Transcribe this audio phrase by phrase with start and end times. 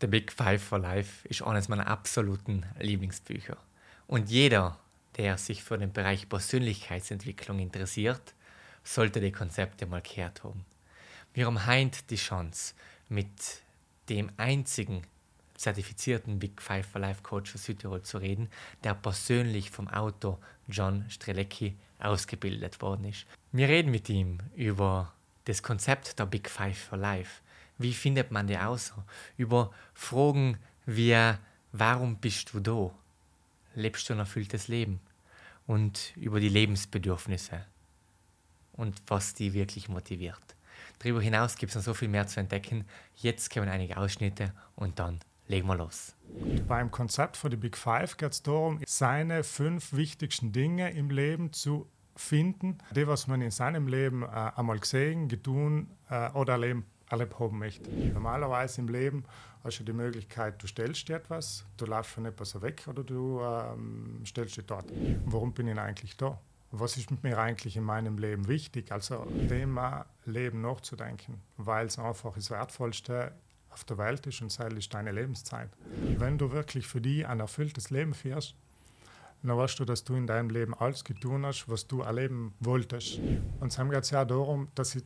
[0.00, 3.56] The Big Five for Life ist eines meiner absoluten Lieblingsbücher.
[4.06, 4.78] Und jeder,
[5.16, 8.34] der sich für den Bereich Persönlichkeitsentwicklung interessiert,
[8.84, 10.64] sollte die Konzepte mal gehört haben.
[11.34, 12.74] Wir haben heute die Chance,
[13.08, 13.28] mit
[14.08, 15.02] dem einzigen
[15.56, 18.48] zertifizierten Big Five for Life Coach für Südtirol zu reden,
[18.84, 20.38] der persönlich vom Autor
[20.68, 23.26] John Strelecki ausgebildet worden ist.
[23.50, 25.12] Wir reden mit ihm über
[25.46, 27.40] das Konzept der Big Five for Life,
[27.78, 28.92] wie findet man die aus?
[29.36, 31.16] Über Fragen wie,
[31.72, 32.90] warum bist du da?
[33.74, 35.00] Lebst du ein erfülltes Leben?
[35.66, 37.64] Und über die Lebensbedürfnisse
[38.72, 40.40] und was die wirklich motiviert.
[40.98, 42.86] Darüber hinaus gibt es noch so viel mehr zu entdecken.
[43.16, 46.14] Jetzt kommen einige Ausschnitte und dann legen wir los.
[46.66, 51.52] Beim Konzept für die Big Five geht es darum, seine fünf wichtigsten Dinge im Leben
[51.52, 56.86] zu finden, die, was man in seinem Leben äh, einmal gesehen, getan äh, oder erleben
[57.10, 57.90] erlebt haben möchte.
[57.90, 59.24] Normalerweise im Leben
[59.64, 63.40] hast du die Möglichkeit, du stellst dir etwas, du laufst von etwas weg oder du
[63.40, 64.86] ähm, stellst dich dort.
[65.24, 66.38] Warum bin ich eigentlich da?
[66.70, 68.92] Was ist mir eigentlich in meinem Leben wichtig?
[68.92, 73.32] Also Thema Leben nachzudenken, weil es einfach das Wertvollste
[73.70, 75.70] auf der Welt ist und sei ist deine Lebenszeit.
[76.18, 78.54] Wenn du wirklich für die ein erfülltes Leben führst,
[79.42, 83.18] dann weißt du, dass du in deinem Leben alles getan hast, was du erleben wolltest.
[83.60, 85.04] Und es geht ja darum, dass ich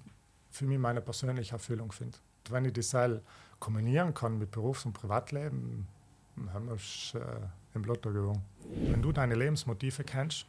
[0.53, 2.19] für mich meine persönliche Erfüllung finde.
[2.51, 3.23] Wenn ich das Seil
[3.59, 5.87] kombinieren kann mit Berufs- und Privatleben,
[6.53, 7.21] haben wir es äh,
[7.75, 8.43] im Lotto gewonnen.
[8.65, 10.47] Wenn du deine Lebensmotive kennst,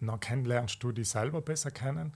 [0.00, 2.12] dann kennenlernst du dich selber besser kennen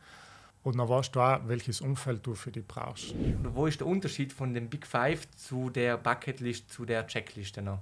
[0.63, 3.15] und dann weißt du auch, welches Umfeld du für dich brauchst.
[3.55, 7.81] Wo ist der Unterschied von dem Big Five zu der Bucketlist, zu der Checkliste noch?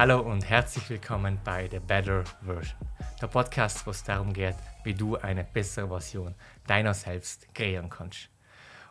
[0.00, 2.78] Hallo und herzlich willkommen bei The Better Version,
[3.20, 6.34] der Podcast, wo es darum geht, wie du eine bessere Version
[6.66, 8.30] deiner selbst kreieren kannst.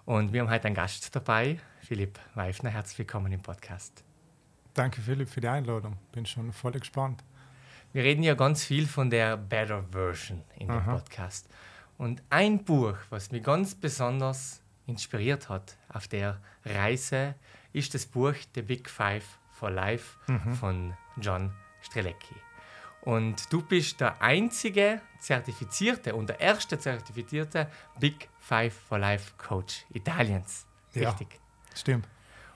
[0.06, 2.70] Und wir haben heute einen Gast dabei, Philipp Weifner.
[2.70, 4.04] Herzlich willkommen im Podcast.
[4.76, 5.98] Danke, Philipp, für die Einladung.
[6.12, 7.24] Bin schon voll gespannt.
[7.92, 10.94] Wir reden ja ganz viel von der Better Version in dem Aha.
[10.94, 11.50] Podcast.
[11.98, 17.34] Und ein Buch, was mich ganz besonders inspiriert hat auf der Reise,
[17.74, 20.54] ist das Buch The Big Five for Life mhm.
[20.54, 22.36] von John Strelecki.
[23.02, 27.68] Und du bist der einzige zertifizierte und der erste zertifizierte
[28.00, 30.66] Big Five for Life Coach Italiens.
[30.96, 31.28] Richtig.
[31.32, 32.08] Ja, stimmt.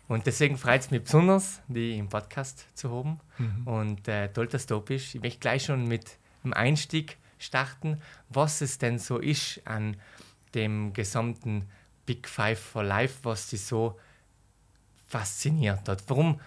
[0.08, 3.20] Und deswegen freut es mich besonders, dich im Podcast zu haben.
[3.38, 3.68] Mhm.
[3.68, 5.16] Und äh, toll, dass du bist.
[5.16, 9.98] Ich möchte gleich schon mit dem Einstieg starten, was es denn so ist an
[10.56, 11.70] dem gesamten
[12.06, 13.98] Big Five for Life, was dich so
[15.08, 16.04] fasziniert hat.
[16.08, 16.40] Warum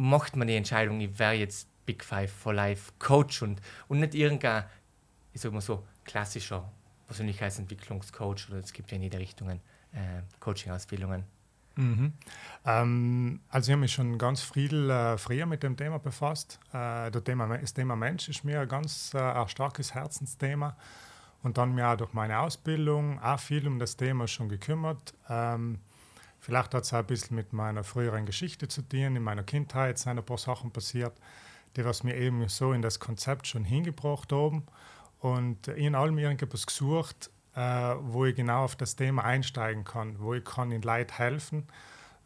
[0.00, 4.14] macht man die Entscheidung, ich wäre jetzt Big Five for Life Coach und, und nicht
[4.14, 4.64] irgendein,
[5.32, 6.70] ich sag mal so, klassischer
[7.06, 9.60] Persönlichkeitsentwicklungscoach oder es gibt ja in jede Richtungen
[9.92, 11.24] äh, Coaching-Ausbildungen.
[11.76, 12.12] Mhm.
[12.64, 16.58] Ähm, also ich habe mich schon ganz viel äh, früher mit dem Thema befasst.
[16.72, 20.76] Äh, das, Thema, das Thema Mensch ist mir ein ganz äh, ein starkes Herzensthema.
[21.42, 25.14] Und dann mir auch durch meine Ausbildung auch viel um das Thema schon gekümmert.
[25.28, 25.78] Ähm,
[26.40, 29.16] Vielleicht hat es auch ein bisschen mit meiner früheren Geschichte zu tun.
[29.16, 31.12] In meiner Kindheit sind ein paar Sachen passiert,
[31.76, 34.64] die was mir eben so in das Konzept schon hingebracht haben.
[35.18, 40.32] Und in allem irgendetwas gesucht, äh, wo ich genau auf das Thema einsteigen kann, wo
[40.32, 41.66] ich kann in Leid helfen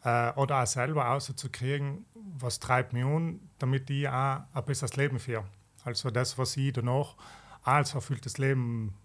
[0.05, 5.19] äh, oder auch selber auszukriegen, was treibt mich an, damit ich auch ein besseres Leben
[5.19, 5.45] führe.
[5.83, 7.15] Also das, was ich danach
[7.63, 8.95] als erfülltes Leben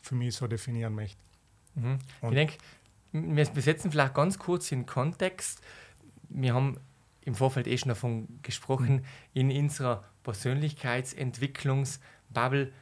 [0.00, 1.20] für mich so definieren möchte.
[1.74, 1.98] Mhm.
[2.22, 2.54] Ich denke,
[3.14, 5.60] wir setzen vielleicht ganz kurz in Kontext.
[6.28, 6.78] Wir haben
[7.22, 12.72] im Vorfeld eh schon davon gesprochen, in unserer Persönlichkeitsentwicklungsbubble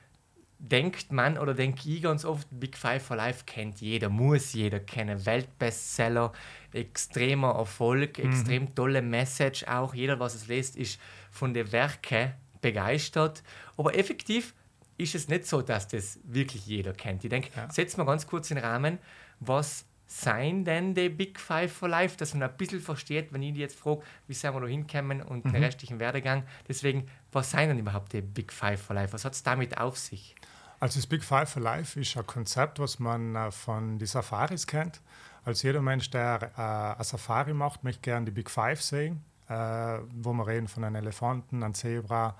[0.59, 4.79] denkt man oder denke ich ganz oft, Big Five for Life kennt jeder, muss jeder
[4.79, 5.27] kennen.
[5.27, 6.33] Weltbestseller,
[6.73, 8.31] extremer Erfolg, mhm.
[8.31, 9.93] extrem tolle Message auch.
[9.93, 11.01] Jeder, was es liest, ist
[11.31, 13.43] von den Werken begeistert.
[13.77, 14.55] Aber effektiv
[14.99, 17.25] ist es nicht so, dass das wirklich jeder kennt.
[17.25, 17.69] Ich denke, ja.
[17.71, 18.99] setzen wir ganz kurz in den Rahmen,
[19.41, 23.57] was sein denn die Big Five for Life, dass man ein bisschen versteht, wenn ich
[23.57, 25.53] jetzt frage, wie sind wir da hinkommen und mhm.
[25.53, 26.45] den restlichen Werdegang.
[26.69, 29.13] Deswegen, was sind denn überhaupt die Big Five for Life?
[29.13, 30.35] Was hat es damit auf sich?
[30.81, 34.67] Also das Big Five for Life ist ein Konzept, was man äh, von den Safaris
[34.67, 35.01] kennt.
[35.45, 36.61] Also jeder Mensch, der äh,
[36.97, 40.97] eine Safari macht, möchte gerne die Big Five sehen, äh, wo wir reden von einem
[40.97, 42.37] Elefanten, einem Zebra,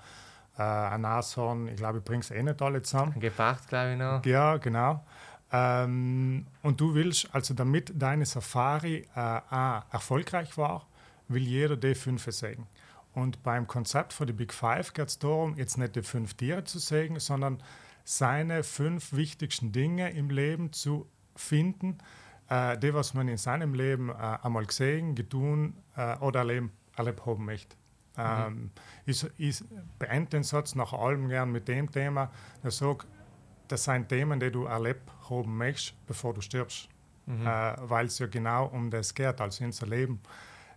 [0.57, 1.67] äh, einem Nashorn.
[1.67, 3.19] Ich glaube, ich bringe es eh nicht alle zusammen.
[3.19, 4.25] Gepard, glaube ich noch.
[4.25, 5.03] Ja, genau.
[5.53, 9.39] Ähm, und du willst, also damit deine Safari äh,
[9.91, 10.87] erfolgreich war,
[11.27, 12.67] will jeder die fünf sägen.
[13.13, 16.63] Und beim Konzept für die Big Five geht es darum, jetzt nicht die fünf Tiere
[16.63, 17.61] zu sägen, sondern
[18.03, 21.99] seine fünf wichtigsten Dinge im Leben zu finden,
[22.49, 27.25] äh, die, was man in seinem Leben äh, einmal gesehen, getan äh, oder erleben, erlebt
[27.27, 27.75] haben möchte.
[28.17, 28.23] Mhm.
[28.25, 28.71] Ähm,
[29.05, 29.63] ich, ich
[29.99, 32.31] beende den Satz nach allem gern mit dem Thema,
[32.63, 33.05] ich sage,
[33.67, 36.89] das sind Themen, die du erlebt haben möchtest, bevor du stirbst.
[37.25, 37.45] Mhm.
[37.47, 40.19] Äh, Weil es ja genau um das geht, also unser Leben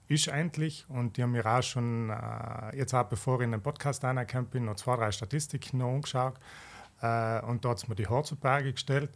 [0.08, 3.62] ist endlich, und die haben mir auch schon, äh, jetzt auch bevor ich in den
[3.62, 6.34] Podcast reingekommen bin, noch zwei, drei Statistiken noch angeschaut
[7.02, 9.10] äh, und da hat es mir die Haare zu Berge gestellt,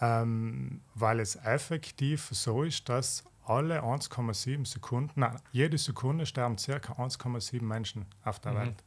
[0.00, 6.72] ähm, weil es effektiv so ist, dass alle 1,7 Sekunden, nein, jede Sekunde sterben ca.
[6.72, 8.56] 1,7 Menschen auf der mhm.
[8.56, 8.84] Welt.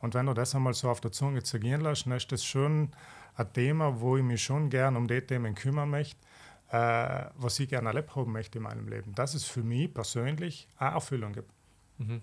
[0.00, 2.90] Und wenn du das einmal so auf der Zunge zergehen lässt, dann ist das schon
[3.36, 6.18] ein Thema, wo ich mich schon gern um die Themen kümmern möchte,
[6.70, 9.14] äh, was ich gerne erlebt haben möchte in meinem Leben.
[9.14, 11.50] Dass es für mich persönlich eine Erfüllung gibt.
[11.98, 12.22] Mhm.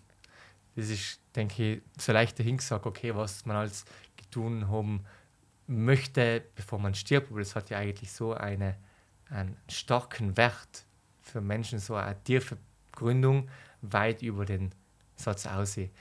[0.76, 3.86] Das ist, denke ich, so leicht dahingesagt, okay, was man als
[4.18, 5.06] getan haben
[5.68, 7.30] möchte, bevor man stirbt.
[7.30, 8.76] Aber das hat ja eigentlich so eine,
[9.30, 10.86] einen starken Wert
[11.22, 12.58] für Menschen, so eine tiefe
[12.92, 13.50] Gründung,
[13.82, 14.74] weit über den
[15.16, 15.92] Satz aussehen.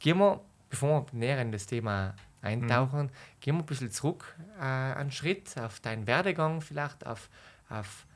[0.00, 3.40] Gehen wir, bevor wir näher in das Thema eintauchen, mhm.
[3.40, 7.28] gehen wir ein bisschen zurück, äh, einen Schritt auf deinen Werdegang, vielleicht auf,
[7.68, 8.06] auf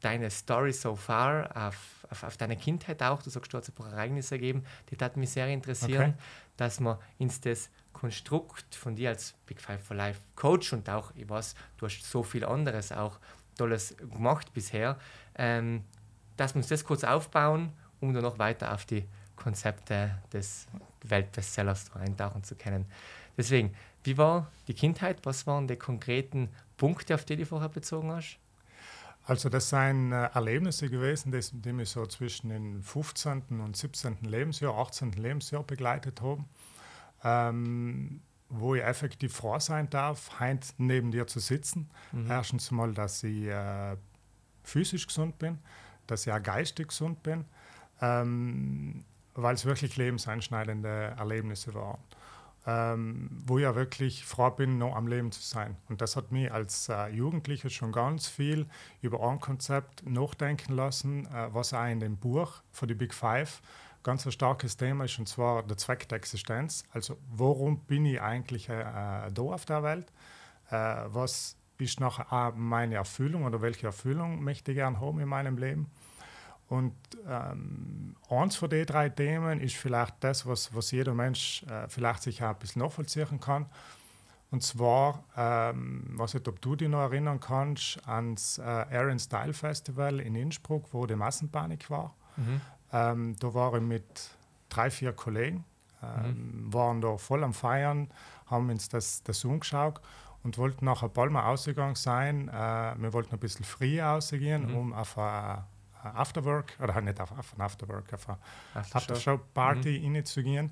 [0.00, 3.22] deine Story so far, auf, auf, auf, deine Kindheit auch.
[3.22, 6.22] Du sagst, du hast ein paar Ereignisse ergeben, die hat mich sehr interessieren, okay.
[6.56, 11.12] dass man ins das Konstrukt von dir als Big Five for Life Coach und auch,
[11.14, 13.18] ich weiß, du hast so viel anderes auch
[13.56, 14.98] Tolles gemacht bisher,
[15.36, 15.84] ähm,
[16.36, 19.06] dass wir uns das kurz aufbauen, um dann noch weiter auf die
[19.36, 20.66] Konzepte des
[21.04, 22.86] Weltbestsellers eintauchen zu können.
[23.36, 23.74] Deswegen,
[24.04, 25.18] wie war die Kindheit?
[25.24, 28.38] Was waren die konkreten Punkte, auf die du vorher bezogen hast?
[29.24, 33.60] Also das sind äh, Erlebnisse gewesen, die, die mich so zwischen dem 15.
[33.60, 34.18] und 17.
[34.22, 35.12] Lebensjahr, 18.
[35.12, 36.48] Lebensjahr begleitet haben,
[37.22, 41.90] ähm, wo ich effektiv froh sein darf, heint neben dir zu sitzen.
[42.12, 42.30] Mhm.
[42.30, 43.96] Erstens mal, dass ich äh,
[44.64, 45.58] physisch gesund bin,
[46.06, 47.44] dass ich auch geistig gesund bin,
[48.00, 49.04] ähm,
[49.34, 52.00] weil es wirklich lebenseinschneidende Erlebnisse waren.
[52.66, 55.76] Ähm, wo ich ja wirklich froh bin, noch am Leben zu sein.
[55.88, 58.66] Und das hat mich als äh, Jugendlicher schon ganz viel
[59.00, 63.62] über ein Konzept nachdenken lassen, äh, was auch in dem Buch für die Big Five
[64.02, 66.84] ganz ein starkes Thema ist, und zwar der Zweck der Existenz.
[66.92, 70.12] Also warum bin ich eigentlich äh, da auf der Welt?
[70.70, 75.58] Äh, was ist nachher meine Erfüllung oder welche Erfüllung möchte ich gerne haben in meinem
[75.58, 75.90] Leben?
[76.70, 76.94] Und
[77.26, 82.22] ähm, eins von den drei Themen ist vielleicht das, was, was jeder Mensch äh, vielleicht
[82.22, 83.66] sich auch ein bisschen nachvollziehen kann.
[84.52, 89.52] Und zwar, ähm, weiß nicht, ob du dich noch erinnern kannst, ans äh, Aaron Style
[89.52, 92.14] Festival in Innsbruck, wo die Massenpanik war.
[92.36, 92.60] Mhm.
[92.92, 94.30] Ähm, da war ich mit
[94.68, 95.64] drei, vier Kollegen,
[96.04, 96.72] ähm, mhm.
[96.72, 98.12] waren da voll am Feiern,
[98.46, 100.00] haben uns das, das angeschaut
[100.44, 102.48] und wollten nachher bald mal ausgegangen sein.
[102.48, 104.76] Äh, wir wollten ein bisschen früher ausgehen, mhm.
[104.76, 105.64] um auf eine
[106.02, 108.26] Afterwork, oder halt nicht auf, auf Afterwork, auf
[108.74, 110.14] Aftershow-Party mhm.
[110.14, 110.70] reinzugehen.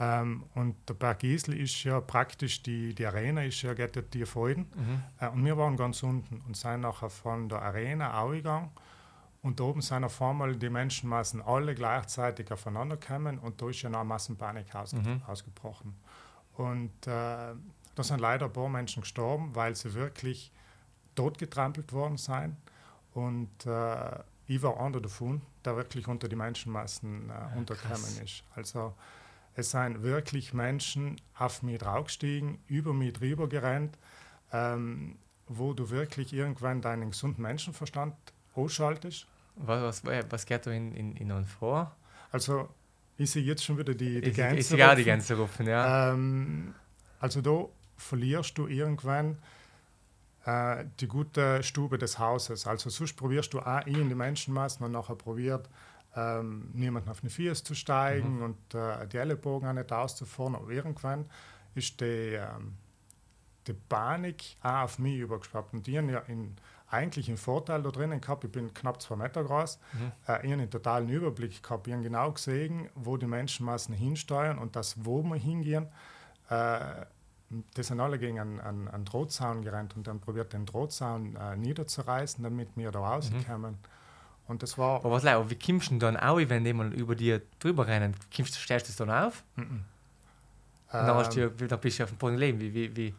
[0.00, 4.26] Ähm, und der Berg Isel ist ja praktisch, die, die Arena ist ja ja dir
[4.26, 4.66] vorhin.
[4.74, 5.02] Mhm.
[5.20, 8.70] Äh, und wir waren ganz unten und sind nachher von der Arena ausgegangen.
[9.42, 13.82] Und da oben sind auf einmal die Menschenmassen alle gleichzeitig aufeinander gekommen und da ist
[13.82, 15.22] ja noch eine Massenpanik ausge mhm.
[15.26, 15.96] ausgebrochen.
[16.56, 17.54] Und äh,
[17.94, 20.52] da sind leider ein paar Menschen gestorben, weil sie wirklich
[21.14, 22.56] totgetrampelt worden sind.
[23.14, 28.42] Und äh, ich war einer davon, der wirklich unter die Menschenmassen äh, ja, untergekommen ist.
[28.54, 28.94] Also
[29.54, 33.98] es sind wirklich Menschen auf mich draufgestiegen, über mich drüber gerannt,
[34.52, 38.14] ähm, wo du wirklich irgendwann deinen gesunden Menschenverstand
[38.54, 39.26] ausschaltest.
[39.56, 41.94] Was, was, was geht da in, in, in uns vor?
[42.32, 42.68] Also
[43.18, 44.56] ich sehe jetzt schon wieder die, die ich, Gänse.
[44.56, 46.12] Ich sehe auch die Gänse rufen, ja.
[46.12, 46.74] Ähm,
[47.20, 49.38] also da verlierst du irgendwann
[50.44, 52.66] äh, die gute Stube des Hauses.
[52.66, 55.68] Also sonst probierst du auch in die Menschenmassen und nachher probiert,
[56.16, 58.42] ähm, niemanden auf den Fies zu steigen mhm.
[58.42, 60.56] und äh, die Ellenbogen auch nicht auszufahren.
[60.56, 61.26] Aber irgendwann
[61.74, 62.76] ist die, ähm,
[63.66, 65.74] die Panik auch auf mich übergeschwappt.
[65.74, 66.56] Und die haben ja in,
[66.90, 68.44] eigentlich einen Vorteil da drinnen gehabt.
[68.44, 69.78] Ich bin knapp zwei Meter groß.
[69.92, 70.00] Mhm.
[70.00, 71.86] Äh, ich habe einen totalen Überblick gehabt.
[71.86, 75.88] Ich habe genau gesehen, wo die Menschenmassen hinsteuern und das, wo wir hingehen.
[76.48, 77.04] Äh,
[77.50, 81.56] die sind alle gegen einen, einen, einen Drahtzaun gerannt und dann probiert den Drahtzaun äh,
[81.56, 83.72] niederzureißen, damit wir da rauskommen.
[83.72, 83.78] Mhm.
[84.48, 84.96] Und das war.
[84.96, 88.14] Aber was leid, wie kommst du dann auch, wenn jemand über dir drüber rennen?
[88.34, 89.44] Kommst, stellst du es dann auf?
[89.56, 89.64] Mhm.
[89.64, 89.84] Und
[90.92, 92.60] dann, hast du, ähm, dann bist du auf dem Boden leben.
[92.60, 93.14] Wie, wie, wie?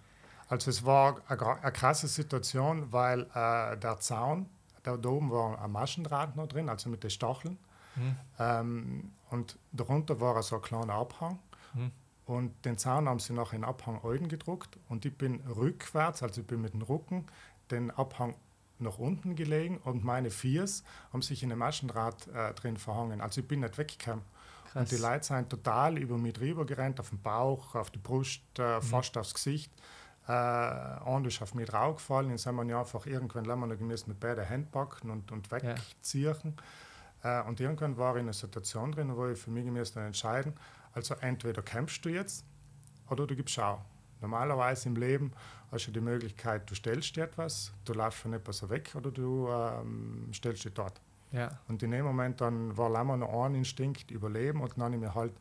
[0.47, 4.47] Also, es war eine, krasse Situation, weil äh, der Zaun,
[4.81, 7.59] da, da oben war ein Maschendraht noch drin, also mit den Stacheln.
[7.95, 8.15] Mhm.
[8.39, 11.37] Ähm, und darunter war so ein kleiner Abhang.
[11.75, 11.91] Mhm.
[12.29, 16.21] Und den Zaun haben sie nach in den Abhang Euden gedruckt und ich bin rückwärts,
[16.21, 17.25] also ich bin mit dem Rücken
[17.71, 18.35] den Abhang
[18.77, 23.19] nach unten gelegen und meine Viers haben sich in dem Maschendraht äh, drin verhangen.
[23.19, 24.23] Also ich bin nicht weggekommen.
[24.71, 24.75] Krass.
[24.75, 28.43] Und die Leute sind total über mich drüber gerannt, auf den Bauch, auf die Brust,
[28.59, 28.83] äh, mhm.
[28.83, 29.71] fast aufs Gesicht.
[30.27, 32.29] Äh, und ist auf mich draufgefallen.
[32.29, 36.55] Dann sind wir ja einfach irgendwann wir noch mit beiden Händen packen und, und wegziehen.
[37.23, 37.41] Ja.
[37.41, 40.53] Äh, und irgendwann war ich in einer Situation drin, wo ich für mich müsste entscheiden,
[40.99, 42.45] also entweder kämpfst du jetzt
[43.09, 43.81] oder du gibst Schau.
[44.21, 45.31] Normalerweise im Leben
[45.71, 49.47] hast du die Möglichkeit, du stellst dir etwas, du laufst von etwas weg oder du
[49.49, 50.99] ähm, stellst dich dort.
[51.31, 51.51] Ja.
[51.67, 55.01] Und in dem Moment dann war immer noch ein Instinkt, überleben und dann habe ich
[55.01, 55.33] mir halt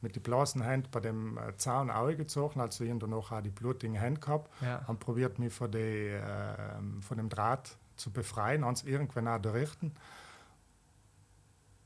[0.00, 3.96] mit den blasen Händen bei dem äh, Zaun gezogen, also ich noch auch die blutigen
[3.96, 4.82] Hände gehabt, ja.
[4.86, 6.22] und probiert mich von, die, äh,
[7.00, 9.92] von dem Draht zu befreien, ans irgendwann auch richten.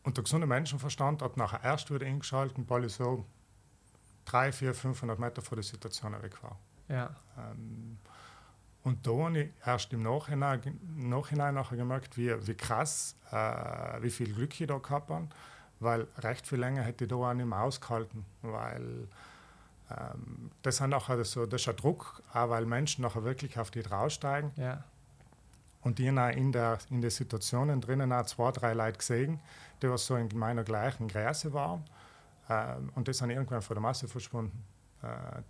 [0.05, 3.25] Und der gesunde Menschenverstand hat nachher erst wieder eingeschaltet, weil ich so
[4.27, 6.59] 300, 400, 500 Meter vor der Situation weg war.
[6.89, 7.17] Ja.
[7.39, 7.99] Ähm,
[8.83, 14.03] und da habe ich erst im Nachhinein, im Nachhinein nachher gemerkt, wie, wie krass, äh,
[14.03, 15.29] wie viel Glück ich da gehabt habe,
[15.81, 19.09] weil recht viel länger hätte ich da auch nicht mehr ausgehalten, weil
[19.91, 23.71] ähm, das, ist nachher so, das ist ein Druck, auch weil Menschen nachher wirklich auf
[23.71, 24.53] die draufsteigen.
[24.57, 24.85] Ja.
[25.85, 29.41] Und die haben in der, in der Situationen drinnen auch zwei, drei Leute gesehen,
[29.83, 31.85] die was so in meiner gleichen Größe waren.
[32.49, 34.65] Ähm, und das sind irgendwann von der Masse verschwunden.
[35.03, 35.43] Äh,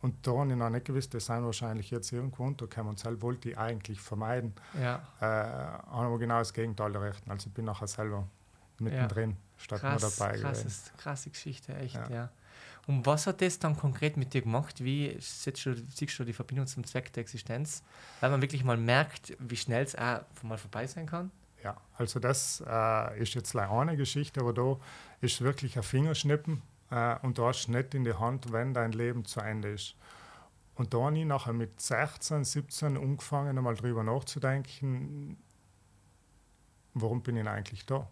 [0.00, 2.90] und da habe ich noch nicht gewusst, das sind wahrscheinlich jetzt irgendwo untergekommen.
[2.90, 4.52] Und das wollte ich eigentlich vermeiden.
[4.80, 5.02] Ja.
[5.20, 7.30] Äh, aber genau das Gegenteil errichten.
[7.30, 8.28] Also ich bin nachher selber
[8.78, 9.36] mittendrin, ja.
[9.56, 12.08] statt Krass, nur dabei krasses, Krasse Geschichte, echt, ja.
[12.10, 12.28] ja.
[12.88, 14.82] Und was hat das dann konkret mit dir gemacht?
[14.82, 17.82] Wie siehst du, siehst du die Verbindung zum Zweck der Existenz?
[18.20, 21.30] Weil man wirklich mal merkt, wie schnell es auch mal vorbei sein kann?
[21.62, 24.78] Ja, also das äh, ist jetzt eine Geschichte, aber da
[25.20, 29.26] ist wirklich ein Fingerschnippen äh, und du hast nicht in die Hand, wenn dein Leben
[29.26, 29.94] zu Ende ist.
[30.74, 35.36] Und da habe ich nachher mit 16, 17 angefangen, einmal drüber nachzudenken,
[36.94, 38.08] warum bin ich eigentlich da?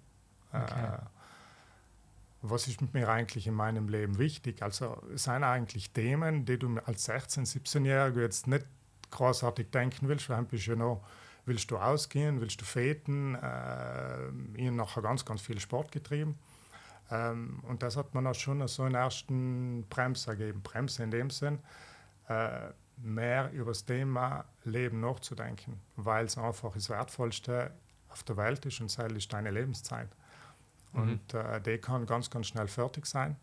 [0.52, 0.85] Okay.
[0.85, 1.16] Äh,
[2.50, 4.62] was ist mit mir eigentlich in meinem Leben wichtig?
[4.62, 8.67] Also es sind eigentlich Themen, die du als 16-, 17-Jähriger jetzt nicht
[9.11, 11.03] großartig denken willst, weil bist ja noch,
[11.45, 16.38] willst du ausgehen, willst du feten, äh, ich habe nachher ganz, ganz viel Sport getrieben.
[17.11, 20.62] Ähm, und das hat man auch schon so einen ersten Bremse gegeben.
[20.62, 21.61] Bremse in dem Sinn,
[22.29, 27.73] äh, mehr über das Thema Leben nachzudenken, weil es einfach das Wertvollste
[28.09, 30.09] auf der Welt ist und das ist deine Lebenszeit.
[30.97, 31.03] Mhm.
[31.03, 33.37] Und äh, die kann ganz, ganz schnell fertig sein.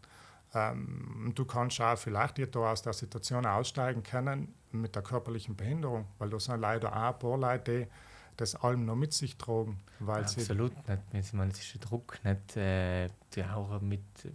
[0.53, 6.29] Ähm, du kannst auch vielleicht aus der Situation aussteigen können mit der körperlichen Behinderung, weil
[6.29, 7.87] da sind leider auch ein paar Leute, die
[8.37, 9.79] das allem noch mit sich tragen.
[9.99, 14.31] Weil absolut, nicht, ich meine, es ist der Druck, nicht äh, die auch mit äh,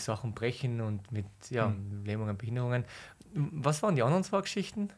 [0.00, 2.04] Sachen brechen und mit ja, mhm.
[2.04, 2.84] Lähmungen, Behinderungen.
[3.32, 4.90] Was waren die anderen zwei Geschichten?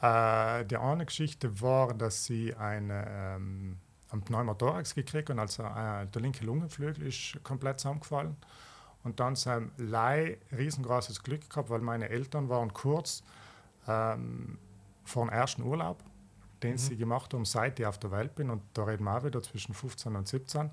[0.00, 3.78] Äh, die eine Geschichte war, dass sie eine ähm,
[4.16, 8.36] am Pneumothorax gekriegt und also äh, der linke Lungenflügel ist komplett zusammengefallen.
[9.04, 13.22] Und dann sein Leih riesengroßes Glück gehabt, weil meine Eltern waren kurz
[13.86, 14.58] ähm,
[15.04, 16.02] vor dem ersten Urlaub
[16.62, 16.78] den mhm.
[16.78, 18.50] sie gemacht haben, seit ich auf der Welt bin.
[18.50, 20.66] Und da reden wir auch wieder zwischen 15 und 17.
[20.66, 20.70] Mhm.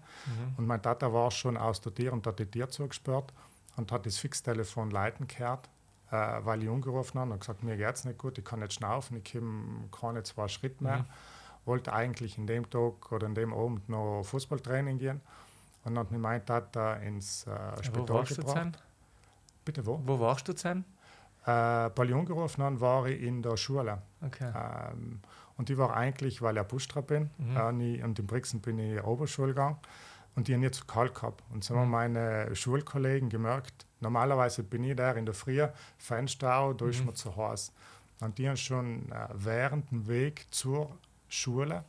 [0.58, 3.34] Und mein Tata war schon aus der Tier und hat die Tier zugesperrt
[3.76, 5.70] und hat das Fixtelefon leiten gehört,
[6.12, 8.74] äh, weil ich angerufen habe und gesagt, mir geht es nicht gut, ich kann nicht
[8.74, 11.00] schnaufen, ich komme keine zwei Schritte mehr.
[11.00, 11.06] Mhm.
[11.66, 15.22] Wollte eigentlich in dem Tag oder in dem Abend noch Fußballtraining gehen.
[15.84, 18.84] Und dann hat mich mein Tata ins äh, Spital ja, gebracht.
[19.66, 20.02] Bitte wo?
[20.06, 20.84] Wo warst du denn?
[21.46, 24.02] Äh, bei angerufen haben, war ich in der Schule.
[24.22, 24.52] Okay.
[24.56, 25.20] Ähm,
[25.58, 27.58] und ich war eigentlich, weil ich Bustra bin, mhm.
[27.58, 29.78] äh, und in Brixen bin ich in die Oberschule gegangen
[30.36, 31.44] und die haben nicht so kalt gehabt.
[31.52, 31.92] Und so haben mhm.
[31.92, 35.66] meine Schulkollegen gemerkt, normalerweise bin ich der in der Früh,
[35.98, 37.08] Fenster da ist mhm.
[37.08, 37.72] mir zu heiß.
[38.22, 40.98] Und die haben schon äh, während dem Weg zur
[41.34, 41.84] Schule,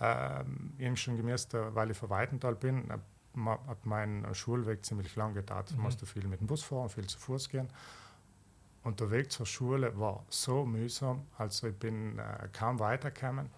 [0.00, 0.44] äh,
[0.78, 2.98] ich schon gemerkt, weil ich von Weitental bin, äh,
[3.66, 5.72] hat mein Schulweg ziemlich lang gedauert.
[5.72, 5.82] Mhm.
[5.82, 7.68] musste viel mit dem Bus fahren, viel zu Fuß gehen.
[8.84, 13.48] Und der Weg zur Schule war so mühsam, also ich bin äh, kaum weitergekommen.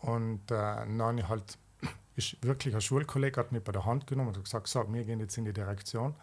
[0.00, 1.58] Und äh, dann halt,
[2.16, 5.20] ist wirklich ein Schulkollege hat mich bei der Hand genommen und gesagt, so, wir gehen
[5.20, 6.14] jetzt in die Direktion,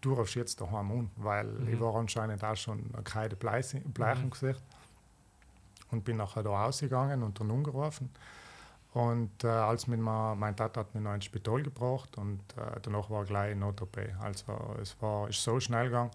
[0.00, 1.74] du rufst jetzt daheim an, weil mhm.
[1.74, 4.30] ich war anscheinend auch schon keine Bleich im mhm.
[4.30, 4.62] Gesicht.
[5.90, 8.10] Und bin nachher da rausgegangen und dann umgerufen.
[8.92, 12.80] Und äh, als mit ma, mein Tat hat mich noch ins Spital gebracht und äh,
[12.82, 13.98] danach war gleich ein OP.
[14.20, 16.10] Also es war ist so schnell gegangen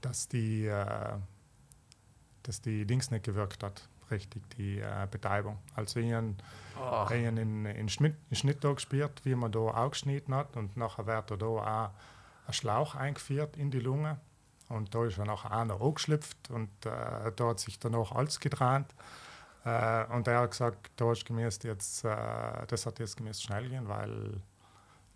[0.00, 1.16] dass die, äh,
[2.42, 5.58] dass die Dings nicht gewirkt hat, richtig, die äh, Betäubung.
[5.74, 6.34] Also ich habe
[6.80, 7.06] oh.
[7.12, 11.06] in, in, Schnitt, in Schnitt da gespürt, wie man da auch geschnitten hat und nachher
[11.06, 11.90] wird da auch
[12.46, 14.18] ein Schlauch eingeführt in die Lunge
[14.70, 18.38] Und da ist dann auch einer angeschlüpft und äh, da hat sich dann auch alles
[18.38, 18.86] gedreht.
[19.64, 23.68] Äh, und er hat gesagt, da ist gemäß jetzt, äh, das hat jetzt gemäß schnell
[23.68, 24.40] gehen, weil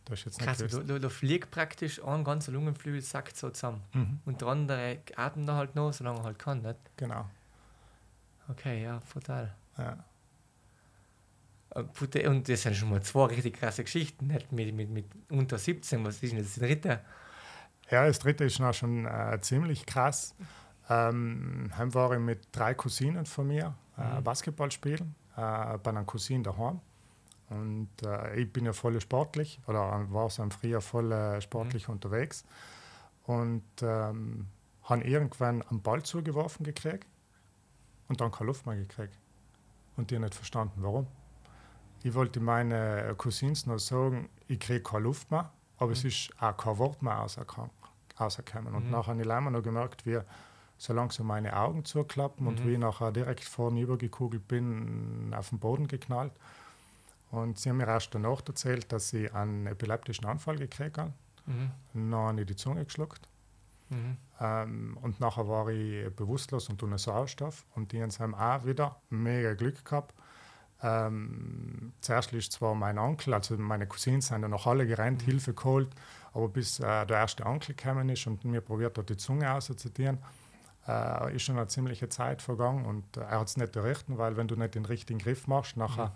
[0.07, 3.83] das ist jetzt Krass, nicht da, da, fliegt praktisch ein ganzer Lungenflügel sackt so zusammen.
[3.93, 4.21] Mhm.
[4.25, 6.77] Und der andere atmet da halt noch, solange er halt kann, nicht?
[6.97, 7.25] Genau.
[8.49, 9.55] Okay, ja, total.
[9.79, 10.05] Ja.
[11.71, 15.59] Äh, und das sind schon mal zwei richtig krasse Geschichten, nicht mit, mit, mit unter
[15.59, 16.05] 17.
[16.05, 17.01] Was ist denn das dritte?
[17.91, 20.35] Ja, das dritte ist noch schon äh, ziemlich krass.
[20.89, 24.25] Ähm, heim war ich mit drei Cousinen von mir äh, mhm.
[24.25, 26.81] Basketball spielen, äh, bei einer Cousine daheim.
[27.51, 31.89] Und äh, ich bin ja voll sportlich oder war so im Frühjahr voll äh, sportlich
[31.89, 31.95] mhm.
[31.95, 32.45] unterwegs.
[33.25, 34.47] Und ähm,
[34.83, 37.07] habe irgendwann einen Ball zugeworfen gekriegt
[38.09, 39.19] und dann keine Luft mehr gekriegt.
[39.97, 41.07] Und die nicht verstanden, warum.
[42.03, 45.93] Ich wollte meine Cousins noch sagen, ich kriege keine Luft mehr, aber mhm.
[45.93, 48.75] es ist auch kein Wort mehr rausgekommen.
[48.75, 48.91] Und mhm.
[48.91, 50.21] nachher habe ich leider noch gemerkt, wie
[50.77, 52.49] so langsam meine Augen zuklappen mhm.
[52.49, 56.33] und wie ich nachher direkt vorne gekugelt bin, auf den Boden geknallt.
[57.31, 61.15] Und sie haben mir erst danach erzählt, dass sie einen epileptischen Anfall gekriegt haben.
[61.47, 61.71] Mhm.
[61.95, 63.29] Dann habe ich die Zunge geschluckt.
[63.91, 64.17] Mhm.
[64.41, 67.65] Ähm, und nachher war ich bewusstlos und ohne Sauerstoff.
[67.75, 70.15] Und die haben auch wieder mega Glück gehabt.
[70.87, 75.31] Ähm, zuerst ist zwar mein Onkel, also meine Cousins sind dann noch alle gerannt, mhm.
[75.31, 75.89] Hilfe geholt,
[76.35, 80.19] aber bis äh, der erste Onkel gekommen ist und mir probiert hat, die Zunge auszuzitieren,
[80.87, 84.37] äh, ist schon eine ziemliche Zeit vergangen und äh, er hat es nicht errichten, weil
[84.37, 86.09] wenn du nicht den richtigen Griff machst, nachher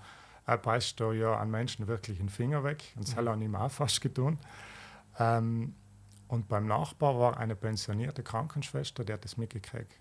[0.46, 0.52] mhm.
[0.52, 3.20] äh, beißt du ja an Menschen wirklich den Finger weg und das mhm.
[3.20, 4.38] hat er ihm auch fast getan.
[5.18, 5.74] Ähm,
[6.26, 9.98] und beim Nachbar war eine pensionierte Krankenschwester, die hat das mitgekriegt.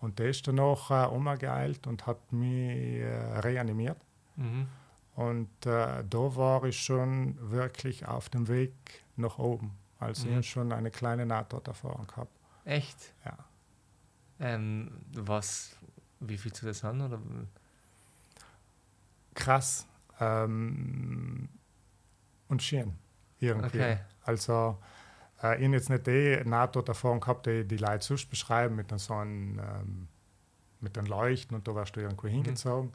[0.00, 3.98] Und der ist danach äh, umgeeilt und hat mich äh, reanimiert.
[4.36, 4.66] Mhm.
[5.14, 8.72] Und äh, da war ich schon wirklich auf dem Weg
[9.16, 9.76] nach oben.
[9.98, 10.40] Also mhm.
[10.40, 12.32] ich schon eine kleine Nahtoderfahrung gehabt.
[12.64, 13.12] Echt?
[13.24, 13.36] Ja.
[14.38, 15.76] Ähm, was,
[16.20, 17.02] wie viel zu das an?
[17.02, 17.20] Oder?
[19.34, 19.86] Krass.
[20.18, 21.48] Ähm,
[22.48, 22.94] und schön.
[23.38, 23.78] Irgendwie.
[23.78, 23.98] Okay.
[24.22, 24.78] Also,
[25.42, 29.14] äh, ich habe jetzt nicht die NATO-Erfahrung gehabt, die die Leute sonst beschreiben, mit so
[29.14, 30.08] einem, ähm,
[30.80, 32.32] mit den Leuchten und da warst du irgendwo mhm.
[32.32, 32.92] hingezogen.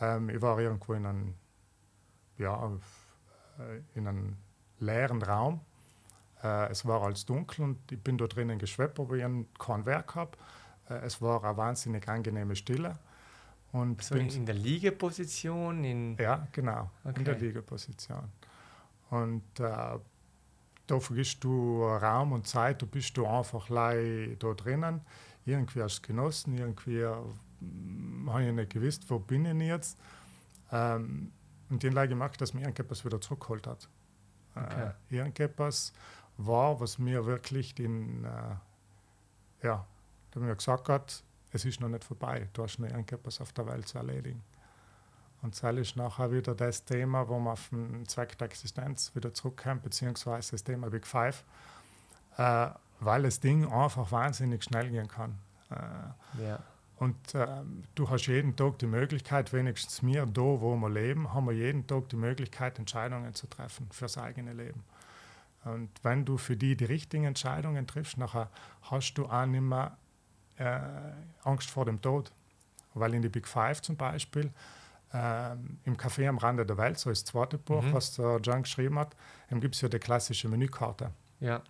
[0.00, 1.34] Ähm, ich war irgendwo in einem,
[2.38, 2.70] ja,
[3.58, 4.36] äh, in einem
[4.78, 5.60] leeren Raum.
[6.42, 9.24] Äh, es war alles dunkel und ich bin da drinnen geschwebt, aber ich
[9.58, 10.38] kein Werk gehabt.
[10.88, 12.98] Äh, es war eine wahnsinnig angenehme Stille.
[13.72, 15.84] Und so in, in der Liegeposition?
[15.84, 17.18] In ja, genau, okay.
[17.18, 18.30] in der Liegeposition.
[19.10, 19.98] Und äh,
[20.88, 25.02] da vergisst du Raum und Zeit, du bist du einfach lei da drinnen.
[25.44, 29.98] Irgendwie hast du genossen, irgendwie hm, habe ich nicht gewusst, wo bin ich jetzt.
[30.72, 31.32] Ähm,
[31.70, 33.88] und den Leute gemacht, dass mir irgendetwas wieder zurückgeholt hat.
[34.54, 34.90] Äh, okay.
[35.10, 35.92] Äh, irgendetwas
[36.38, 39.86] war, was mir wirklich den, äh, ja,
[40.34, 41.22] der mir gesagt hat,
[41.52, 44.42] es ist noch nicht vorbei, du hast noch irgendetwas auf der Welt zu erledigen.
[45.42, 49.32] Und das ist nachher wieder das Thema, wo man auf den Zweck der Existenz wieder
[49.32, 51.44] zurückkommt, beziehungsweise das Thema Big Five,
[52.36, 52.68] äh,
[53.00, 55.38] weil das Ding einfach wahnsinnig schnell gehen kann.
[55.70, 56.58] Äh, ja.
[56.96, 57.46] Und äh,
[57.94, 61.86] du hast jeden Tag die Möglichkeit, wenigstens wir da, wo wir leben, haben wir jeden
[61.86, 64.82] Tag die Möglichkeit, Entscheidungen zu treffen fürs eigene Leben.
[65.64, 68.50] Und wenn du für die die richtigen Entscheidungen triffst, nachher
[68.82, 69.96] hast du auch nicht mehr
[70.56, 70.80] äh,
[71.44, 72.32] Angst vor dem Tod.
[72.94, 74.52] Weil in die Big Five zum Beispiel,
[75.12, 75.52] äh,
[75.84, 77.92] im Café am Rande der Welt, so ist das zweite Buch, mhm.
[77.92, 79.16] was der John geschrieben hat,
[79.50, 81.10] gibt es ja die klassische Menükarte.
[81.40, 81.62] Ja.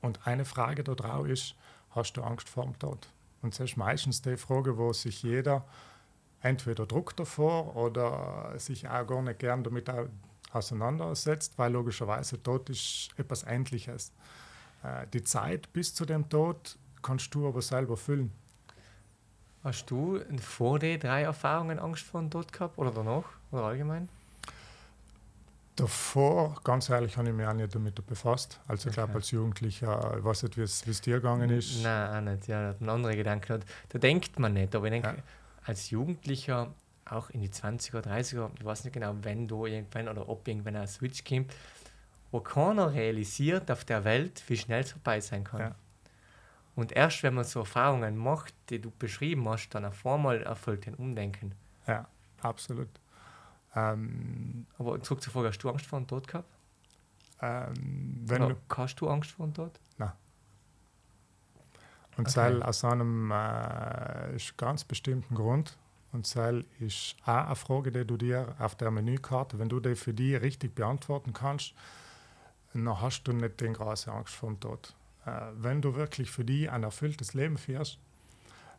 [0.00, 1.54] Und eine Frage da drauf ist,
[1.90, 3.08] hast du Angst vor dem Tod?
[3.42, 5.64] Und das ist meistens die Frage, wo sich jeder
[6.40, 9.90] entweder druckt davor oder sich auch gar nicht gern damit
[10.52, 14.12] auseinandersetzt, weil logischerweise Tod ist etwas Endliches.
[14.82, 18.32] Äh, die Zeit bis zu dem Tod kannst du aber selber füllen.
[19.62, 24.08] Hast du vor den drei Erfahrungen Angst vor dem Tod gehabt oder danach oder allgemein?
[25.76, 28.60] Davor, ganz ehrlich, habe ich mich auch nicht damit befasst.
[28.66, 31.82] Also ich glaube, als Jugendlicher, ich weiß nicht, wie es dir gegangen ist.
[31.82, 32.48] Nein, auch nicht.
[32.48, 33.60] Ja, ein andere Gedanken.
[33.88, 34.74] Da denkt man nicht.
[34.74, 35.22] Aber ich denke, ja.
[35.64, 36.72] als Jugendlicher,
[37.06, 40.76] auch in die 20er, 30er, ich weiß nicht genau, wenn du irgendwann oder ob irgendwann
[40.76, 41.52] ein Switch kommt,
[42.30, 45.60] wo keiner realisiert auf der Welt, wie schnell es vorbei sein kann.
[45.60, 45.74] Ja.
[46.80, 50.88] Und erst wenn man so Erfahrungen macht, die du beschrieben hast, dann auf einmal erfolgt
[50.88, 51.54] ein Umdenken.
[51.86, 52.08] Ja,
[52.40, 52.88] absolut.
[53.74, 56.48] Ähm, Aber zurück zur Frage, hast du Angst vor dem Tod gehabt?
[57.42, 59.78] Ähm, wenn Oder du, hast du Angst vor dem Tod?
[59.98, 60.12] Nein.
[62.16, 62.62] Und okay.
[62.62, 65.76] aus einem äh, ganz bestimmten Grund.
[66.12, 69.94] Und das ist auch eine Frage, die du dir auf der Menükarte, wenn du die
[69.94, 71.72] für dich richtig beantworten kannst,
[72.72, 74.94] dann hast du nicht den großen Angst vor dem Tod.
[75.26, 77.98] Äh, wenn du wirklich für die ein erfülltes Leben führst,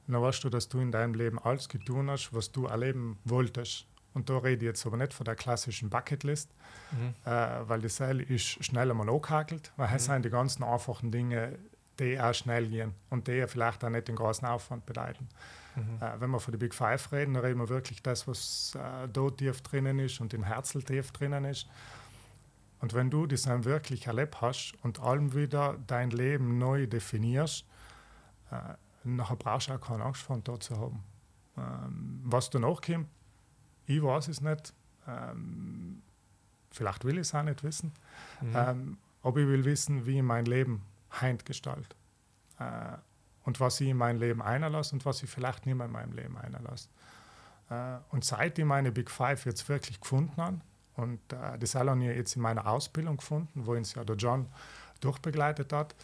[0.07, 3.85] dann weißt du, dass du in deinem Leben alles getan hast, was du erleben wolltest.
[4.13, 6.49] Und da rede ich jetzt aber nicht von der klassischen Bucketlist,
[6.91, 7.13] mhm.
[7.25, 9.95] äh, weil die Seil ist schnell einmal angehakelt, weil mhm.
[9.95, 11.57] es sind die ganzen einfachen Dinge,
[11.99, 15.29] die auch schnell gehen und die vielleicht auch nicht den großen Aufwand bedeuten.
[15.75, 16.01] Mhm.
[16.01, 19.07] Äh, wenn wir von den Big Five reden, dann reden wir wirklich das, was äh,
[19.07, 21.67] da tief drinnen ist und im Herzen tief drinnen ist.
[22.81, 27.65] Und wenn du das dann wirklich erlebt hast und allem wieder dein Leben neu definierst,
[28.51, 31.03] äh, nachher brauchst du auch keine Angst vor da zu haben.
[31.57, 33.07] Ähm, was danach kommt,
[33.85, 34.73] ich weiß es nicht.
[35.07, 36.01] Ähm,
[36.71, 37.93] vielleicht will ich es auch nicht wissen.
[38.41, 38.53] Mhm.
[38.55, 41.95] Ähm, aber ich will wissen, wie ich mein Leben heint gestalte.
[42.59, 42.97] Äh,
[43.43, 46.13] und was ich in mein Leben einlasse und was ich vielleicht nicht mehr in meinem
[46.13, 46.89] Leben einlasse.
[47.69, 50.61] Äh, und seit ich meine Big Five jetzt wirklich gefunden habe,
[50.95, 54.47] und äh, das habe ich jetzt in meiner Ausbildung gefunden, wo uns ja der John
[54.99, 55.95] durchbegleitet hat,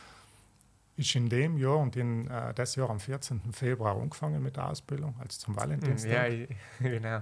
[0.95, 3.53] ist in dem Jahr und in äh, das Jahr am 14.
[3.53, 6.31] Februar angefangen mit der Ausbildung, also zum Valentinstag.
[6.31, 6.47] Ja,
[6.79, 7.21] genau.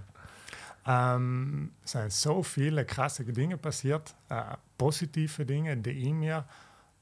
[0.88, 6.46] Ähm, es sind so viele krasse Dinge passiert, äh, positive Dinge, die ich mir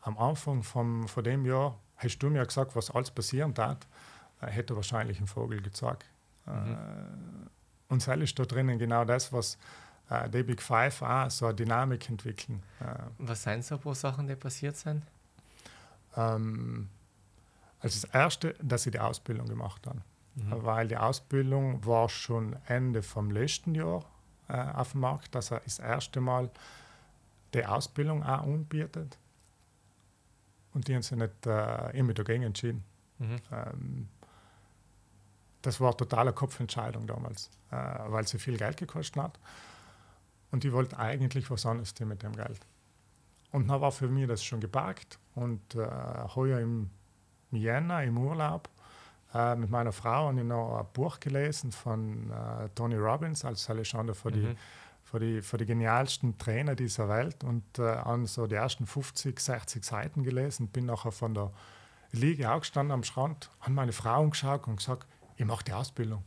[0.01, 3.77] am Anfang vom, von dem Jahr, hast du mir gesagt, was alles passieren darf,
[4.41, 6.05] äh, hätte wahrscheinlich ein Vogel gezeigt.
[6.45, 6.77] Mhm.
[7.89, 9.57] Und es ist da drinnen genau das, was
[10.09, 12.63] äh, die Big Five auch so eine Dynamik entwickeln.
[12.79, 12.85] Äh,
[13.17, 15.03] was sind so ein paar Sachen, die passiert sind?
[16.15, 16.89] Ähm,
[17.79, 20.01] also das Erste, dass ich die Ausbildung gemacht habe.
[20.35, 20.65] Mhm.
[20.65, 24.03] Weil die Ausbildung war schon Ende vom letzten Jahr
[24.47, 26.49] äh, auf dem Markt, dass er das erste Mal
[27.53, 29.17] die Ausbildung auch anbietet.
[30.73, 32.83] Und die haben sich nicht äh, immer dagegen entschieden.
[33.19, 33.37] Mhm.
[33.51, 34.09] Ähm,
[35.61, 37.75] das war eine totale Kopfentscheidung damals, äh,
[38.07, 39.39] weil sie viel Geld gekostet hat.
[40.53, 42.59] Und die wollte eigentlich was anderes tun mit dem Geld.
[43.51, 45.17] Und dann war für mich das schon geparkt.
[45.33, 45.87] Und äh,
[46.35, 46.91] heuer im
[47.49, 48.69] Jänner im Urlaub
[49.33, 53.67] äh, mit meiner Frau habe ich noch ein Buch gelesen von äh, Tony Robbins, als
[53.67, 54.33] Alexander für, mhm.
[54.33, 54.55] die,
[55.03, 57.43] für, die, für die genialsten Trainer dieser Welt.
[57.43, 60.67] Und äh, an so die ersten 50, 60 Seiten gelesen.
[60.67, 61.51] Bin nachher von der
[62.11, 66.23] Liege aufgestanden am Strand, habe meine Frau angeschaut und gesagt, ich mache die Ausbildung.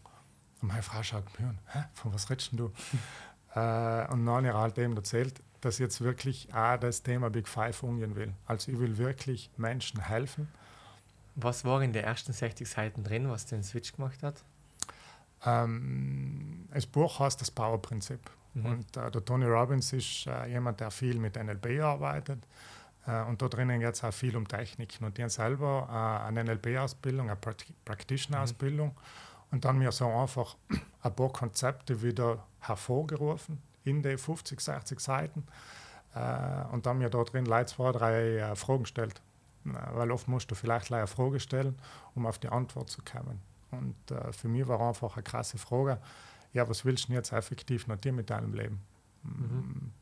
[0.61, 2.73] Und meine Frau schaut mir an, Hä, von was redest du?
[3.57, 8.15] Äh, und ich halt eben erzählt, dass jetzt wirklich auch das Thema Big Five umgehen
[8.15, 8.33] will.
[8.47, 10.49] Also ich will wirklich Menschen helfen
[11.37, 14.43] was war in den ersten 60 Seiten drin, was den Switch gemacht hat?
[15.45, 18.21] Ähm, das Buch heißt das Power-Prinzip.
[18.55, 18.67] Mhm.
[18.67, 22.39] Und äh, der Tony Robbins ist äh, jemand, der viel mit NLP arbeitet.
[23.07, 25.05] Äh, und da drinnen geht es auch viel um Techniken.
[25.05, 27.39] Und die haben selber äh, eine NLP-Ausbildung, eine
[27.85, 28.89] Practitioner-Ausbildung.
[28.89, 29.26] Mhm.
[29.51, 30.57] Und dann mir so einfach
[31.03, 35.47] ein paar Konzepte wieder hervorgerufen in die 50, 60 Seiten.
[36.15, 39.21] Äh, und dann mir da drin Leute zwei, drei äh, Fragen gestellt
[39.75, 41.77] weil oft musst du vielleicht eine Frage stellen,
[42.15, 43.41] um auf die Antwort zu kommen.
[43.71, 45.99] Und äh, für mich war einfach eine krasse Frage,
[46.53, 48.81] ja, was willst du jetzt effektiv noch mit deinem Leben?
[49.23, 49.93] Mhm.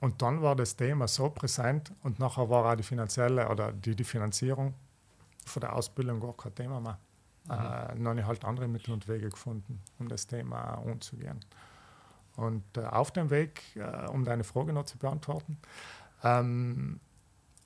[0.00, 3.96] Und dann war das Thema so präsent und nachher war auch die finanzielle oder die,
[3.96, 4.74] die Finanzierung
[5.44, 6.98] von der Ausbildung gar kein Thema mehr.
[7.48, 8.06] Mhm.
[8.06, 11.40] Äh, halt andere Mittel und Wege gefunden, um das Thema umzugehen.
[12.36, 15.58] Und äh, auf dem Weg, äh, um deine Frage noch zu beantworten,
[16.22, 17.00] ähm,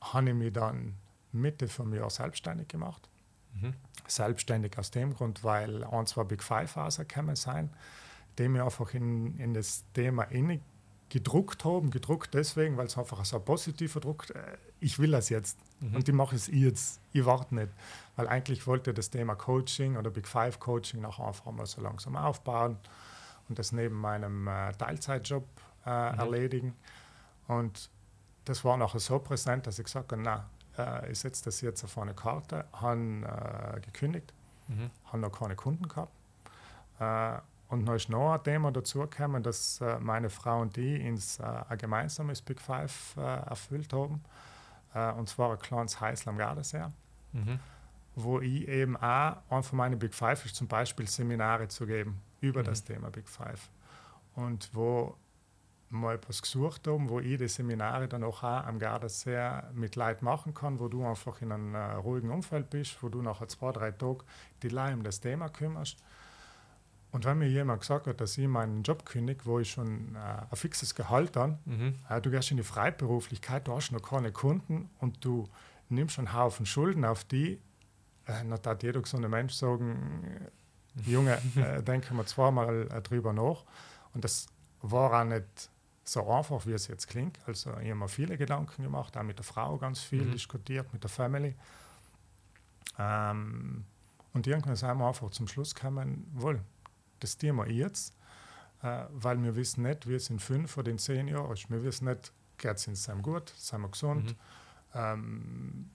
[0.01, 0.95] habe ich mich dann
[1.33, 3.09] Mitte vom Jahr selbstständig gemacht.
[3.55, 3.75] Mhm.
[4.07, 7.71] Selbstständig aus dem Grund, weil ein, zwei Big Five rausgekommen sind,
[8.39, 10.61] die mir einfach in, in das Thema inne
[11.11, 11.91] gedruckt haben.
[11.91, 15.97] Gedruckt deswegen, weil es einfach so ein positiver Druck äh, Ich will das jetzt mhm.
[15.97, 17.01] und ich mache es jetzt.
[17.13, 17.69] Ich warte nicht.
[18.17, 22.17] Weil eigentlich wollte das Thema Coaching oder Big Five Coaching nachher einfach mal so langsam
[22.17, 22.77] aufbauen
[23.49, 25.45] und das neben meinem äh, Teilzeitjob
[25.85, 26.19] äh, mhm.
[26.19, 26.75] erledigen.
[27.49, 27.91] Und
[28.45, 30.41] das war nachher so präsent, dass ich gesagt habe, nein,
[30.79, 34.33] äh, ich setze das jetzt auf eine Karte, habe äh, gekündigt,
[34.69, 34.91] mhm.
[35.07, 36.13] habe noch keine Kunden gehabt.
[36.99, 41.01] Äh, und dann ist noch ein Thema dazu gekommen, dass äh, meine Frau und ich
[41.01, 44.23] äh, ein gemeinsames Big Five erfüllt haben.
[44.95, 46.87] Und zwar ein kleines Heißel am Gardasee.
[47.33, 47.59] Mhm.
[48.15, 52.21] Wo ich eben auch, ein von meinen Big Five ist zum Beispiel Seminare zu geben
[52.41, 52.67] über mhm.
[52.67, 53.71] das Thema Big Five.
[54.35, 55.17] Und wo
[55.93, 60.25] mal etwas gesucht haben, wo ich die Seminare dann auch, auch am Gardasee mit Leuten
[60.25, 63.73] machen kann, wo du einfach in einem uh, ruhigen Umfeld bist, wo du nachher zwei,
[63.73, 64.25] drei Tage
[64.63, 66.03] die Leute um das Thema kümmerst.
[67.13, 70.47] Und wenn mir jemand gesagt hat, dass ich meinen Job kündige, wo ich schon uh,
[70.51, 71.95] ein fixes Gehalt habe, mhm.
[72.11, 75.47] uh, du gehst in die Freiberuflichkeit, du hast noch keine Kunden und du
[75.91, 77.61] nimmst einen Haufen Schulden auf die,
[78.25, 80.49] dann hat jeder gesunde Mensch sagen,
[81.07, 81.39] Junge,
[81.87, 83.65] denke mal zweimal drüber nach.
[84.15, 84.47] Und das
[84.81, 85.71] war auch nicht
[86.05, 87.39] so einfach, wie es jetzt klingt.
[87.47, 90.33] Also ich habe mir viele Gedanken gemacht, auch mit der Frau ganz viel mhm.
[90.33, 91.55] diskutiert, mit der Family.
[92.99, 93.85] Ähm,
[94.33, 96.61] und irgendwann sind wir einfach zum Schluss gekommen, wohl,
[97.23, 98.15] das tun wir jetzt,
[98.83, 101.71] äh, weil wir wissen nicht, wie es in fünf oder in zehn Jahren ist.
[101.71, 104.31] Wir wissen nicht, geht es uns gut, sind wir gesund.
[104.31, 104.37] Mhm.
[104.95, 105.91] Ähm,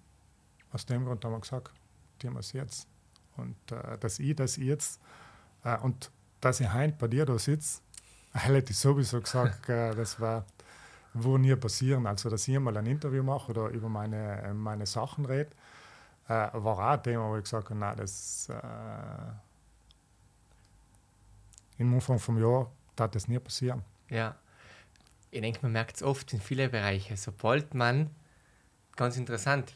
[0.71, 1.71] aus dem Grund haben wir gesagt,
[2.19, 2.87] tun wir es jetzt.
[3.35, 4.99] Und äh, dass ich das jetzt
[5.63, 6.11] äh, und
[6.41, 7.81] dass ich heute bei dir da sitze,
[8.33, 10.45] hätte ich sowieso gesagt, äh, das war
[11.23, 12.05] wo nie passieren.
[12.05, 15.49] Also, dass ich mal ein Interview mache oder über meine, meine Sachen rede,
[16.27, 18.53] äh, war auch ein Thema, wo ich gesagt habe, nein, das äh,
[21.77, 23.83] im Anfang vom Jahr darf das nie passieren.
[24.09, 24.35] Ja,
[25.31, 27.17] ich denke, man merkt es oft in vielen Bereichen.
[27.17, 28.09] Sobald man,
[28.95, 29.75] ganz interessant,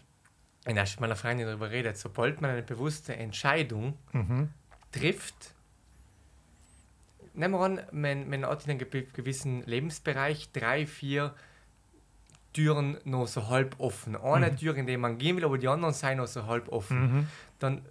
[0.63, 4.49] wenn ich mit meiner Freundin darüber redet, sobald man eine bewusste Entscheidung mhm.
[4.91, 5.53] trifft,
[7.33, 11.33] nehmen wir an, man, man hat in einem gewissen Lebensbereich drei, vier
[12.53, 14.15] Türen noch so halb offen.
[14.15, 14.57] Eine mhm.
[14.57, 17.01] Tür, in die man gehen will, aber die anderen sind noch so halb offen.
[17.01, 17.27] Mhm.
[17.59, 17.81] Dann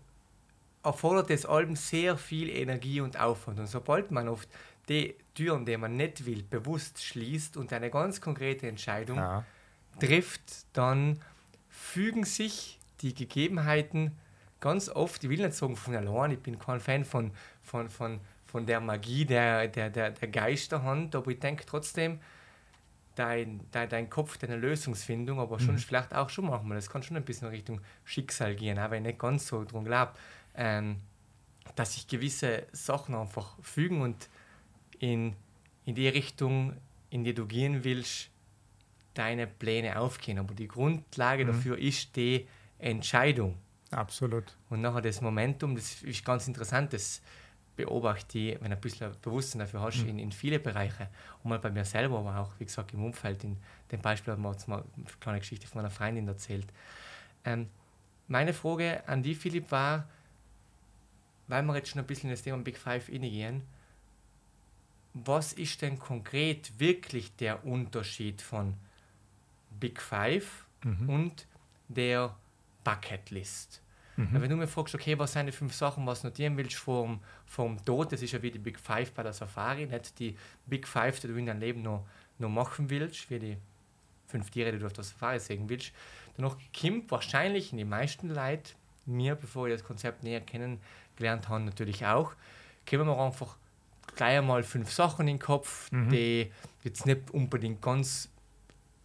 [0.83, 3.59] erfordert das allem sehr viel Energie und Aufwand.
[3.59, 4.49] Und sobald man oft
[4.89, 9.45] die Türen, die man nicht will, bewusst schließt und eine ganz konkrete Entscheidung ja.
[10.01, 11.21] trifft, dann
[11.69, 14.17] fügen sich die Gegebenheiten
[14.61, 18.21] ganz oft, ich will nicht sagen von allein, ich bin kein Fan von, von, von,
[18.47, 22.21] von der Magie der, der, der, der Geisterhand, aber ich denke trotzdem,
[23.15, 25.79] dein, dein, dein Kopf, deine Lösungsfindung, aber schon mhm.
[25.79, 29.19] vielleicht auch schon manchmal, das kann schon ein bisschen Richtung Schicksal gehen, wenn ich nicht
[29.19, 30.13] ganz so drum glaube,
[30.55, 30.97] ähm,
[31.77, 34.29] dass sich gewisse Sachen einfach fügen und
[34.99, 35.35] in,
[35.85, 36.75] in die Richtung,
[37.11, 38.31] in die du gehen willst,
[39.15, 40.39] deine Pläne aufgehen.
[40.39, 41.49] Aber die Grundlage mhm.
[41.49, 42.47] dafür ist die
[42.79, 43.57] Entscheidung.
[43.91, 44.57] Absolut.
[44.69, 47.21] Und nachher das Momentum, das ist ganz interessant, das
[47.77, 50.11] beobachte ich, wenn du ein bisschen Bewusstsein dafür hast, mhm.
[50.11, 51.09] in, in viele Bereiche.
[51.43, 53.43] Und mal bei mir selber, aber auch, wie gesagt, im Umfeld.
[53.43, 53.57] In
[53.91, 56.67] dem Beispiel hat mir jetzt mal eine kleine Geschichte von meiner Freundin erzählt.
[57.45, 57.69] Ähm,
[58.29, 60.09] meine Frage an die Philipp war,
[61.51, 63.63] weil wir jetzt schon ein bisschen in das Thema Big Five gehen,
[65.13, 68.75] was ist denn konkret wirklich der Unterschied von
[69.79, 71.09] Big Five mhm.
[71.09, 71.47] und
[71.89, 72.37] der
[72.85, 73.83] Bucket List?
[74.17, 74.41] Mhm.
[74.41, 77.85] Wenn du mir fragst, okay, was sind die fünf Sachen, was notieren willst vom, vom
[77.85, 80.37] Tod, das ist ja wie die Big Five bei der Safari, nicht die
[80.67, 82.07] Big Five, die du in deinem Leben noch,
[82.39, 83.57] noch machen willst, wie die
[84.29, 85.93] fünf Tiere, die du auf der Safari sehen willst.
[86.37, 88.75] Danach kommt wahrscheinlich in die meisten Leute,
[89.07, 90.41] mir, bevor ich das Konzept näher
[91.21, 92.33] kennengelernt habe, natürlich auch,
[92.89, 93.57] kommen wir einfach
[94.17, 96.11] gleich einmal fünf Sachen in den Kopf, mhm.
[96.11, 96.51] die
[96.83, 98.29] jetzt nicht unbedingt ganz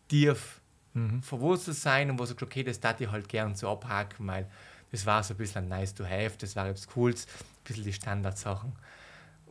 [0.08, 0.62] tief
[0.94, 1.22] mhm.
[1.22, 4.50] verwurzelt sein und wo du okay, das darf ich halt gern so abhaken, weil
[4.92, 7.94] das war so ein bisschen nice to have, das war etwas Cooles, ein bisschen die
[7.94, 8.72] Standardsachen.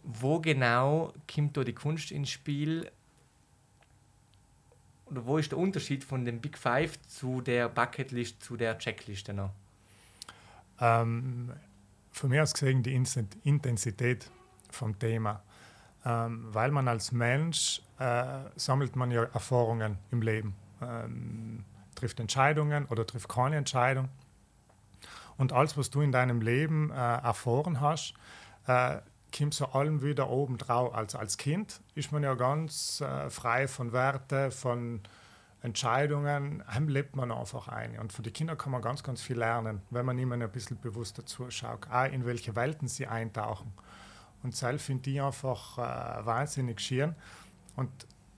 [0.03, 2.91] Wo genau kommt da die Kunst ins Spiel?
[5.07, 9.33] Oder wo ist der Unterschied von dem Big Five zu der Bucketlist, zu der Checkliste
[9.33, 9.51] noch?
[10.81, 11.53] Ähm,
[12.15, 14.31] von mir aus gesehen die Intensität
[14.71, 15.43] vom Thema.
[16.07, 18.25] Ähm, weil man als Mensch äh,
[18.57, 24.09] sammelt man ja Erfahrungen im Leben, ähm, trifft Entscheidungen oder trifft keine Entscheidung.
[25.37, 28.15] Und alles, was du in deinem Leben äh, erfahren hast,
[28.67, 28.99] äh,
[29.37, 30.95] kommt so allem wieder oben drauf.
[30.95, 35.01] Also als Kind ist man ja ganz äh, frei von Werten, von
[35.65, 37.99] Entscheidungen, lebt man einfach ein.
[37.99, 40.79] Und von den Kindern kann man ganz, ganz viel lernen, wenn man immer ein bisschen
[40.79, 43.73] bewusster zuschaut, auch in welche Welten sie eintauchen.
[44.43, 47.15] Und selbst finde ich einfach äh, wahnsinnig schön.
[47.77, 47.91] Und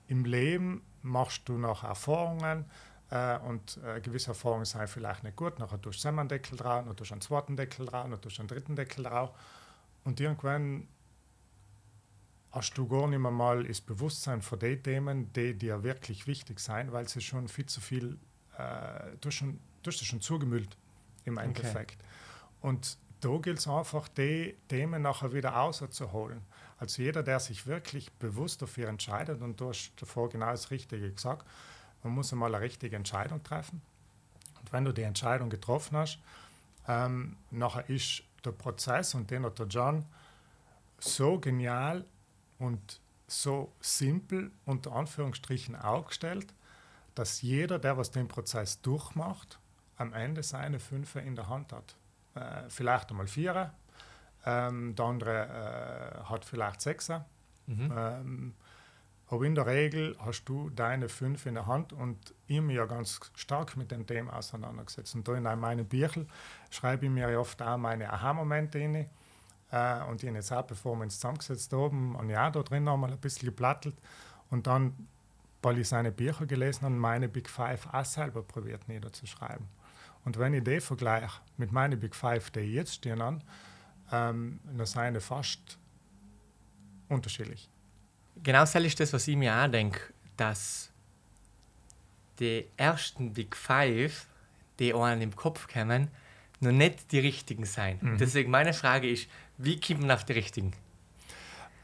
[0.07, 2.65] im Leben machst du noch Erfahrungen,
[3.09, 5.59] äh, und äh, gewisse Erfahrungen sind vielleicht nicht gut.
[5.59, 8.37] Nachher tust du einen Deckel drauf, dann tust du einen zweiten Deckel drauf, dann tust
[8.37, 9.31] du einen dritten Deckel drauf.
[10.03, 10.87] Und irgendwann
[12.51, 16.59] hast du gar nicht mehr mal das Bewusstsein für die Themen, die dir wirklich wichtig
[16.59, 18.17] sind, weil sie schon viel zu viel,
[18.57, 20.77] äh, du, hast schon, du hast schon zugemüllt
[21.25, 22.01] im Endeffekt.
[22.01, 22.67] Okay.
[22.69, 26.41] Und da gilt es einfach, die Themen nachher wieder auszuholen.
[26.77, 31.11] Also jeder, der sich wirklich bewusst dafür entscheidet, und du hast davor genau das Richtige
[31.11, 31.45] gesagt,
[32.03, 33.81] man muss einmal eine richtige Entscheidung treffen.
[34.59, 36.19] Und wenn du die Entscheidung getroffen hast,
[36.87, 40.05] ähm, nachher ist der Prozess und den hat der John
[40.99, 42.05] so genial
[42.59, 46.53] und so simpel unter Anführungsstrichen aufgestellt,
[47.15, 49.59] dass jeder, der was den Prozess durchmacht,
[49.97, 51.95] am Ende seine Fünfe in der Hand hat.
[52.35, 53.73] Äh, vielleicht einmal Vierer,
[54.45, 57.25] ähm, der andere äh, hat vielleicht Sechser.
[57.65, 57.93] Mhm.
[57.95, 58.53] Ähm,
[59.29, 62.85] aber in der Regel hast du deine fünf in der Hand und ich mich ja
[62.85, 65.15] ganz stark mit dem Thema auseinandergesetzt.
[65.15, 66.29] Und da in meinen Büchern
[66.69, 69.09] schreibe ich mir oft auch meine Aha-Momente rein.
[69.71, 70.21] Äh, und
[70.99, 73.95] wir uns zusammengesetzt haben, ein Jahr da drin einmal ein bisschen geplattelt.
[74.49, 75.07] Und dann
[75.61, 79.67] weil ich seine Bücher gelesen habe und meine Big Five auch selber probiert niederzuschreiben.
[80.23, 83.43] Und wenn ich die vergleiche mit meinen Big Five, die jetzt stehen an,
[84.11, 85.77] ähm, dann sind die fast
[87.09, 87.69] unterschiedlich.
[88.43, 89.99] Genau das ist das, was ich mir auch denke,
[90.35, 90.91] dass
[92.39, 94.27] die ersten Big Five,
[94.79, 96.09] die einem im Kopf kommen,
[96.59, 97.99] noch nicht die richtigen sein.
[98.01, 98.17] Mhm.
[98.17, 100.73] Deswegen meine Frage ist, wie kommt man auf die richtigen?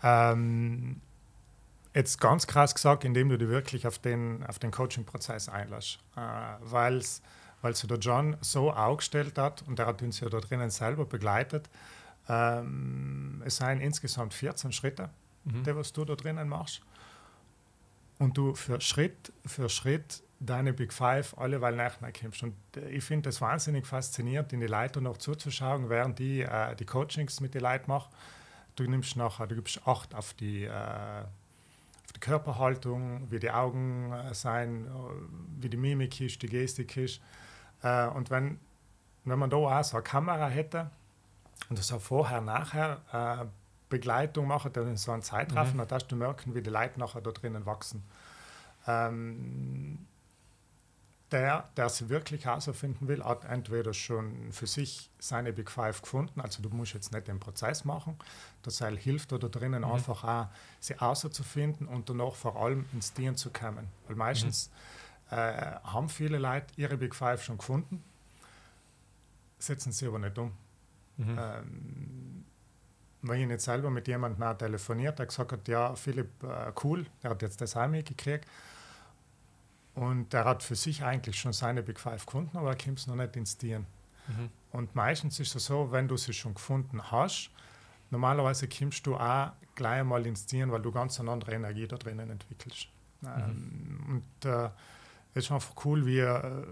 [0.04, 1.02] Ähm,
[1.94, 6.00] jetzt ganz krass gesagt, indem du dich wirklich auf den, auf den Coaching-Prozess einlässt.
[6.16, 6.20] Äh,
[6.62, 7.22] weil es
[7.88, 11.70] der John so aufgestellt hat und er hat uns ja da drinnen selber begleitet.
[12.28, 15.10] Ähm, es seien insgesamt 14 Schritte,
[15.46, 15.64] mhm.
[15.64, 16.82] die was du da drinnen machst.
[18.20, 22.44] Und du für Schritt für Schritt deine Big Five alle weil nachher kommst.
[22.44, 26.76] Und äh, ich finde das wahnsinnig faszinierend, in die Leute noch zuzuschauen, während die äh,
[26.76, 28.14] die Coachings mit den Leuten machen.
[28.76, 34.12] Du nimmst nachher, du gibst Acht auf die, äh, auf die Körperhaltung, wie die Augen
[34.12, 34.88] äh, sein,
[35.60, 37.22] wie die Mimik ist, die Gestik ist.
[37.84, 38.60] Äh, und wenn,
[39.26, 40.90] wenn man da auch so eine Kamera hätte
[41.70, 43.46] und das auch vorher, nachher äh,
[43.90, 45.80] Begleitung machen, dann so ein Zeitraffen, mhm.
[45.80, 48.04] dann darfst du merken, wie die Leute nachher da drinnen wachsen.
[48.88, 50.00] Ähm,
[51.34, 56.40] der, der es wirklich herausfinden will, hat entweder schon für sich seine Big Five gefunden,
[56.40, 58.18] also du musst jetzt nicht den Prozess machen,
[58.62, 59.92] das Seil hilft dir da drinnen mhm.
[59.92, 60.48] einfach auch,
[60.80, 63.88] sie herauszufinden und danach vor allem ins Dienen zu kommen.
[64.08, 64.70] Weil meistens
[65.32, 65.38] mhm.
[65.38, 68.04] äh, haben viele Leute ihre Big Five schon gefunden,
[69.58, 70.52] setzen sie aber nicht um.
[71.18, 71.40] Mhm.
[71.40, 72.46] Ähm,
[73.24, 77.32] wenn ich jetzt selber mit jemandem telefoniert, der gesagt hat, ja, Philipp, äh, cool, der
[77.32, 78.48] hat jetzt das Heimweg gekriegt,
[79.96, 83.08] und er hat für sich eigentlich schon seine Big Five gefunden, aber er kommt es
[83.08, 83.86] noch nicht ins Tieren.
[84.28, 84.50] Mhm.
[84.72, 87.52] Und meistens ist es so, wenn du sie schon gefunden hast,
[88.10, 91.98] normalerweise kommst du auch gleich einmal ins Tieren, weil du ganz eine andere Energie da
[91.98, 92.88] drinnen entwickelst.
[93.22, 93.30] Mhm.
[93.38, 94.70] Ähm, und äh,
[95.34, 96.64] es ist einfach cool, wie äh,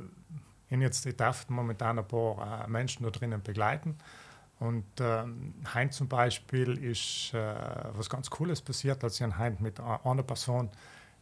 [0.70, 3.98] ich jetzt, ich darf momentan ein paar äh, Menschen da drinnen begleiten.
[4.60, 7.56] Und ähm, Heinz zum Beispiel ist äh,
[7.94, 10.70] was ganz Cooles passiert, als ich einen Heinz mit einer Person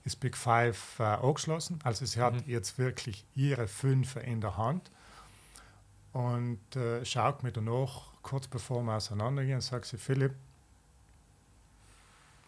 [0.03, 1.79] ist Big Five äh, angeschlossen.
[1.83, 2.43] Also sie hat mhm.
[2.45, 4.89] jetzt wirklich ihre fünf in der Hand
[6.13, 10.35] und äh, schaut mir danach, kurz bevor wir auseinandergehen, sagt sie, Philipp,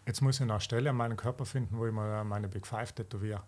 [0.06, 2.92] jetzt muss ich eine Stelle an meinem Körper finden, wo ich mal meine Big Five
[2.94, 3.44] tätowiere.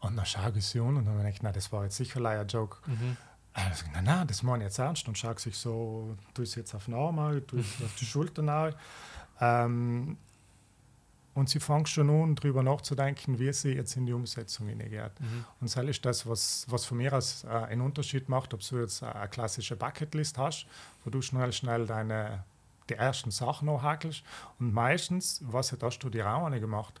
[0.00, 2.24] Und dann schaue ich sie an und dann denke ich, na, das war jetzt sicher
[2.24, 2.78] ein Joke.
[2.86, 3.16] Mhm.
[3.52, 5.06] Also, nein, nein, das meine ich jetzt ernst.
[5.08, 8.74] Und schaue sich so, tue es jetzt auf den Arm, tue es auf die Schulter
[9.40, 10.16] ähm,
[11.34, 15.12] und sie fängt schon an, darüber nachzudenken, wie sie jetzt in die Umsetzung hineingeht.
[15.20, 15.44] Mhm.
[15.60, 18.80] Und das ist das, was, was von mir aus äh, einen Unterschied macht, ob du
[18.80, 20.66] jetzt eine klassische Bucketlist hast,
[21.04, 22.44] wo du schnell, schnell deine,
[22.88, 24.22] die ersten Sachen noch hakelst.
[24.58, 27.00] Und meistens, was hast du dir auch eine gemacht?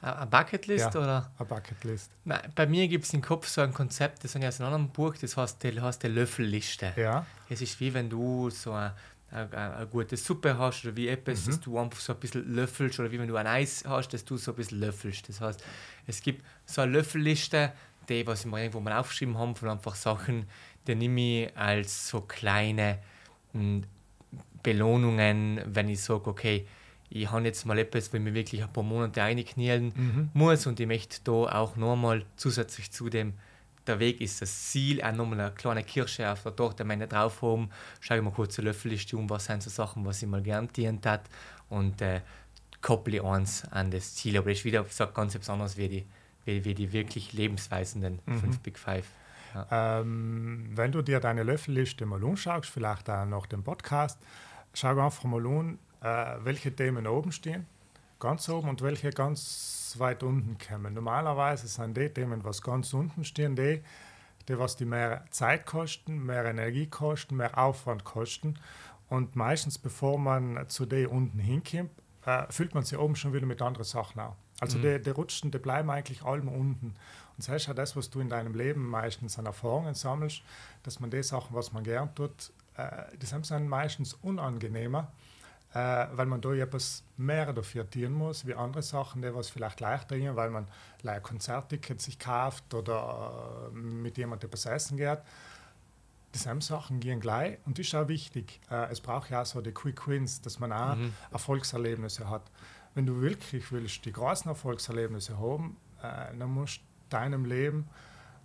[0.00, 1.30] Eine Bucketlist ja, oder?
[1.38, 2.10] Eine Bucketlist.
[2.54, 4.92] Bei mir gibt es im Kopf so ein Konzept, das habe ich aus einem anderen
[4.92, 6.92] Buch, das heißt die, heißt die Löffelliste.
[6.96, 7.26] Ja.
[7.48, 8.94] Es ist wie wenn du so ein eine,
[9.30, 11.50] eine, gute Suppe hast oder wie etwas, mhm.
[11.50, 14.24] dass du einfach so ein bisschen löffelst oder wie wenn du ein Eis hast, dass
[14.24, 15.28] du so ein bisschen löffelst.
[15.28, 15.62] Das heißt,
[16.06, 17.72] es gibt so eine Löffelliste,
[18.08, 20.46] die, was wir irgendwo mal aufgeschrieben haben, von einfach Sachen,
[20.86, 22.98] die nehme ich als so kleine
[23.52, 23.84] hm,
[24.62, 26.66] Belohnungen, wenn ich sage, okay,
[27.10, 30.30] ich habe jetzt mal etwas, ich mir wirklich ein paar Monate einknien mhm.
[30.34, 33.34] muss und ich möchte da auch nochmal zusätzlich zu dem
[33.88, 37.42] der Weg ist das Ziel, auch nochmal eine kleine Kirsche auf der Torte meine drauf
[37.42, 37.70] haben,
[38.00, 40.68] schaue ich mal kurz eine Löffelliste um, was sind so Sachen, was ich mal gern
[40.68, 41.22] dient hat
[41.68, 42.20] und äh,
[42.80, 44.36] kopple eins an das Ziel.
[44.38, 46.06] Aber das ist wieder sagt ganz etwas anderes wie die,
[46.44, 48.38] wie, wie die wirklich lebensweisenden mhm.
[48.38, 49.06] fünf Big Five.
[49.54, 50.00] Ja.
[50.00, 54.18] Ähm, wenn du dir deine Löffelliste mal anschaust, vielleicht auch nach dem Podcast,
[54.74, 57.66] schau einfach mal an, äh, welche Themen oben stehen,
[58.20, 60.94] ganz oben und welche ganz weit unten kommen.
[60.94, 63.82] Normalerweise sind die Themen, was ganz unten stehen, die,
[64.48, 68.58] die was die mehr Zeit kosten, mehr Energie kosten, mehr Aufwand kosten.
[69.08, 71.90] Und meistens, bevor man zu den unten hinkommt,
[72.26, 74.36] äh, fühlt man sich oben schon wieder mit anderen Sachen auf.
[74.60, 74.82] Also mhm.
[74.82, 76.88] die, die rutschen, die bleiben eigentlich allem unten.
[76.88, 80.42] Und das ist ja das, was du in deinem Leben meistens an Erfahrungen sammelst,
[80.82, 85.12] dass man die Sachen, was man gern tut, äh, die sind meistens unangenehmer
[85.74, 89.80] äh, weil man da etwas mehr dafür tun muss, wie andere Sachen, die was vielleicht
[89.80, 90.66] leichter gehen, weil man
[91.04, 95.18] ein Konzertticket sich kauft oder äh, mit jemandem etwas essen geht.
[96.34, 98.60] Dieselben Sachen gehen gleich und das ist auch wichtig.
[98.70, 101.12] Äh, es braucht ja auch so die Quick Wins, dass man auch mhm.
[101.32, 102.50] Erfolgserlebnisse hat.
[102.94, 107.88] Wenn du wirklich willst, die großen Erfolgserlebnisse haben, äh, dann musst du deinem Leben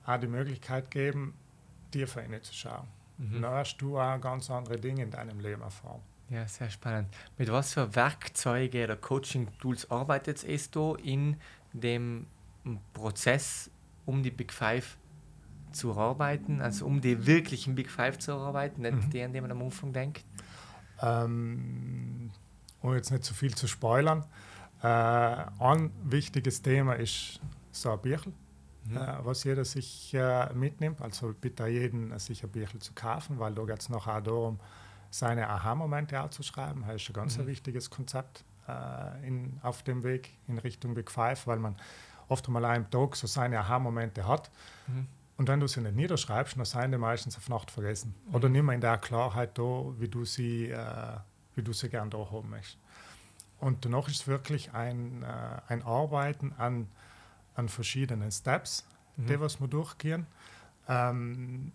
[0.06, 1.34] auch die Möglichkeit geben,
[1.94, 2.88] dir für ihn zu schauen.
[3.18, 3.42] Mhm.
[3.42, 6.02] Dann hast du auch ganz andere Dinge in deinem Leben erfahren.
[6.30, 7.10] Ja, sehr spannend.
[7.38, 11.38] Mit was für Werkzeuge oder Coaching-Tools arbeitet es du in
[11.74, 12.26] dem
[12.66, 13.70] ein Prozess,
[14.06, 14.98] um die Big Five
[15.72, 19.10] zu erarbeiten, also um die wirklichen Big Five zu erarbeiten, nicht mhm.
[19.10, 20.24] die, an die man am Anfang denkt?
[21.02, 22.32] Ähm,
[22.82, 24.26] um jetzt nicht zu viel zu spoilern,
[24.82, 27.40] äh, ein wichtiges Thema ist
[27.72, 28.34] so ein Bierchen,
[28.86, 28.98] mhm.
[28.98, 31.02] äh, was jeder sich äh, mitnimmt.
[31.02, 34.22] Also bitte jeden, äh, sich ein Bierchen zu kaufen, weil da geht es noch auch
[34.22, 34.60] darum,
[35.14, 36.84] seine Aha-Momente aufzuschreiben.
[36.88, 37.44] Das ist ein ganz mhm.
[37.44, 41.76] ein wichtiges Konzept äh, in, auf dem Weg in Richtung Big Five, weil man
[42.30, 44.50] oft mal einem Tag so seine Aha-Momente hat.
[44.88, 45.08] Mhm.
[45.38, 48.16] Und wenn du sie nicht niederschreibst, dann sind die meistens auf Nacht vergessen.
[48.28, 48.36] Mhm.
[48.36, 51.18] Oder nicht mehr in der Klarheit da, wie du sie, äh,
[51.54, 52.80] wie du sie gern da haben möchtest.
[53.60, 55.28] Und danach ist es wirklich ein, äh,
[55.68, 56.88] ein Arbeiten an,
[57.54, 58.84] an verschiedenen Steps,
[59.16, 59.28] mhm.
[59.28, 60.26] die was wir durchgehen.
[60.88, 61.72] Ähm,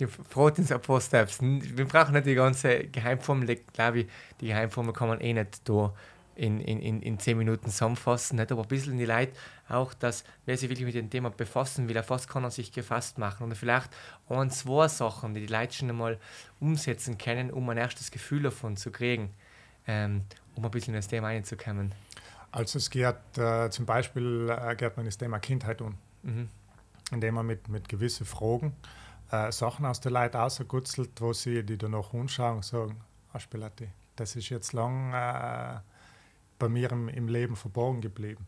[0.00, 1.38] Ein paar Steps.
[1.40, 4.06] Wir brauchen nicht die ganze Geheimformel, glaube ich.
[4.40, 5.94] Die Geheimformel kann man eh nicht da
[6.36, 8.36] in, in, in, in zehn Minuten zusammenfassen.
[8.36, 8.50] Nicht?
[8.50, 9.32] Aber ein bisschen die Leute
[9.68, 13.18] auch, dass wer sich wirklich mit dem Thema befassen will, was kann er sich gefasst
[13.18, 13.44] machen.
[13.44, 13.90] Und vielleicht
[14.28, 16.18] ein, zwei Sachen, die die Leute schon einmal
[16.60, 19.30] umsetzen können, um ein erstes Gefühl davon zu kriegen,
[19.86, 20.22] ähm,
[20.54, 21.94] um ein bisschen in das Thema einzukommen.
[22.50, 26.48] Also es geht äh, zum Beispiel äh, geht man das Thema Kindheit um, mhm.
[27.10, 28.74] indem man mit, mit gewissen Fragen
[29.34, 33.00] äh, Sachen aus der Leute rausgutzelt, wo sie die danach anschauen und sagen,
[33.32, 35.80] ah, Spilati, das ist jetzt lang äh,
[36.58, 38.46] bei mir im, im, Leben verborgen geblieben.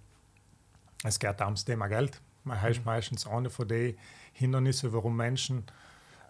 [1.02, 2.20] Es geht auch ums Thema Geld.
[2.44, 2.86] Man heißt mhm.
[2.86, 3.96] meistens eine von den
[4.32, 5.64] Hindernissen, warum Menschen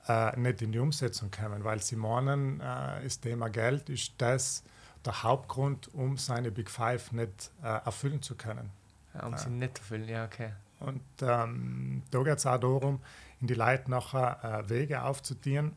[0.09, 4.63] äh, nicht in die Umsetzung kommen, weil sie meinen, äh, das Thema Geld ist das
[5.05, 8.71] der Hauptgrund, um seine Big Five nicht äh, erfüllen zu können.
[9.15, 10.53] Ja, um sie nicht erfüllen, ja, okay.
[10.81, 13.01] Und ähm, da geht es auch darum,
[13.41, 15.73] in die Leute nachher äh, Wege aufzutieren,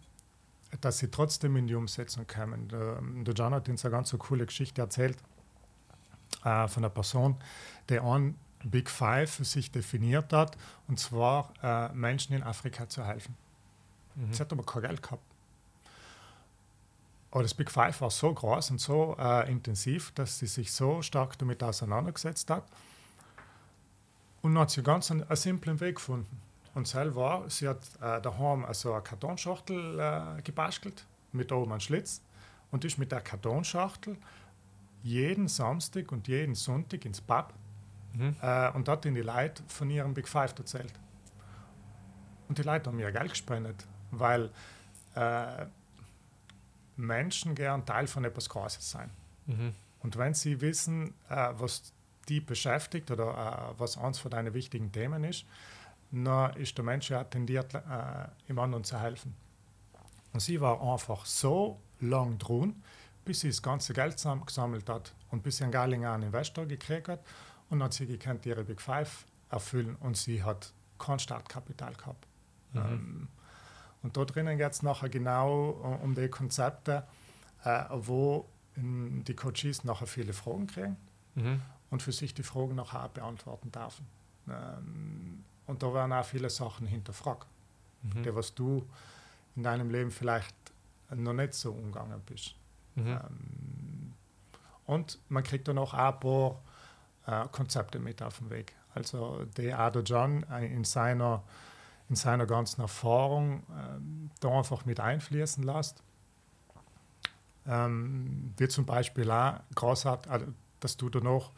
[0.81, 2.67] dass sie trotzdem in die Umsetzung kommen.
[2.69, 5.17] Der, der John hat uns eine ganz so coole Geschichte erzählt
[6.43, 7.35] äh, von einer Person,
[7.89, 10.57] der ein Big Five für sich definiert hat,
[10.87, 13.35] und zwar äh, Menschen in Afrika zu helfen.
[14.15, 14.33] Mhm.
[14.33, 15.23] Sie hat aber kein Geld gehabt.
[17.31, 21.01] Aber das Big Five war so groß und so äh, intensiv, dass sie sich so
[21.01, 22.65] stark damit auseinandergesetzt hat.
[24.41, 26.41] Und dann hat sie ganz einen, einen simplen Weg gefunden.
[26.79, 32.21] Und selber, sie hat äh, daheim also eine Kartonschachtel äh, gebastelt, mit oben einem Schlitz.
[32.71, 34.15] Und ist mit der Kartonschachtel
[35.03, 37.53] jeden Samstag und jeden Sonntag ins Pub
[38.13, 38.33] mhm.
[38.41, 40.93] äh, und hat in die Leute von ihrem Big Five erzählt.
[42.47, 44.49] Und die Leute haben mir Geld gespendet, weil
[45.15, 45.65] äh,
[46.95, 49.09] Menschen gern Teil von etwas Großes sein.
[49.47, 49.73] Mhm.
[49.99, 51.91] Und wenn sie wissen, äh, was
[52.29, 55.45] die beschäftigt oder äh, was eins von deinen wichtigen Themen ist,
[56.11, 57.79] dann ist der Mensch ja tendiert, äh,
[58.47, 59.35] im anderen zu helfen.
[60.33, 62.81] Und sie war einfach so lang dran,
[63.25, 67.19] bis sie das ganze Geld gesammelt hat und bis sie einen geilen Investor gekriegt hat.
[67.69, 72.27] Und dann hat sie gekannt, ihre Big Five erfüllen und sie hat kein Startkapital gehabt.
[72.73, 72.79] Mhm.
[72.79, 73.27] Ähm,
[74.01, 77.05] und da drinnen geht es nachher genau um die Konzepte,
[77.63, 80.95] äh, wo die Coaches nachher viele Fragen kriegen
[81.35, 81.61] mhm.
[81.89, 84.07] und für sich die Fragen nachher auch beantworten dürfen.
[84.47, 87.47] Ähm, und da werden auch viele Sachen hinterfragt,
[88.01, 88.23] mhm.
[88.23, 88.83] die was du
[89.55, 90.55] in deinem Leben vielleicht
[91.15, 92.55] noch nicht so umgegangen bist.
[92.95, 93.07] Mhm.
[93.07, 94.13] Ähm,
[94.85, 96.59] und man kriegt dann auch ein paar
[97.27, 98.73] äh, Konzepte mit auf den Weg.
[98.95, 101.43] Also der Ada John äh, in seiner
[102.09, 106.01] in seiner ganzen Erfahrung ähm, da einfach mit einfließen lässt.
[107.67, 110.47] Ähm, wie zum Beispiel auch großartig, also,
[110.79, 111.51] dass du danach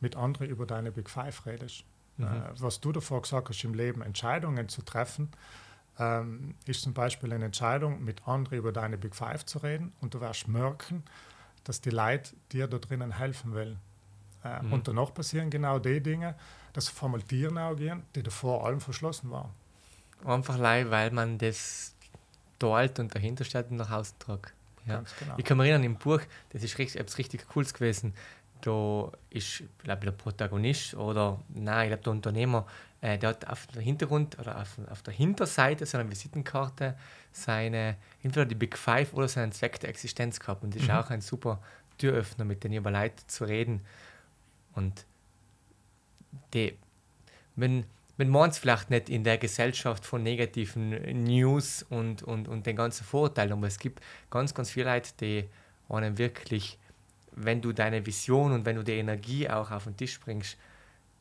[0.00, 1.84] mit anderen über deine Big Five redest.
[2.16, 2.24] Mhm.
[2.24, 5.30] Äh, was du davor gesagt hast, im Leben Entscheidungen zu treffen,
[5.98, 10.14] ähm, ist zum Beispiel eine Entscheidung, mit anderen über deine Big Five zu reden und
[10.14, 11.04] du wirst merken,
[11.64, 13.78] dass die Leute dir da drinnen helfen wollen.
[14.44, 14.72] Äh, mhm.
[14.72, 16.34] Und danach passieren genau die Dinge,
[16.72, 19.50] dass vor Tieren gehen, die davor allem verschlossen waren.
[20.24, 21.94] Einfach leid, weil man das
[22.58, 24.52] dort und dahinter steht und nach Hause tragt.
[24.86, 25.02] Ja.
[25.18, 25.34] Genau.
[25.38, 28.14] Ich kann mich erinnern, im Buch, das ist richtig, etwas richtig Cooles gewesen.
[28.64, 32.66] Da ist, glaube der Protagonist oder nein, ich glaube der Unternehmer,
[33.02, 36.96] äh, der hat auf dem Hintergrund oder auf, auf der Hinterseite seiner Visitenkarte
[37.30, 40.62] seine, entweder die Big Five oder seinen Zweck der Existenz gehabt.
[40.62, 40.88] Und das mhm.
[40.88, 41.60] ist auch ein super
[41.98, 43.82] Türöffner, mit denen über Leute zu reden.
[44.74, 45.04] Und
[46.54, 46.78] die,
[47.56, 47.84] wenn,
[48.16, 50.90] man meint es vielleicht nicht in der Gesellschaft von negativen
[51.24, 55.48] News und, und, und den ganzen Vorurteilen, aber es gibt ganz, ganz viele Leute, die
[55.88, 56.78] einem wirklich,
[57.36, 60.56] wenn du deine Vision und wenn du die Energie auch auf den Tisch bringst,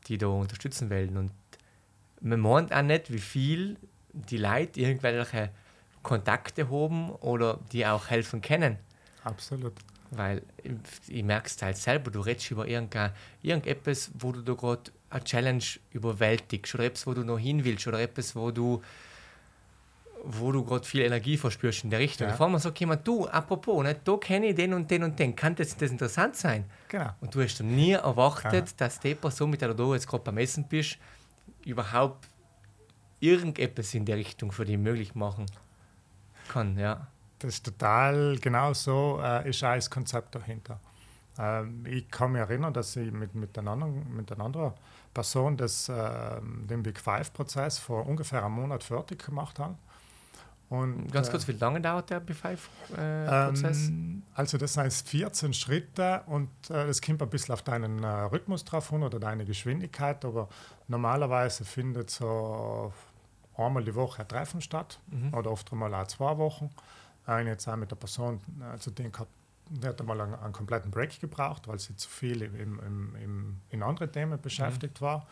[0.08, 1.18] die da unterstützen wollen.
[1.18, 1.32] Und
[2.22, 3.78] man meint auch nicht, wie viel
[4.14, 5.50] die Leute irgendwelche
[6.04, 8.78] Kontakte haben oder die auch helfen können.
[9.24, 9.74] Absolut.
[10.12, 10.44] Weil
[11.08, 15.64] ich merke es halt selber, du redest über irgendetwas, wo du da gerade eine Challenge
[15.92, 18.84] überwältigst oder etwas, wo du noch hin willst oder etwas, wo du
[20.24, 22.28] wo du gerade viel Energie verspürst in der Richtung.
[22.28, 22.32] Ja.
[22.32, 25.36] Bevor man sagt, jemand, du, apropos, ne, da kenne ich den und den und den,
[25.36, 26.66] kann das, das interessant sein?
[26.88, 27.10] Genau.
[27.20, 28.76] Und du hast nie erwartet, ja.
[28.78, 30.98] dass die Person, mit der du jetzt gerade beim Essen bist,
[31.66, 32.28] überhaupt
[33.20, 35.46] irgendetwas in der Richtung für dich möglich machen
[36.50, 36.78] kann.
[36.78, 37.08] Ja.
[37.40, 40.80] Das ist total genau so, äh, ist auch das Konzept dahinter.
[41.38, 44.74] Ähm, ich kann mich erinnern, dass ich mit, mit, einer, anderen, mit einer anderen
[45.14, 49.76] Person das, äh, den Big Five-Prozess vor ungefähr einem Monat fertig gemacht habe.
[50.74, 53.90] Und, Ganz kurz, äh, wie lange dauert der Big Five-Prozess?
[53.90, 58.08] Ähm, also das sind 14 Schritte und äh, das kommt ein bisschen auf deinen äh,
[58.08, 60.50] Rhythmus drauf hin oder deine Geschwindigkeit, aber
[60.88, 62.92] normalerweise findet so
[63.56, 65.32] einmal die Woche ein Treffen statt mhm.
[65.36, 66.72] oder oft einmal auch zwei Wochen.
[67.28, 69.30] Eine jetzt auch mit der Person, äh, zu denen gehabt,
[69.70, 73.60] die hat einmal einen, einen, kompletten Break gebraucht, weil sie zu viel im, im, im,
[73.70, 75.06] in andere Themen beschäftigt mhm.
[75.06, 75.28] war.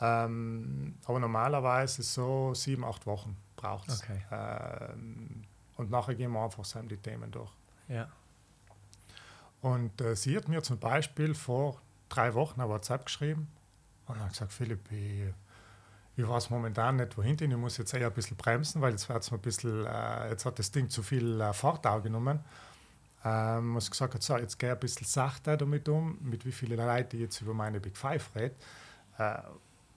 [0.00, 4.02] Ähm, aber normalerweise so sieben, acht Wochen braucht es.
[4.02, 4.20] Okay.
[4.30, 5.44] Ähm,
[5.76, 7.50] und nachher gehen wir einfach die Themen durch.
[7.88, 8.08] Ja.
[9.60, 13.48] Und äh, sie hat mir zum Beispiel vor drei Wochen eine WhatsApp geschrieben
[14.06, 15.32] und hat gesagt, Philipp, ich,
[16.16, 19.38] ich weiß momentan nicht, wohin ich muss jetzt eher ein bisschen bremsen, weil jetzt, ein
[19.38, 22.40] bisschen, äh, jetzt hat das Ding zu viel äh, Fahrt aufgenommen.
[23.24, 26.50] Ähm, was gesagt hat, so, jetzt gehe ich ein bisschen sachter damit um, mit wie
[26.50, 28.56] vielen Leuten ich jetzt über meine Big Five rede,
[29.18, 29.38] äh,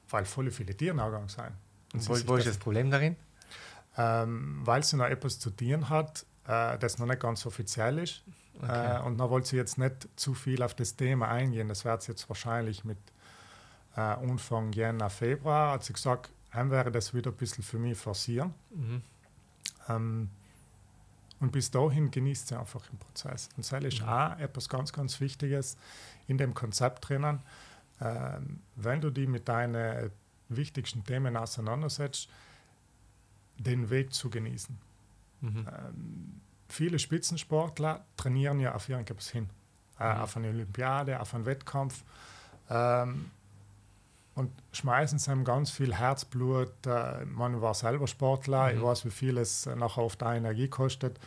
[0.09, 1.51] weil voll viele Tiere nachgegangen sind.
[1.93, 3.15] Und wo, wo ist das Problem darin?
[3.97, 8.23] Ähm, weil sie noch etwas zu tun hat, äh, das noch nicht ganz offiziell ist.
[8.61, 8.97] Okay.
[8.97, 11.69] Äh, und da wollte sie jetzt nicht zu viel auf das Thema eingehen.
[11.69, 12.97] Das wird jetzt wahrscheinlich mit
[13.95, 17.97] äh, Anfang Jänner, Februar, hat sie gesagt, dann wäre das wieder ein bisschen für mich
[17.97, 18.53] forcieren.
[18.71, 19.01] Mhm.
[19.89, 20.29] Ähm,
[21.39, 23.49] und bis dahin genießt sie einfach den Prozess.
[23.57, 24.07] Und das ist mhm.
[24.07, 25.77] auch etwas ganz, ganz Wichtiges
[26.27, 27.41] in dem Konzept drinnen.
[28.01, 30.11] Ähm, wenn du dich mit deinen
[30.49, 32.29] wichtigsten Themen auseinandersetzt,
[33.57, 34.77] den Weg zu genießen.
[35.41, 35.67] Mhm.
[35.67, 39.49] Ähm, viele Spitzensportler trainieren ja auf irgendetwas hin.
[39.99, 40.21] Äh, mhm.
[40.21, 42.03] Auf eine Olympiade, auf einen Wettkampf.
[42.69, 43.31] Ähm,
[44.35, 46.85] und schmeißen sie ihm ganz viel Herzblut.
[46.85, 48.77] Äh, man war selber Sportler, mhm.
[48.77, 51.19] ich weiß, wie viel es nachher oft auch Energie kostet.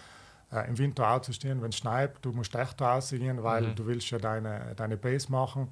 [0.52, 3.74] Äh, Im Winter aufzustehen, wenn es schneit, du musst echt rausgehen, weil mhm.
[3.76, 5.68] du willst ja deine, deine Base machen.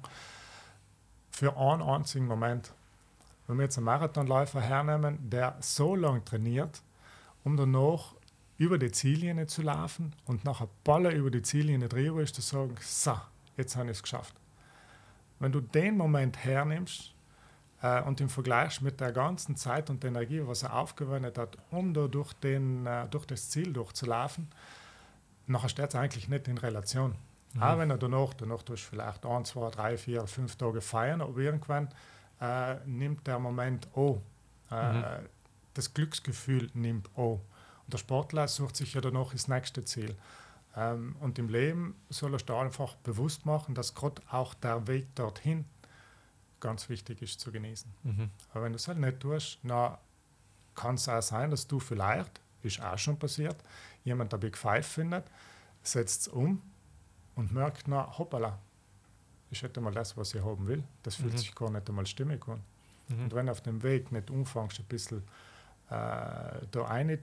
[1.29, 2.73] Für einen einzigen Moment.
[3.47, 6.81] Wenn wir jetzt einen Marathonläufer hernehmen, der so lange trainiert,
[7.43, 8.13] um danach
[8.57, 12.75] über die Ziellinie zu laufen und nachher Baller über die Ziellinie drüber ist, zu sagen,
[12.81, 13.17] so,
[13.55, 14.35] jetzt habe ich es geschafft.
[15.39, 17.13] Wenn du den Moment hernimmst,
[17.81, 21.57] äh, und im Vergleich mit der ganzen Zeit und der Energie, was er aufgewendet hat,
[21.71, 24.47] um da durch, den, äh, durch das Ziel durchzulaufen,
[25.45, 27.15] nachher steht es eigentlich nicht in Relation.
[27.53, 27.63] Mhm.
[27.63, 31.37] Auch wenn er danach, danach tust vielleicht ein, zwei, drei, vier, fünf Tage feiern, aber
[31.37, 31.89] irgendwann
[32.41, 34.21] äh, nimmt der Moment oh,
[34.71, 35.03] äh, mhm.
[35.73, 37.39] das Glücksgefühl nimmt oh.
[37.85, 40.15] Und der Sportler sucht sich ja danach das nächste Ziel.
[40.75, 45.15] Ähm, und im Leben soll er sich einfach bewusst machen, dass gerade auch der Weg
[45.15, 45.65] dorthin
[46.59, 47.91] ganz wichtig ist zu genießen.
[48.03, 48.29] Mhm.
[48.51, 49.97] Aber wenn du es halt nicht tust, dann
[50.75, 53.55] kann es auch sein, dass du vielleicht, ist auch schon passiert,
[54.03, 55.25] jemand der Big Five findet,
[55.81, 56.61] setzt es um
[57.35, 58.59] und merkt, na hoppala,
[59.51, 60.83] ich hätte mal das, was ich haben will.
[61.03, 61.37] Das fühlt mhm.
[61.37, 62.61] sich gar nicht einmal stimmig an.
[63.07, 63.23] Mhm.
[63.23, 65.23] Und wenn auf dem Weg nicht umfängst, ein bisschen
[65.89, 65.91] äh,
[66.71, 67.19] da eine,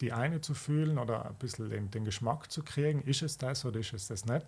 [0.00, 3.64] die eine zu fühlen oder ein bisschen den, den, Geschmack zu kriegen, ist es das
[3.64, 4.42] oder ist es das nicht,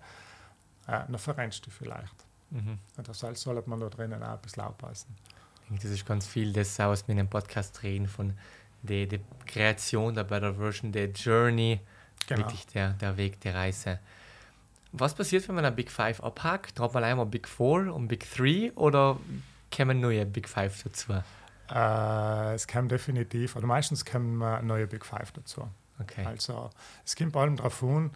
[0.87, 2.15] äh, dann verrennst du vielleicht.
[2.51, 2.79] Mhm.
[2.97, 5.17] Und deshalb sollte man da drinnen auch ein bisschen aufpassen.
[5.71, 8.35] Das ist ganz viel das, was wir in dem Podcast reden, von
[8.83, 11.81] der, der Kreation, der Better Version, der Journey,
[12.27, 12.41] genau.
[12.41, 14.01] wirklich der, der Weg, der Reise.
[14.93, 16.77] Was passiert, wenn man ein Big Five abhakt?
[16.77, 19.19] Traut man einmal Big Four und Big Three oder
[19.75, 21.13] kommen neue Big Five dazu?
[21.71, 25.69] Äh, es kommen definitiv, oder meistens kommen neue Big Five dazu.
[26.01, 26.25] Okay.
[26.25, 26.71] Also
[27.05, 28.11] es kommt vor allem darauf an,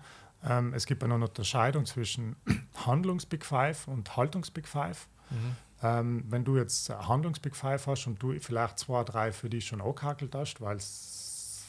[0.46, 2.36] ähm, es gibt eine Unterscheidung zwischen
[2.86, 5.08] Handlungs-Big Five und Haltungs-Big Five.
[5.30, 5.56] Mhm.
[5.82, 9.80] Ähm, wenn du jetzt Handlungs-Big Five hast und du vielleicht zwei, drei für dich schon
[9.80, 11.64] angehakelt hast, weil es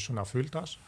[0.00, 0.78] schon erfüllt hast,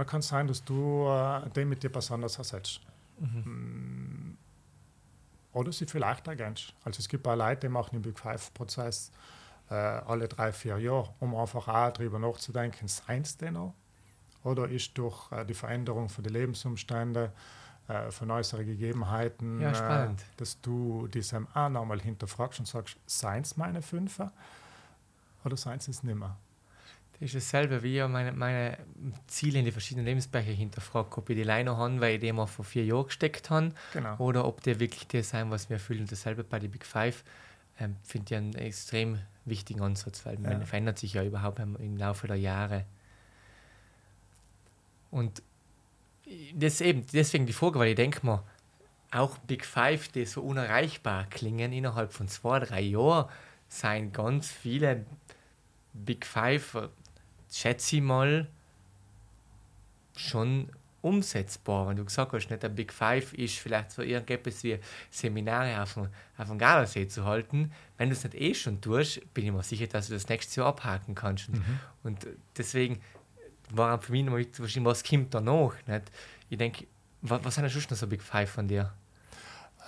[0.00, 2.80] dann kann es sein, dass du äh, den mit dir besonders ersetzt.
[3.18, 3.42] Mhm.
[3.44, 4.38] Mm,
[5.52, 6.72] oder sie vielleicht ergänzt.
[6.84, 9.12] Also es gibt auch Leute, die machen den Big Five-Prozess
[9.68, 13.74] äh, alle drei, vier Jahre, um einfach auch darüber nachzudenken, seien es denn noch?
[14.42, 17.28] Oder ist durch äh, die Veränderung von den Lebensumständen,
[17.88, 23.42] äh, von äußeren Gegebenheiten, ja, äh, dass du diesem auch nochmal hinterfragst und sagst, seien
[23.42, 24.32] es meine Fünfer
[25.44, 26.38] oder seien es es nimmer?
[27.20, 28.78] Das ist dasselbe, wie ich meine, meine
[29.26, 32.46] Ziele in die verschiedenen Lebensbereiche hinterfragt, ob ich die Leine habe, weil ich die mal
[32.46, 34.16] vor vier Jahren gesteckt habe, Genau.
[34.16, 36.00] oder ob die wirklich das sein, was wir fühlen.
[36.00, 37.22] Und dasselbe bei den Big Five
[37.78, 40.66] ähm, finde ich einen extrem wichtigen Ansatz, weil man Ja.
[40.66, 42.86] verändert sich ja überhaupt im, Laufe der Jahre.
[45.10, 45.42] Und
[46.54, 48.42] das eben, deswegen die Frage, weil ich denke mal,
[49.10, 53.28] auch Big Five, die so unerreichbar klingen, innerhalb von zwei, drei Jahren,
[53.68, 55.04] seien ganz viele
[55.92, 56.88] Big Five,
[57.50, 58.48] schätze ich mal,
[60.16, 60.70] schon
[61.02, 61.88] umsetzbar.
[61.88, 64.78] Wenn du gesagt hast, nicht der Big Five ist vielleicht so irgendetwas wie
[65.10, 67.72] Seminare auf dem, auf dem Gardasee zu halten.
[67.96, 70.60] Wenn du es nicht eh schon tust, bin ich mir sicher, dass du das nächste
[70.60, 71.48] Jahr abhaken kannst.
[71.48, 71.64] Und,
[72.02, 72.26] und
[72.56, 73.00] deswegen
[73.70, 75.74] war für mich noch mit, wahrscheinlich, was kommt danach.
[75.86, 76.10] Nicht?
[76.50, 76.86] Ich denke,
[77.22, 78.92] was, was sind denn sonst noch so Big Five von dir?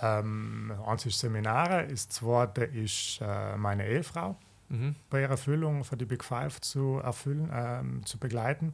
[0.01, 4.35] Ähm, eins ist Seminare, das zweite ist äh, meine Ehefrau
[4.73, 4.95] Mhm.
[5.09, 8.73] bei ihrer Erfüllung für die Big Five zu erfüllen, ähm, zu begleiten.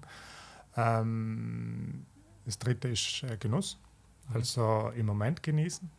[0.78, 2.06] Ähm,
[2.46, 3.78] das dritte ist äh, Genuss,
[4.30, 4.36] Mhm.
[4.36, 5.90] also im Moment genießen.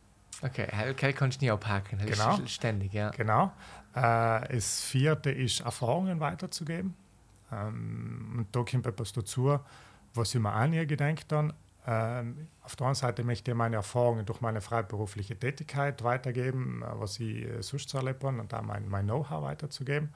[0.41, 1.99] Okay, okay, kannst du nie abhaken.
[1.99, 2.37] Das Genau.
[2.37, 3.11] ist ständig, ja.
[3.11, 3.51] Genau.
[3.93, 6.95] Äh, das vierte ist Erfahrungen weiterzugeben.
[7.51, 9.59] Ähm, und da kommt etwas dazu,
[10.15, 11.53] was ich mir auch nie gedacht habe.
[11.87, 16.99] Ähm, auf der einen Seite möchte ich meine Erfahrungen durch meine freiberufliche Tätigkeit weitergeben, äh,
[16.99, 20.13] was ich äh, sonst so erlebt habe, und da mein, mein Know-how weiterzugeben,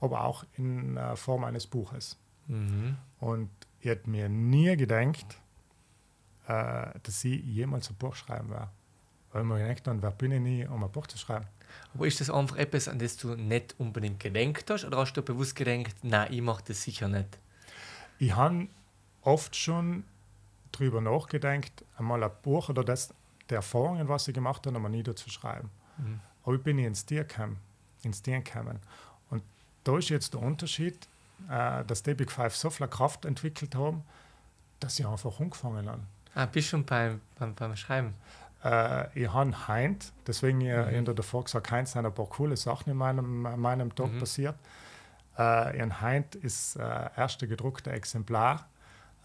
[0.00, 2.18] aber auch in äh, Form eines Buches.
[2.46, 2.96] Mhm.
[3.20, 3.50] Und
[3.80, 5.40] ich hätte mir nie gedacht,
[6.46, 8.70] dass ich jemals ein Buch schreiben werde.
[9.32, 11.44] Weil ich mir gedacht habe, wer bin ich nie, um ein Buch zu schreiben.
[11.92, 14.86] Aber ist das einfach etwas, an das du nicht unbedingt gedenkt hast?
[14.86, 17.38] Oder hast du bewusst gedacht, nein, ich mache das sicher nicht?
[18.18, 18.68] Ich habe
[19.20, 20.04] oft schon
[20.72, 23.12] darüber nachgedacht, einmal ein Buch oder das
[23.50, 25.70] der Erfahrungen, was ich gemacht habe, einmal niederzuschreiben.
[25.98, 26.20] Mhm.
[26.44, 27.58] Aber ich bin ins Tier gekommen,
[28.02, 28.78] ins Tier gekommen.
[29.30, 29.42] Und
[29.84, 31.08] da ist jetzt der Unterschied,
[31.50, 34.02] äh, dass die Big Five so viel Kraft entwickelt haben,
[34.80, 36.02] dass ich einfach angefangen habe.
[36.34, 38.14] Ah, bist schon beim, beim, beim Schreiben.
[38.62, 40.64] Äh, ich habe Heint, deswegen Mhm.
[41.04, 41.08] mhm.
[41.08, 44.18] ich davor gesagt, Heint sind ein paar coole Sachen in meinem, in meinem Tag Mhm.
[44.18, 44.56] passiert.
[45.38, 46.80] Äh, in Heint ist äh,
[47.16, 48.66] erste gedruckte Exemplar,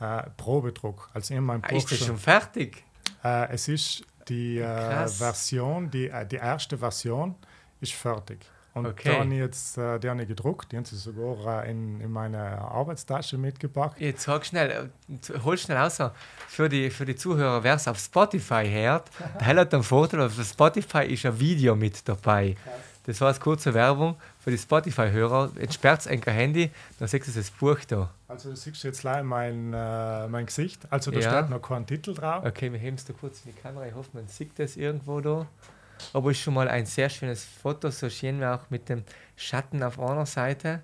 [0.03, 1.09] äh, Probedruck.
[1.13, 2.83] Also in meinem Ah, Buch ist das schon- schon fertig?
[3.23, 5.17] Äh, es ist die äh, Krass.
[5.17, 7.35] Version, die, äh, die erste Version
[7.81, 8.39] ist fertig.
[8.75, 9.09] Und Okay.
[9.11, 12.01] da habe ich jetzt äh, die habe ich gedruckt, die haben sie sogar äh, in,
[12.01, 14.01] in meine Arbeitstasche mitgepackt.
[14.01, 15.99] Jetzt sag schnell, äh, hol schnell raus.
[16.47, 20.33] Für die, für die Zuhörer, wer es auf Spotify hört, der hat einen Vorteil, auf
[20.43, 22.55] Spotify ist ein Video mit dabei.
[23.05, 25.51] Das war als kurze Werbung für die Spotify-Hörer.
[25.59, 28.09] Jetzt sperrt ein Handy, dann siehst du das Buch da.
[28.29, 30.87] Also du siehst jetzt leider mein, äh, mein Gesicht.
[30.89, 31.29] Also da Ja.
[31.39, 32.45] steht noch kein Titel drauf.
[32.45, 33.85] Okay, wir heben es da kurz in die Kamera.
[33.87, 35.45] Ich hoffe, man sieht das irgendwo da.
[36.13, 39.03] Aber ist schon mal ein sehr schönes Foto, so schön wie auch mit dem
[39.35, 40.81] Schatten auf einer Seite.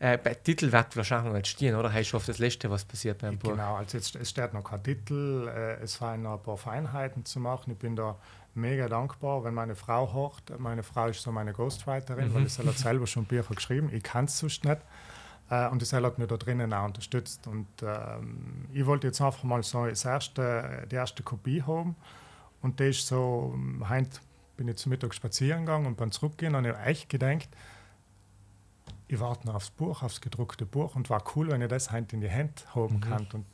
[0.00, 1.92] Äh, bei Titel wird wahrscheinlich noch nicht stehen, oder?
[1.92, 3.50] Heißt schon auf das Letzte, was passiert beim Buch.
[3.52, 7.24] Genau, also jetzt, es steht noch kein Titel, äh, es fallen noch ein paar Feinheiten
[7.24, 7.70] zu machen.
[7.72, 8.16] Ich bin da
[8.56, 10.58] mega dankbar, wenn meine Frau hört.
[10.60, 12.34] Meine Frau ist so meine Ghostwriterin, Mhm.
[12.34, 13.90] weil sie hat selber schon Bücher geschrieben.
[13.92, 14.80] Ich kann es sonst nicht.
[15.50, 17.46] Äh, und die hat mir da drinnen auch unterstützt.
[17.46, 21.96] Und ähm, ich wollte jetzt einfach mal so das erste, die erste Kopie haben.
[22.62, 24.20] Und das ist so, ähm, heint
[24.56, 27.48] bin ich zum Mittag spazieren gegangen und beim Zurückgehen habe ich echt gedacht,
[29.08, 32.12] ich warte noch aufs Buch, aufs gedruckte Buch und war cool, wenn ich das heint
[32.12, 33.00] in die Hand haben Mhm.
[33.00, 33.26] kann.
[33.32, 33.46] Und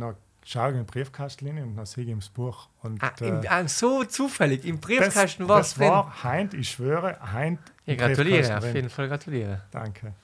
[0.00, 0.16] dann
[0.50, 2.68] schaue den Briefkasten rein und dann sehe ich ihm das Buch.
[2.82, 6.70] Und, Ah, im, äh, ah, so zufällig, im Briefkasten war es das war Heint, ich
[6.70, 7.60] schwöre, Heint.
[7.84, 9.62] Ich im gratuliere, auf jeden Fall gratuliere.
[9.70, 10.14] Danke.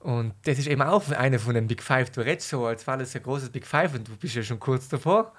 [0.00, 2.10] Und das ist eben auch eine von den Big Five.
[2.10, 4.58] Du redest so, als war das ein großes Big Five und du bist ja schon
[4.58, 5.32] kurz davor.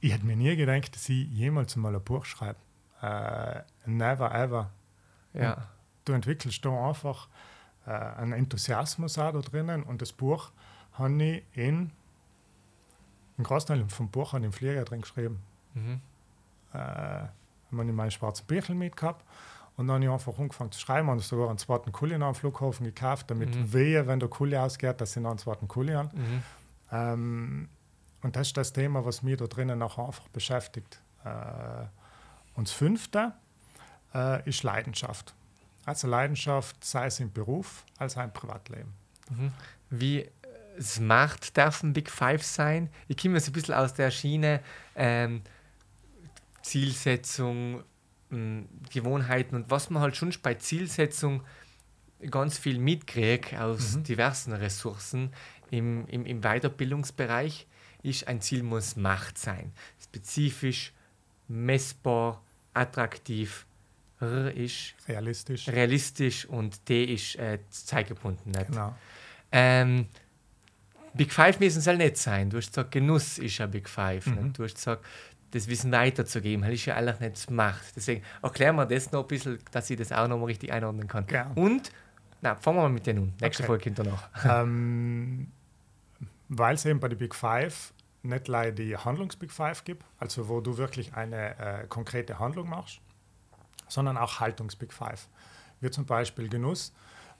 [0.00, 2.58] Ich hätte mir nie gedacht, dass ich jemals mal ein Buch schreibe.
[3.02, 4.70] Äh, never ever.
[5.32, 5.68] Ja.
[6.04, 7.28] Du entwickelst da einfach
[7.86, 10.50] äh, einen Enthusiasmus auch da drinnen und das Buch
[10.94, 11.92] habe ich in,
[13.40, 15.40] ein Großteil vom Buch ich im Flieger drin geschrieben.
[15.74, 16.00] Mhm.
[16.72, 17.30] äh, habe
[17.70, 19.24] ich meinen schwarzen Büchel mitgehabt
[19.76, 22.84] und dann habe ich einfach angefangen zu schreiben und sogar einen zweiten Kuli am Flughafen
[22.84, 23.72] gekauft, damit Mhm.
[23.72, 26.14] wehe, wenn der Kuli ausgeht, dass ich noch einen zweiten Kuli habe.
[26.16, 26.42] Mhm.
[26.92, 27.68] Ähm,
[28.22, 31.00] und das ist das Thema, was mich da drinnen nachher einfach beschäftigt.
[31.24, 31.30] Äh,
[32.56, 33.32] und das fünfte
[34.14, 35.34] äh, ist Leidenschaft.
[35.86, 38.92] Also Leidenschaft, sei es im Beruf als auch im Privatleben.
[39.30, 39.52] Mhm.
[39.90, 40.28] Wie
[40.80, 42.90] smart darf ein Big Five sein?
[43.08, 44.60] Ich komme jetzt ein bisschen aus der Schiene
[44.96, 45.42] ähm,
[46.62, 47.82] Zielsetzung,
[48.30, 51.42] mh, Gewohnheiten und was man halt schon bei Zielsetzung
[52.30, 54.04] ganz viel mitkriegt aus Mhm.
[54.04, 55.32] diversen Ressourcen
[55.70, 57.66] im, im, im Weiterbildungsbereich,
[58.02, 59.72] ist ein Ziel muss Macht sein.
[60.02, 60.92] Spezifisch,
[61.48, 62.42] messbar,
[62.74, 63.66] attraktiv,
[64.20, 65.68] R ist realistisch.
[65.68, 68.50] realistisch und T ist äh, zeitgebunden.
[68.50, 68.66] Nicht?
[68.68, 68.94] Genau.
[69.50, 70.06] Ähm,
[71.14, 72.50] Big Five müssen soll nicht sein.
[72.50, 74.26] Du hast gesagt, Genuss ist ja Big Five.
[74.26, 74.44] Mhm.
[74.44, 74.58] Nicht?
[74.58, 75.04] Du hast gesagt,
[75.52, 77.96] das Wissen weiterzugeben, das ist ja eigentlich nicht Macht.
[77.96, 81.08] Deswegen erklären wir das noch ein bisschen, dass ich das auch noch mal richtig einordnen
[81.08, 81.26] kann.
[81.26, 81.52] Gern.
[81.54, 81.90] Und,
[82.40, 83.32] na, fangen wir mal mit denen an.
[83.40, 83.66] Nächste Okay.
[83.66, 84.18] Folge hinterher.
[84.44, 85.48] ähm,
[86.48, 87.92] Weil es eben bei den Big Five
[88.22, 93.00] nicht leider die Handlungs-Big Five gibt, also wo du wirklich eine äh, konkrete Handlung machst,
[93.88, 95.26] sondern auch Haltungs-Big Five.
[95.80, 96.92] Wie zum Beispiel Genuss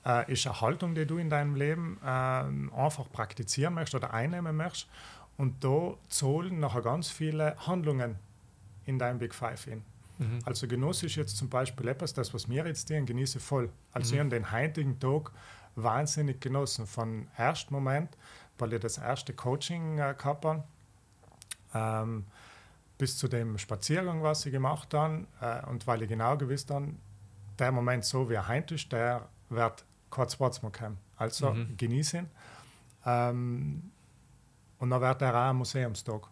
[0.06, 4.56] äh, ist eine Haltung, die du in deinem Leben ähm, einfach praktizieren möchtest oder einnehmen
[4.56, 4.88] möchtest.
[5.36, 8.16] Und da zahlen nachher ganz viele Handlungen
[8.86, 9.82] in deinem Big Five hin.
[10.18, 10.40] Mhm.
[10.44, 13.70] Also Genuss ist jetzt zum Beispiel etwas, das, was wir jetzt tun, genieße voll.
[13.92, 14.14] Also Mhm.
[14.14, 15.32] ich habe den heutigen Tag
[15.76, 16.86] wahnsinnig genossen.
[16.86, 18.16] Von ersten Moment,
[18.58, 20.64] weil ich das erste Coaching äh, gehabt habe,
[21.74, 22.26] ähm,
[22.98, 25.26] bis zu dem Spaziergang, was ich gemacht habe.
[25.40, 26.88] Äh, und weil ich genau gewusst habe,
[27.58, 30.98] der Moment so wie er heute ist, der wird Wort mehr kommen.
[31.16, 31.76] Also Mhm.
[31.76, 32.30] genieße ihn.
[33.06, 33.90] Ähm,
[34.78, 36.22] und dann wird er auch ein Museumstag.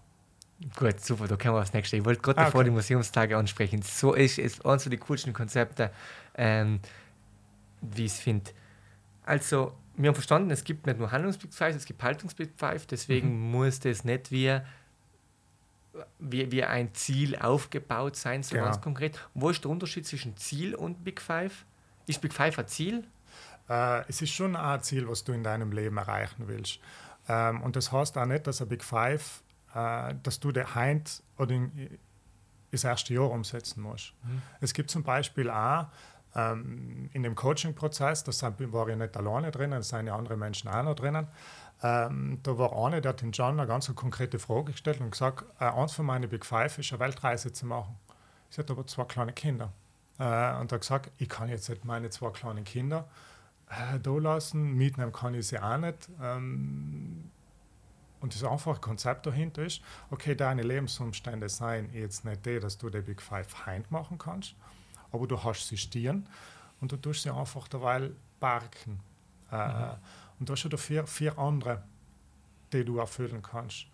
[0.76, 1.96] Gut, super, da können wir aufs nächste.
[1.96, 2.70] Ich wollte gerade Ah, davor okay.
[2.70, 3.80] die Museumstage ansprechen.
[3.82, 5.90] So ist es eines der coolsten Konzepte,
[6.34, 6.80] ähm,
[7.80, 8.50] wie ich es finde.
[9.24, 13.28] Also, wir haben verstanden, es gibt nicht nur Handlungs-Big Five, es gibt Haltungs-Big Five, deswegen
[13.46, 13.50] Mhm.
[13.52, 14.58] muss das nicht wie,
[16.18, 18.64] wie, wie ein Ziel aufgebaut sein, so Genau.
[18.66, 19.18] ganz konkret.
[19.34, 21.64] Wo ist der Unterschied zwischen Ziel und Big Five?
[22.06, 23.04] Ist Big Five ein Ziel?
[23.68, 26.80] Äh, es ist schon ein Ziel, was du in deinem Leben erreichen willst.
[27.28, 29.42] Ähm, und das heißt auch nicht, dass ein Big Five,
[29.74, 31.98] äh, dass du der Heint oder in,
[32.70, 34.12] das erste Jahr umsetzen musst.
[34.22, 34.42] Mhm.
[34.60, 35.86] Es gibt zum Beispiel auch
[36.34, 38.32] ähm, in dem Coaching-Prozess, da
[38.72, 41.26] war ich nicht alleine drinnen, es sind ja andere Menschen auch noch drinnen.
[41.82, 45.44] Ähm, da war eine, der hat den John eine ganz konkrete Frage gestellt und gesagt,
[45.60, 47.96] äh, eins von meinen Big Five ist, eine Weltreise zu machen.
[48.50, 49.72] Sie hat aber zwei kleine Kinder.
[50.18, 53.08] Äh, und hat gesagt, ich kann jetzt nicht meine zwei kleinen Kinder
[53.70, 56.08] äh, da lassen, mitnehmen kann ich sie auch nicht.
[56.22, 57.30] Ähm,
[58.20, 62.90] und das einfache Konzept dahinter ist, okay, deine Lebensumstände seien jetzt nicht die, dass du
[62.90, 64.56] die Big Five heim machen kannst,
[65.12, 66.26] aber du hast sie stehen
[66.80, 69.00] und du tust sie einfach derweil parken.
[69.50, 69.56] Äh,
[70.38, 71.82] Und du hast schon vier, vier andere,
[72.72, 73.86] die du erfüllen kannst.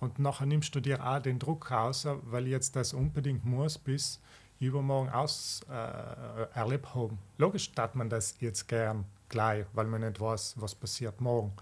[0.00, 3.78] Und nachher nimmst du dir auch den Druck raus, weil ich jetzt das unbedingt muss,
[3.78, 4.20] bis
[4.66, 7.18] übermorgen aus äh, erlebt haben.
[7.38, 11.52] Logisch tat man das jetzt gern gleich, weil man nicht weiß, was passiert morgen.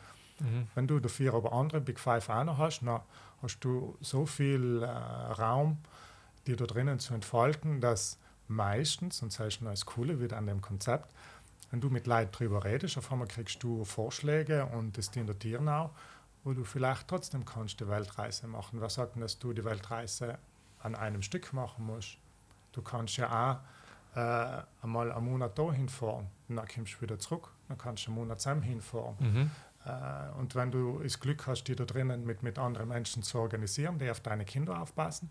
[0.40, 0.66] Mhm.
[0.74, 3.00] Wenn du dafür aber andere Big Five auch noch hast, dann
[3.42, 5.78] hast du so viel äh, Raum,
[6.46, 10.46] dir da drinnen zu entfalten, dass meistens, und das ist noch das Coole wieder an
[10.46, 11.12] dem Konzept,
[11.70, 15.60] wenn du mit Leuten drüber redest, auf einmal kriegst du Vorschläge und das dient dir
[15.60, 15.90] auch,
[16.42, 18.80] wo du vielleicht trotzdem kannst die Weltreise machen.
[18.80, 20.38] Wer sagt denn, dass du die Weltreise
[20.80, 22.18] an einem Stück machen musst?
[22.72, 23.60] Du kannst ja
[24.14, 28.06] auch äh, einmal einen Monat da hinfahren und dann kommst du wieder zurück, dann kannst
[28.06, 29.16] du einen Monat zusammen hinfahren.
[29.18, 29.50] Mhm.
[29.84, 33.38] Äh, und wenn du das Glück hast, die da drinnen mit, mit anderen Menschen zu
[33.38, 35.30] organisieren, die auf deine Kinder aufpassen,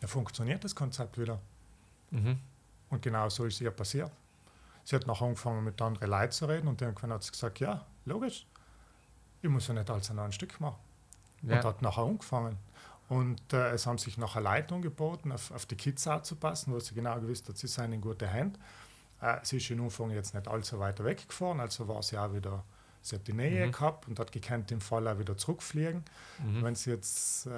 [0.00, 1.38] dann funktioniert das Konzept wieder.
[2.10, 2.38] Mhm.
[2.90, 4.10] Und genau so ist es ihr passiert.
[4.84, 7.86] Sie hat nachher angefangen, mit anderen Leuten zu reden und irgendwann hat sie gesagt, ja,
[8.04, 8.46] logisch,
[9.40, 10.78] ich muss ja nicht alles an einem Stück machen.
[11.42, 11.56] Ja.
[11.56, 12.58] Und hat nachher angefangen.
[13.12, 16.94] Und äh, es haben sich nachher Leute angeboten, auf, auf die Kids aufzupassen, wo sie
[16.94, 18.58] genau gewusst hat, sie seien in gute Hände.
[19.20, 22.64] Äh, sie ist im Anfang jetzt nicht allzu weit weggefahren, also war sie auch wieder,
[23.02, 23.72] sie hat die Nähe Mhm.
[23.72, 26.02] gehabt und hat gekannt, im Fall auch wieder zurückfliegen.
[26.42, 26.62] Mhm.
[26.62, 27.50] Wenn sie jetzt, äh,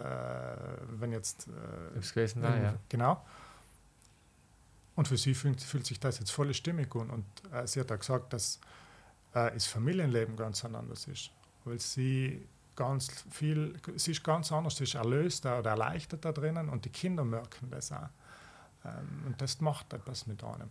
[0.89, 2.75] wenn jetzt, äh, Ob's gewesen war, ja.
[2.89, 3.25] genau.
[4.97, 7.11] Und für sie fühlt, fühlt sich das jetzt voll stimmig an.
[7.11, 8.59] Und äh, sie hat auch gesagt, dass
[9.35, 11.31] äh, das Familienleben ganz anders ist.
[11.65, 12.45] Weil sie
[12.77, 16.91] ganz viel, sie ist ganz anders, sie ist erlöst oder erleichtert da drinnen und die
[16.91, 18.09] Kinder merken das auch.
[18.85, 20.70] Ähm, und das macht etwas mit einem.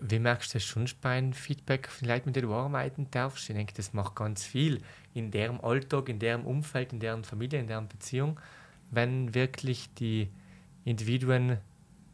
[0.00, 3.48] Wie merkst du das schon bei Feedback von Leuten, mit denen du arbeiten darfst?
[3.48, 4.82] Ich denke, das macht ganz viel
[5.14, 8.38] in deren Alltag, in deren Umfeld, in deren Familie, in deren Beziehung,
[8.90, 10.28] wenn wirklich die
[10.84, 11.58] Individuen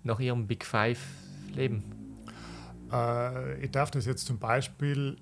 [0.04, 1.00] nach ihrem Big Five
[1.54, 1.82] leben.
[2.92, 5.16] Äh, ich darf das jetzt zum Beispiel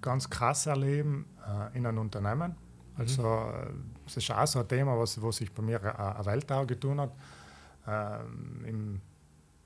[0.00, 2.56] ganz krass erleben äh, in einem Unternehmen.
[3.00, 3.72] Also äh,
[4.06, 7.12] es ist auch so ein Thema, was, was sich bei mir eine Weltau getan hat.
[7.86, 9.00] Ähm, im,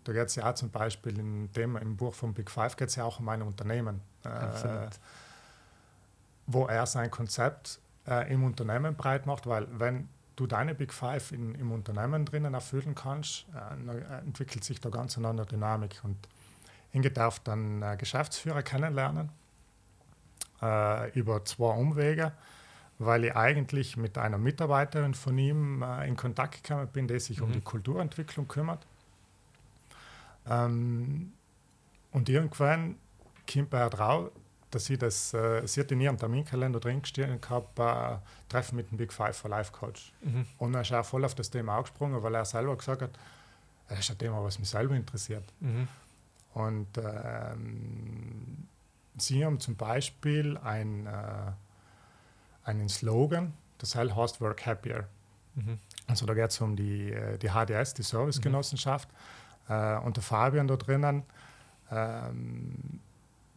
[0.04, 2.88] da geht es ja auch zum Beispiel im, Thema, im Buch von Big Five geht
[2.88, 4.28] es ja auch um ein Unternehmen, äh,
[6.46, 11.32] wo er sein Konzept äh, im Unternehmen breit macht, weil wenn du deine Big Five
[11.32, 16.00] in, im Unternehmen drinnen erfüllen kannst, äh, entwickelt sich da ganz eine andere Dynamik.
[16.04, 16.16] Und
[16.92, 19.30] Inge darf dann äh, Geschäftsführer kennenlernen
[20.62, 22.32] äh, über zwei Umwege,
[22.98, 27.40] weil ich eigentlich mit einer Mitarbeiterin von ihm äh, in Kontakt gekommen bin, die sich
[27.40, 27.52] um Mhm.
[27.54, 28.86] die Kulturentwicklung kümmert.
[30.48, 31.32] Ähm,
[32.12, 32.96] Und irgendwann
[33.52, 34.30] kommt er drauf,
[34.70, 38.18] dass sie das, äh, sie hat in ihrem Terminkalender drin gestehen gehabt, äh,
[38.48, 40.12] Treffen mit dem Big Five for Life Coach.
[40.22, 40.46] Mhm.
[40.58, 43.18] Und er ist auch voll auf das Thema angesprungen, weil er selber gesagt hat,
[43.88, 45.44] das ist ein Thema, was mich selber interessiert.
[45.60, 45.88] Mhm.
[46.54, 48.68] Und ähm,
[49.18, 51.52] sie haben zum Beispiel ein, äh,
[52.64, 55.08] einen Slogan, das heißt Work Happier.
[55.54, 55.78] Mhm.
[56.06, 59.08] Also da geht es um die, äh, die HDS, die Servicegenossenschaft.
[59.68, 59.74] Mhm.
[59.74, 61.22] Äh, und der Fabian da drinnen
[61.90, 63.00] ähm,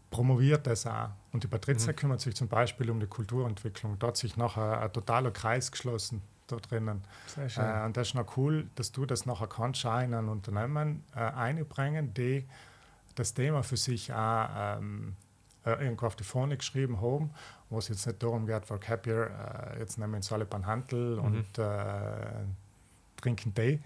[0.10, 1.10] promoviert das auch.
[1.34, 1.96] Und die Patricia mhm.
[1.96, 3.98] kümmert sich zum Beispiel um die Kulturentwicklung.
[4.00, 7.04] Da hat sich nachher ein totaler Kreis geschlossen da drinnen.
[7.28, 7.64] Sehr schön.
[7.64, 11.20] Äh, und das ist noch cool, dass du das nachher kannst in ein Unternehmen äh,
[11.20, 12.46] einbringen, die
[13.16, 15.16] das Thema für sich auch ähm,
[15.68, 17.32] äh, irgendwo auf die Fahne geschrieben haben,
[17.70, 20.66] wo es jetzt nicht darum geht, weil Happier, äh, jetzt nehmen wir uns alle beim
[20.66, 21.24] Handel mhm.
[21.24, 22.46] und äh,
[23.18, 23.80] trinken Tee,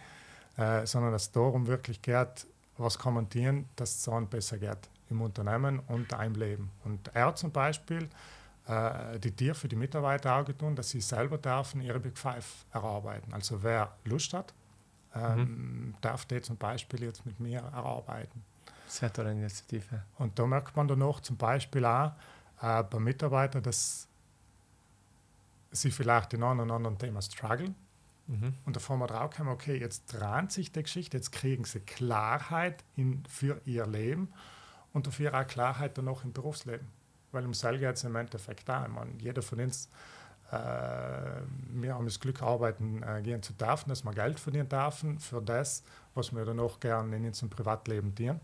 [0.57, 2.45] äh, sondern dass es darum wirklich geht,
[2.77, 6.71] was kommentieren, dass es dann besser geht im Unternehmen und im Leben.
[6.83, 8.09] Und er zum Beispiel
[8.67, 12.65] äh, die Tier für die Mitarbeiter auch getan, dass sie selber dürfen ihre Big Five
[12.71, 13.33] erarbeiten.
[13.33, 14.53] Also wer Lust hat,
[15.15, 15.95] ähm, mhm.
[16.01, 18.43] darf der zum Beispiel jetzt mit mir erarbeiten.
[18.91, 20.03] Sehr tolle Initiative.
[20.17, 22.11] Und da merkt man dann noch zum Beispiel auch
[22.61, 24.05] äh, bei Mitarbeitern, dass
[25.71, 27.73] sie vielleicht in einem oder anderen Thema strugglen.
[28.27, 28.53] Mhm.
[28.65, 32.83] Und davor mal drauf kommen, okay, jetzt dreht sich die Geschichte, jetzt kriegen sie Klarheit
[32.97, 34.27] in, für ihr Leben
[34.91, 36.87] und dafür auch Klarheit dann noch im Berufsleben.
[37.31, 38.85] Weil um Seil geht es im Endeffekt da.
[38.85, 39.87] Ich meine, jeder von uns,
[40.51, 40.57] äh,
[41.69, 45.41] wir haben das Glück, arbeiten äh, gehen zu dürfen, dass wir Geld verdienen dürfen für
[45.41, 45.81] das,
[46.13, 48.41] was wir dann auch gerne in unserem Privatleben dienen.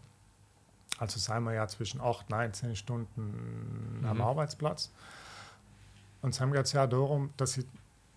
[0.99, 4.05] Also seien wir ja zwischen 8, 9, 10 Stunden mhm.
[4.05, 4.91] am Arbeitsplatz.
[6.21, 7.65] Und es geht ja darum, dass ich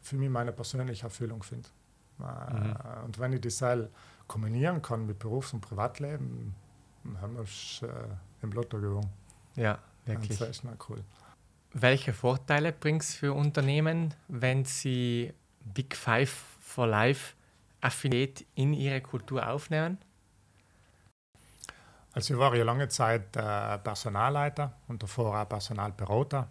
[0.00, 1.68] für mich meine persönliche Erfüllung finde.
[2.20, 3.04] Äh, mhm.
[3.04, 3.62] Und wenn ich das
[4.26, 6.54] kombinieren kann mit Berufs- und Privatleben,
[7.20, 7.88] haben wir es äh,
[8.42, 9.10] im Lotto gewonnen.
[9.56, 10.38] Ja, wirklich.
[10.38, 11.02] Das ist cool.
[11.72, 17.34] Welche Vorteile bringt es für Unternehmen, wenn sie Big Five for Life
[17.80, 19.98] Affiliate in ihre Kultur aufnehmen?
[22.12, 26.48] Also ich war ja lange Zeit äh, Personalleiter und davor auch Personalberater.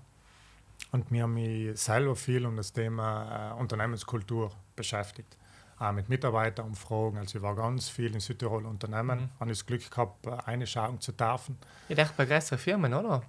[0.91, 5.36] Und mir haben mich selber viel um das Thema äh, Unternehmenskultur beschäftigt
[5.80, 7.18] auch mit Mitarbeiterumfragen.
[7.20, 9.30] Also ich war ganz viel in Südtirol Unternehmen, mhm.
[9.39, 11.57] habe das Glück gehabt, eine schauen zu dürfen.
[11.88, 13.22] Ich dachte bei größeren Firmen, oder?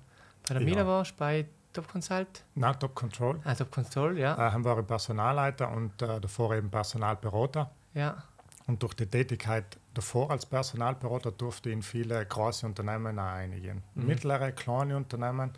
[0.46, 0.68] Bei der ja.
[0.68, 2.44] Mila warst bei Top Consult?
[2.56, 3.40] Nein, Top Control.
[3.44, 4.34] Ah, Top Control, ja.
[4.34, 7.70] Äh, haben wir Personalleiter und äh, davor eben Personalberater.
[7.94, 8.22] Ja.
[8.66, 13.82] Und durch die Tätigkeit davor als Personalberater durfte ich in viele große Unternehmen einigen.
[13.94, 14.06] Mhm.
[14.06, 15.52] Mittlere, kleine Unternehmen.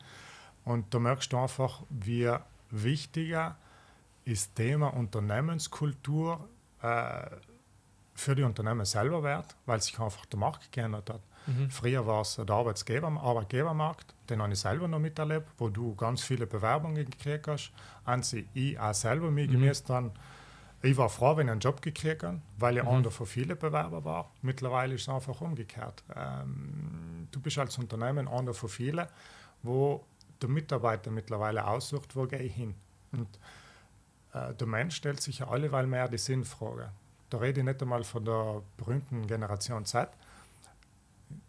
[0.64, 2.30] Und da merkst du einfach, wie
[2.70, 3.56] wichtiger
[4.24, 6.48] ist Thema Unternehmenskultur
[6.80, 7.26] äh,
[8.14, 11.20] für die Unternehmen selber wert, weil sich einfach der Markt geändert hat.
[11.46, 11.70] Mhm.
[11.70, 16.22] Früher war es der Arbeitsgeber, Arbeitgebermarkt, den habe ich selber noch miterlebt, wo du ganz
[16.22, 17.72] viele Bewerbungen gekriegt hast.
[18.04, 19.52] An sie, ich auch selber mir mhm.
[19.52, 20.12] gemäß dann,
[20.82, 22.88] ich war froh, wenn ich einen Job gekriegt habe, weil ich mhm.
[22.88, 24.32] einer von vielen Bewerber war.
[24.42, 26.02] Mittlerweile ist es einfach umgekehrt.
[26.14, 29.06] Ähm, du bist als Unternehmen einer von vielen,
[29.62, 30.04] wo
[30.40, 32.74] der Mitarbeiter mittlerweile aussucht, wo gehe ich hin.
[33.12, 33.28] Und
[34.34, 36.90] äh, der Mensch stellt sich ja alleweil mehr die Sinnfrage.
[37.30, 40.08] Da rede ich nicht einmal von der berühmten Generation Z.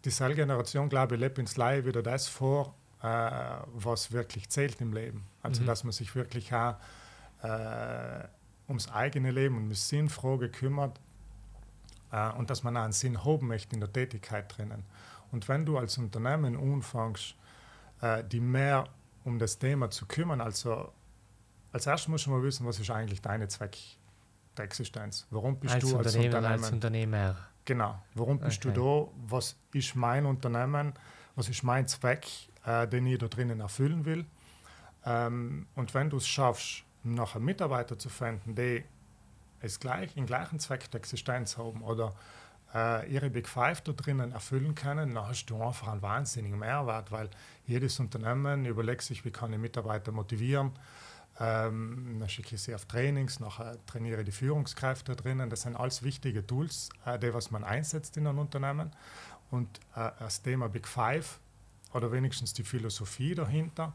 [0.04, 3.30] Die Cell-Generation, glaube ich, lebt ins Laie wieder das vor, äh,
[3.74, 5.26] was wirklich zählt im Leben.
[5.42, 5.66] Also, mhm.
[5.66, 6.76] dass man sich wirklich auch
[7.42, 8.24] äh,
[8.68, 11.00] ums eigene Leben und um die Sinnfrage kümmert
[12.12, 14.84] äh, und dass man auch einen Sinn haben möchte in der Tätigkeit drinnen.
[15.32, 17.34] Und wenn du als Unternehmen anfängst,
[18.00, 18.88] äh, die mehr
[19.24, 20.92] um das Thema zu kümmern, also
[21.72, 23.76] als erstes musst du mal wissen, was ist eigentlich deine Zweck
[24.56, 25.26] der Existenz?
[25.30, 26.48] Warum bist als du als Unternehmer?
[26.48, 27.36] Als Unternehmer.
[27.64, 28.00] Genau.
[28.14, 28.74] Warum bist okay.
[28.74, 29.34] du da?
[29.34, 30.92] Was ist mein Unternehmen?
[31.34, 32.26] Was ist mein Zweck,
[32.64, 34.24] äh, den ich da drinnen erfüllen will?
[35.04, 38.84] Ähm, und wenn du es schaffst, nachher Mitarbeiter zu finden, die
[39.60, 42.14] es gleich, den gleichen Zweck der Existenz haben oder
[42.74, 47.12] äh, ihre Big Five da drinnen erfüllen können, dann hast du einfach einen wahnsinnigen Mehrwert,
[47.12, 47.30] weil
[47.66, 50.72] jedes Unternehmen überlegt sich, wie kann ich Mitarbeiter motivieren,
[51.40, 55.50] ähm, dann schicke ich sie auf Trainings, nachher trainiere die Führungskräfte drinnen.
[55.50, 58.90] Das sind alles wichtige Tools, äh, die was man einsetzt in einem Unternehmen.
[59.50, 61.40] Und äh, das Thema Big Five
[61.92, 63.92] oder wenigstens die Philosophie dahinter,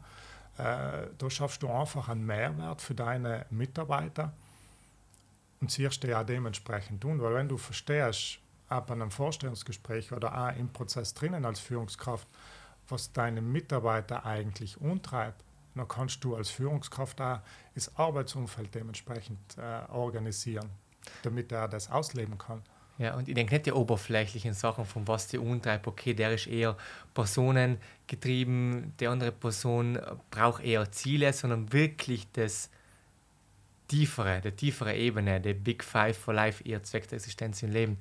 [0.60, 4.32] da schaffst du einfach einen Mehrwert für deine Mitarbeiter
[5.60, 7.20] und siehst dir auch dementsprechend tun.
[7.20, 8.38] Weil wenn du verstehst,
[8.68, 12.28] bei einem Vorstellungsgespräch oder auch im Prozess drinnen als Führungskraft,
[12.88, 15.42] was deine Mitarbeiter eigentlich untreibt,
[15.74, 17.40] dann kannst du als Führungskraft auch
[17.74, 20.68] das Arbeitsumfeld dementsprechend äh, organisieren,
[21.22, 22.62] damit er das ausleben kann.
[23.00, 26.46] Ja, und ich denke nicht die oberflächlichen Sachen, von was die untreibt, okay, der ist
[26.46, 26.76] eher
[27.14, 29.98] personengetrieben, die andere Person
[30.30, 32.68] braucht eher Ziele, sondern wirklich das
[33.88, 37.96] tiefere, die tiefere Ebene, der Big Five for Life, ihr Zweck der Existenz im Leben.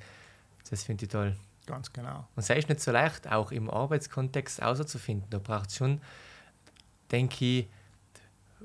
[0.70, 1.34] Das finde ich toll.
[1.66, 2.28] Ganz genau.
[2.36, 5.30] Und es ist nicht so leicht, auch im Arbeitskontext auszufinden.
[5.30, 6.02] Da braucht es schon,
[7.10, 7.68] denke ich,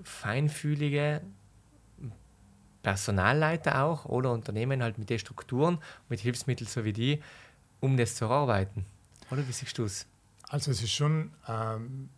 [0.03, 1.21] feinfühlige
[2.85, 5.79] Personalleiter auch oder Unternehmen halt mit den Strukturen,
[6.09, 7.23] mit Hilfsmitteln so wie die,
[7.81, 8.87] um das zu erarbeiten.
[9.31, 10.07] Oder wie siehst du es?
[10.49, 12.11] Also es ist schon ähm,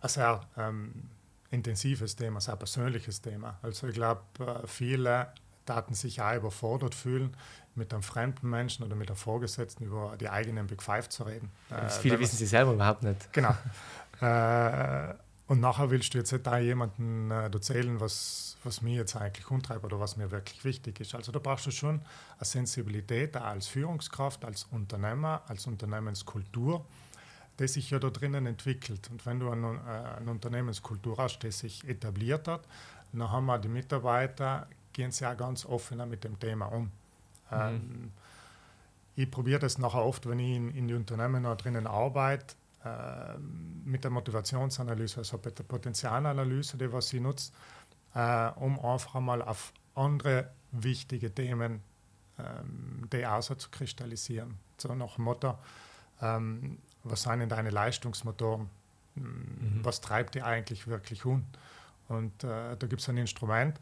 [0.00, 1.10] ein sehr ähm,
[1.50, 3.58] intensives Thema, ein sehr persönliches Thema.
[3.62, 5.28] Also ich glaube, äh, viele
[5.66, 7.36] taten sich auch überfordert fühlen,
[7.74, 11.50] mit einem fremden Menschen oder mit einem Vorgesetzten über die eigenen Big Five zu reden.
[11.70, 13.32] Äh, viele wissen sie selber überhaupt nicht.
[13.32, 13.54] Genau.
[14.20, 15.14] äh,
[15.46, 19.50] und nachher willst du jetzt nicht da jemanden äh, erzählen, was, was mir jetzt eigentlich
[19.50, 21.14] umtreibt oder was mir wirklich wichtig ist.
[21.14, 22.00] Also da brauchst du schon
[22.38, 26.86] eine Sensibilität als Führungskraft, als Unternehmer, als Unternehmenskultur,
[27.58, 29.10] die sich ja da drinnen entwickelt.
[29.10, 32.62] Und wenn du eine, äh, eine Unternehmenskultur hast, die sich etabliert hat,
[33.12, 36.84] dann haben wir die Mitarbeiter, gehen sie auch ganz offen mit dem Thema um.
[36.84, 36.90] Mhm.
[37.50, 38.12] Ähm,
[39.16, 42.56] ich probiere das nachher oft, wenn ich in, in die Unternehmen drinnen arbeite,
[43.84, 47.52] mit der Motivationsanalyse, also mit der Potenzialanalyse, die was ich nutze,
[48.14, 51.82] äh, um einfach mal auf andere wichtige Themen
[52.38, 54.56] ähm, die auszukristallisieren.
[54.76, 55.56] So nach dem Motto,
[56.20, 58.68] ähm, was sind denn deine Leistungsmotoren?
[59.14, 59.80] Mhm.
[59.82, 61.44] Was treibt die eigentlich wirklich um?
[62.08, 63.78] Und äh, da gibt es ein Instrument,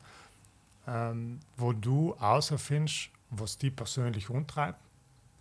[0.86, 4.78] ähm, wo du außerfindest, was die persönlich umtreibt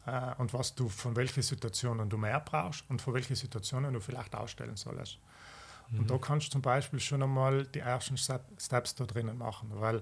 [0.05, 3.99] äh, und was du von welchen Situationen du mehr brauchst und von welchen Situationen du
[3.99, 5.19] vielleicht ausstellen sollst.
[5.89, 5.99] Mhm.
[5.99, 9.97] Und da kannst du zum Beispiel schon einmal die ersten Steps da drinnen machen, weil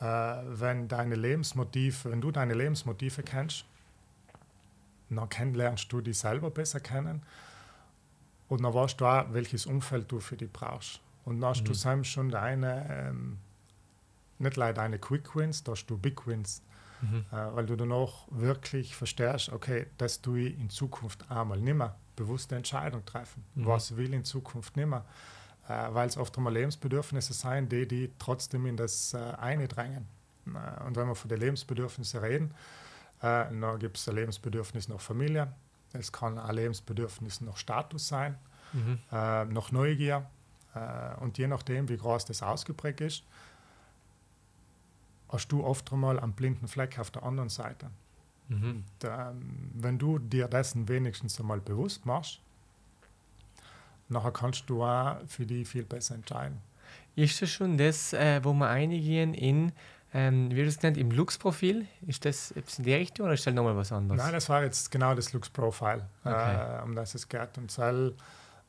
[0.00, 3.64] äh, wenn deine Lebensmotive, wenn du deine Lebensmotive kennst,
[5.08, 7.22] dann kennenlernst du dich selber besser kennen
[8.48, 11.00] und dann weißt du auch, welches Umfeld du für dich brauchst.
[11.24, 11.98] Und dann hast mhm.
[11.98, 13.38] du schon deine, ähm,
[14.38, 16.62] nicht leider deine Quick Wins, da hast du Big Wins
[17.02, 17.26] mhm.
[17.30, 21.96] äh, weil du dann auch wirklich verstehst, okay, das tue ich in Zukunft einmal nimmer,
[22.16, 23.66] bewusste Entscheidung treffen, mhm.
[23.66, 25.04] was will ich in Zukunft nimmer,
[25.68, 30.06] äh, weil es oft einmal Lebensbedürfnisse sein, die, die trotzdem in das äh, eindrängen.
[30.46, 32.54] Äh, und wenn wir von den Lebensbedürfnissen reden,
[33.20, 35.52] äh, dann gibt es ein Lebensbedürfnis nach Familie,
[35.92, 38.38] es kann ein Lebensbedürfnis nach Status sein,
[38.72, 38.98] mhm.
[39.10, 40.26] äh, nach Neugier.
[40.74, 43.24] Äh, und je nachdem, wie groß das ausgeprägt ist,
[45.32, 47.90] hast du oft einmal einen blinden Fleck auf der anderen Seite.
[48.48, 48.64] Mhm.
[48.70, 52.40] Und, ähm, wenn du dir dessen wenigstens einmal bewusst machst,
[54.08, 56.60] nachher kannst du auch für die viel besser entscheiden.
[57.16, 59.72] Ist das schon das, äh, wo wir eingehen in,
[60.14, 61.86] ähm, wie du es nennt, im Lux-Profil?
[62.06, 64.20] Ist das in die Richtung oder ist das nochmal was anderes?
[64.20, 66.78] Nein, das war jetzt genau das Lux-Profile, okay.
[66.78, 67.56] äh, um das es geht.
[67.56, 68.12] Und das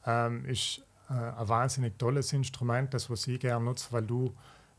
[0.06, 4.34] ähm, ist äh, ein wahnsinnig tolles Instrument, das was ich gerne nutze, weil du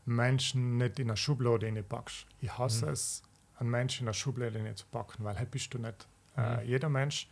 [0.05, 2.25] Menschen nicht in eine Schublade packst.
[2.41, 2.91] Ich hasse mhm.
[2.93, 3.23] es,
[3.59, 6.07] einen Menschen in eine Schublade zu packen, weil halt bist du nicht.
[6.37, 6.59] Äh, mhm.
[6.59, 7.29] Äh, jeder Mensch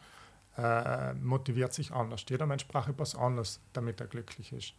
[0.57, 2.25] äh, motiviert sich anders.
[2.27, 4.73] Jeder Mensch braucht etwas anderes, damit er glücklich ist.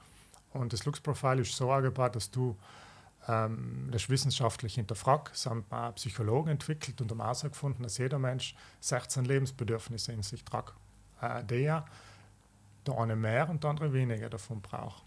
[0.52, 2.56] Und das Lux-Profil ist so angebaut, dass du
[3.28, 5.34] ähm, das wissenschaftlich hinterfragt.
[5.34, 5.64] Es haben
[5.94, 10.74] Psychologen entwickelt und haben herausgefunden, dass jeder Mensch 16 Lebensbedürfnisse in sich trägt.
[11.20, 11.84] Äh, der,
[12.86, 15.02] der eine mehr und der andere weniger davon braucht.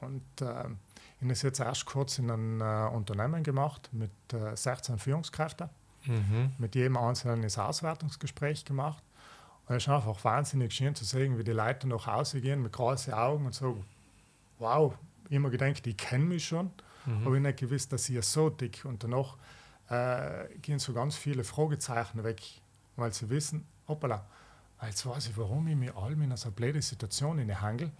[0.00, 0.78] Und ähm,
[1.20, 5.68] ich habe es jetzt erst kurz in einem äh, Unternehmen gemacht mit äh, 16 Führungskräften.
[6.06, 6.52] Mhm.
[6.56, 9.02] Mit jedem Einzelnen ein Auswertungsgespräch gemacht.
[9.66, 12.72] Und es ist einfach wahnsinnig schön zu sehen, wie die Leute nach Hause gehen mit
[12.72, 13.84] großen Augen und sagen:
[14.58, 14.94] Wow,
[15.28, 16.70] ich mir gedacht, ich kenne mich schon,
[17.04, 17.26] mhm.
[17.26, 19.36] aber ich nicht gewusst, dass ihr so dick und danach
[19.90, 22.40] äh, gehen so ganz viele Fragezeichen weg,
[22.96, 24.24] weil sie wissen, hoppala,
[24.86, 27.90] jetzt weiß ich, warum ich mich allem in so eine blöde Situation handle.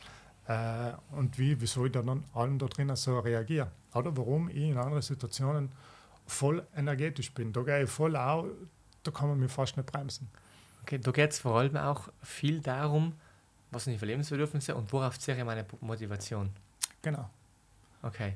[0.50, 3.68] Äh, und wie, wie soll ich dann allen da drinnen so reagieren?
[3.94, 5.70] Oder warum ich in anderen Situationen
[6.26, 7.52] voll energetisch bin.
[7.52, 8.46] Da gehe ich voll auch,
[9.04, 10.28] da kann man mich fast nicht bremsen.
[10.82, 13.12] Okay, da geht es vor allem auch viel darum,
[13.70, 16.50] was sind die Lebensbedürfnisse und worauf zähre meine Motivation.
[17.02, 17.30] Genau.
[18.02, 18.34] Okay.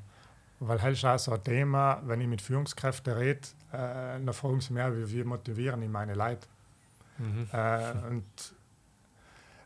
[0.61, 3.41] Weil halt ist auch so ein Thema, wenn ich mit Führungskräften rede,
[3.73, 6.47] äh, dann fragen sie mich, wie wir motivieren ich meine Leute.
[7.17, 7.49] Mhm.
[7.51, 8.54] Äh, und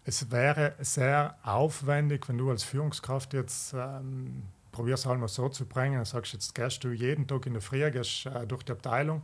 [0.09, 4.41] es wäre sehr aufwendig, wenn du als Führungskraft jetzt ähm,
[4.71, 7.89] probierst halt mal so zu bringen, sagst jetzt gehst du jeden Tag in der Früh
[7.91, 9.21] gehst, äh, durch die Abteilung,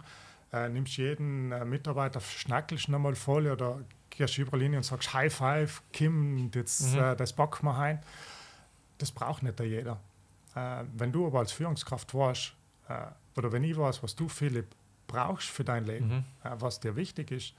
[0.54, 3.80] äh, nimmst jeden äh, Mitarbeiter, schnackelst nochmal voll oder
[4.12, 7.00] gehst über Linie und sagst High Five, Kim, jetzt, mhm.
[7.00, 8.00] äh, das packen wir ein.
[9.00, 10.00] Das braucht nicht jeder.
[10.56, 12.54] Äh, wenn du aber als Führungskraft warst,
[12.90, 13.08] äh,
[13.38, 14.68] oder wenn ich weiß, was du, Philipp,
[15.08, 16.24] brauchst für dein Leben, Mhm.
[16.44, 17.54] äh, was dir wichtig ist.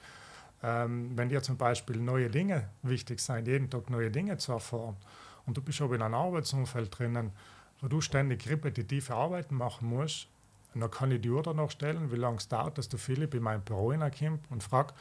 [0.67, 4.97] Ähm, wenn dir zum Beispiel neue Dinge wichtig sind, jeden Tag neue Dinge zu erfahren,
[5.47, 7.31] und du bist aber in einem Arbeitsumfeld drinnen,
[7.81, 10.27] wo du ständig repetitive Arbeiten machen musst,
[10.75, 13.45] dann kann ich die Uhr danach stellen, wie lange es dauert, dass der Philipp in
[13.45, 14.93] mein Büro hineinkommt und fragt,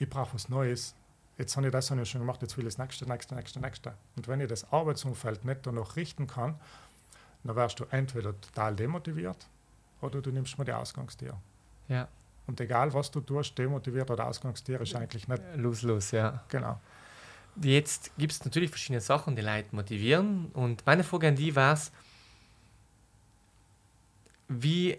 [0.00, 0.96] ich brauche was Neues.
[1.38, 3.60] Jetzt habe ich das habe ich schon gemacht, jetzt will ich das nächste, nächste, nächste,
[3.60, 3.94] nächste.
[4.16, 6.58] Und wenn ich das Arbeitsumfeld nicht danach richten kann,
[7.44, 9.46] dann wärst du entweder total demotiviert
[10.00, 11.38] oder du nimmst mal die Ausgangstier.
[11.88, 12.08] Ja,
[12.46, 16.44] Und egal was du tust, demotiviert oder Ausgangstier ist eigentlich nicht los, los, ja.
[16.48, 16.80] genau.
[17.60, 20.46] Jetzt gibt es natürlich verschiedene Sachen, die Leute motivieren.
[20.52, 21.90] Und meine Frage an die war es,
[24.48, 24.98] wie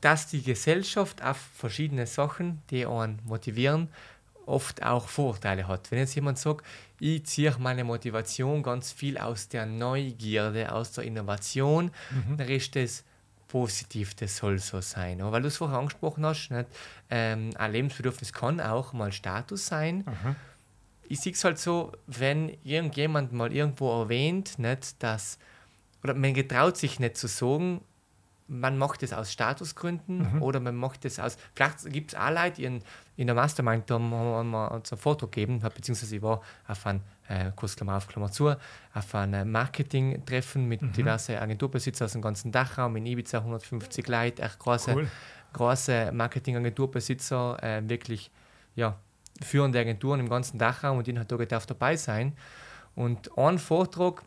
[0.00, 3.88] dass die Gesellschaft auf verschiedene Sachen, die einen motivieren,
[4.46, 5.90] oft auch Vorteile hat.
[5.90, 6.66] Wenn jetzt jemand sagt,
[6.98, 11.90] ich ziehe meine Motivation ganz viel aus der Neugierde, aus der Innovation,
[12.36, 13.04] dann ist das
[13.52, 15.20] positiv, das soll so sein.
[15.20, 16.66] Aber weil du es vorher angesprochen hast, nicht?
[17.10, 20.36] Ähm, ein Lebensbedürfnis kann auch mal Status sein Mhm.
[21.08, 25.38] ich sehe es halt so, wenn irgendjemand mal irgendwo erwähnt, nicht, dass,
[26.02, 27.82] oder man getraut sich nicht zu sagen,
[28.48, 32.56] man macht es aus Statusgründen oder man macht es aus, vielleicht gibt es auch Leute,
[32.56, 32.82] die in,
[33.16, 36.86] in der Mastermind, da haben wir mal uns einen Vortrag gegeben, beziehungsweise ich war auf
[36.86, 38.54] ein, äh, kurz Klammer auf, Klammer zu,
[38.94, 44.42] auf ein äh, Marketing-Treffen mit diversen Agenturbesitzern aus dem ganzen Dachraum, in Ibiza 150 Leute,
[44.42, 45.08] echt große, Cool.
[45.54, 48.30] große Marketing-Agenturbesitzer, äh, wirklich
[48.74, 48.98] ja,
[49.42, 52.34] führende Agenturen im ganzen Dachraum und die hat da darf dabei sein.
[52.94, 54.22] Und ein Vortrag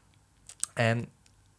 [0.76, 1.08] ähm,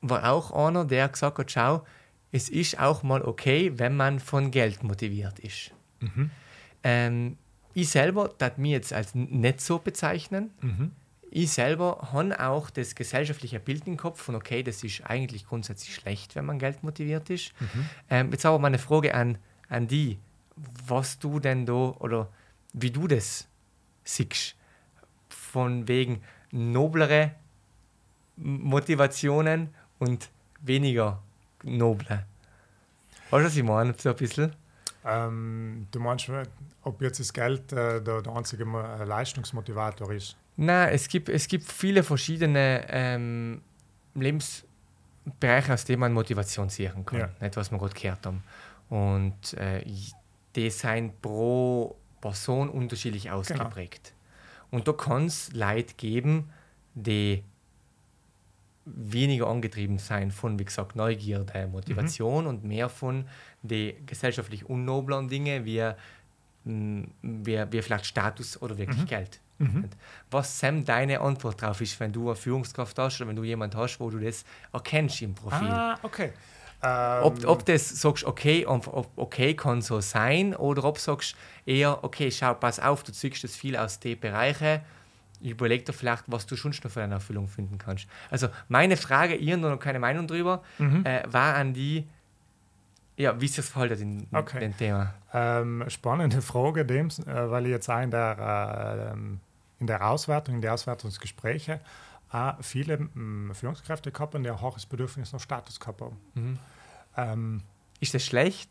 [0.01, 1.85] war auch einer, der gesagt hat, schau,
[2.33, 5.71] es ist auch mal okay, wenn man von Geld motiviert ist.
[6.83, 7.39] Ähm,
[7.73, 10.51] ich selber darf mich jetzt als nicht so bezeichnen.
[10.61, 10.93] Mhm.
[11.31, 15.95] Ich selber habe auch das gesellschaftliche Bild im Kopf von, okay, das ist eigentlich grundsätzlich
[15.95, 17.53] schlecht, wenn man Geld motiviert ist.
[18.09, 20.19] Ähm, jetzt aber meine Frage an, an die,
[20.87, 22.29] was du denn da oder
[22.73, 23.49] wie du das
[24.05, 24.55] siehst.
[25.29, 26.23] Von wegen
[26.53, 27.33] noblere
[28.37, 31.23] Motivationen und weniger
[31.63, 32.27] noble.
[33.31, 33.95] Weißt du, was ich meine?
[33.99, 34.55] So ein bisschen.
[35.05, 36.31] Ähm, du meinst,
[36.83, 40.37] ob jetzt das Geld äh, der, der einzige äh, Leistungsmotivator ist?
[40.57, 43.61] Nein, es gibt, es gibt viele verschiedene ähm,
[44.15, 47.19] Lebensbereiche, aus denen man Motivation ziehen kann.
[47.19, 47.31] Ja.
[47.41, 48.43] Nicht, was wir gerade gehört haben.
[48.89, 49.85] Und äh,
[50.55, 54.15] die sind pro Person unterschiedlich ausgeprägt.
[54.71, 56.51] Und da kann es Leute geben,
[56.95, 57.45] die
[58.87, 63.29] weniger angetrieben sein von, wie gesagt, Neugierde, Motivation und mehr von
[63.63, 65.93] den gesellschaftlich unnoblen Dinge wie,
[66.65, 69.41] mh, wie, wie vielleicht Status oder wirklich Geld.
[70.31, 73.77] Was Sam deine Antwort drauf ist, wenn du eine Führungskraft hast oder wenn du jemanden
[73.79, 75.73] hast, wo du das erkennst im Profil.
[75.73, 76.33] Ah, okay.
[76.83, 81.35] Ähm, Ob, ob das sagst, okay, ob, okay kann so sein, oder ob sagst
[81.65, 84.81] eher, okay, schau, pass auf, du ziehst das viel aus den Bereichen,
[85.41, 88.07] überleg dir vielleicht, was du schon noch für eine Erfüllung finden kannst.
[88.31, 90.63] Also meine Frage, ihr habt noch keine Meinung drüber,
[91.05, 92.07] äh, war an die,
[93.17, 94.61] ja, wie sich das verhält in Okay.
[94.61, 95.15] dem Thema.
[95.33, 99.41] Ähm, spannende Frage, dem, äh, weil ich jetzt auch in der, äh, ähm,
[99.79, 101.81] in der Auswertung, in der Auswertungsgespräche
[102.31, 106.17] auch viele mh, Führungskräfte gehabt haben, die ein hohes Bedürfnis nach Status gehabt haben.
[106.35, 106.59] Mhm.
[107.17, 107.63] Ähm,
[108.01, 108.71] Ist das schlecht?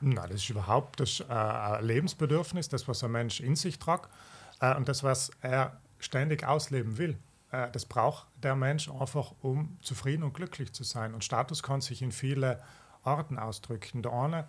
[0.00, 4.08] Nein, das ist überhaupt das äh, ein Lebensbedürfnis, das, was ein Mensch in sich trägt
[4.60, 7.18] äh, und das, was er ständig ausleben will.
[7.52, 11.14] Äh, das braucht der Mensch einfach, um zufrieden und glücklich zu sein.
[11.14, 12.62] Und Status kann sich in viele
[13.02, 14.02] Arten ausdrücken.
[14.02, 14.48] Der eine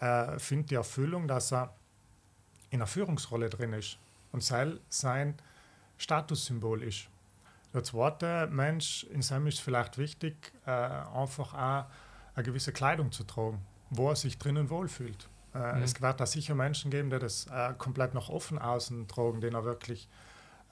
[0.00, 1.74] äh, findet die Erfüllung, dass er
[2.70, 3.98] in einer Führungsrolle drin ist
[4.36, 5.34] und sein, sein
[5.96, 7.08] Statussymbol ist.
[7.72, 11.86] Der zweite Mensch, in seinem ist vielleicht wichtig, äh, einfach auch
[12.34, 15.26] eine gewisse Kleidung zu tragen, wo er sich drinnen wohlfühlt.
[15.54, 19.40] Äh, Es wird da sicher Menschen geben, die das äh, komplett nach offen außen tragen,
[19.40, 20.06] denen er wirklich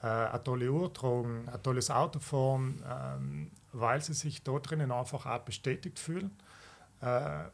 [0.03, 4.91] äh, eine tolle Uhr tragen, ein tolles Auto fahren, ähm, weil sie sich dort drinnen
[4.91, 6.37] einfach auch bestätigt fühlen
[7.01, 7.45] äh,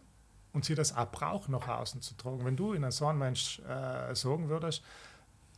[0.51, 2.43] und sie das auch brauchen, nach außen zu tragen.
[2.43, 4.83] Wenn du in so einen Mensch äh, sagen würdest,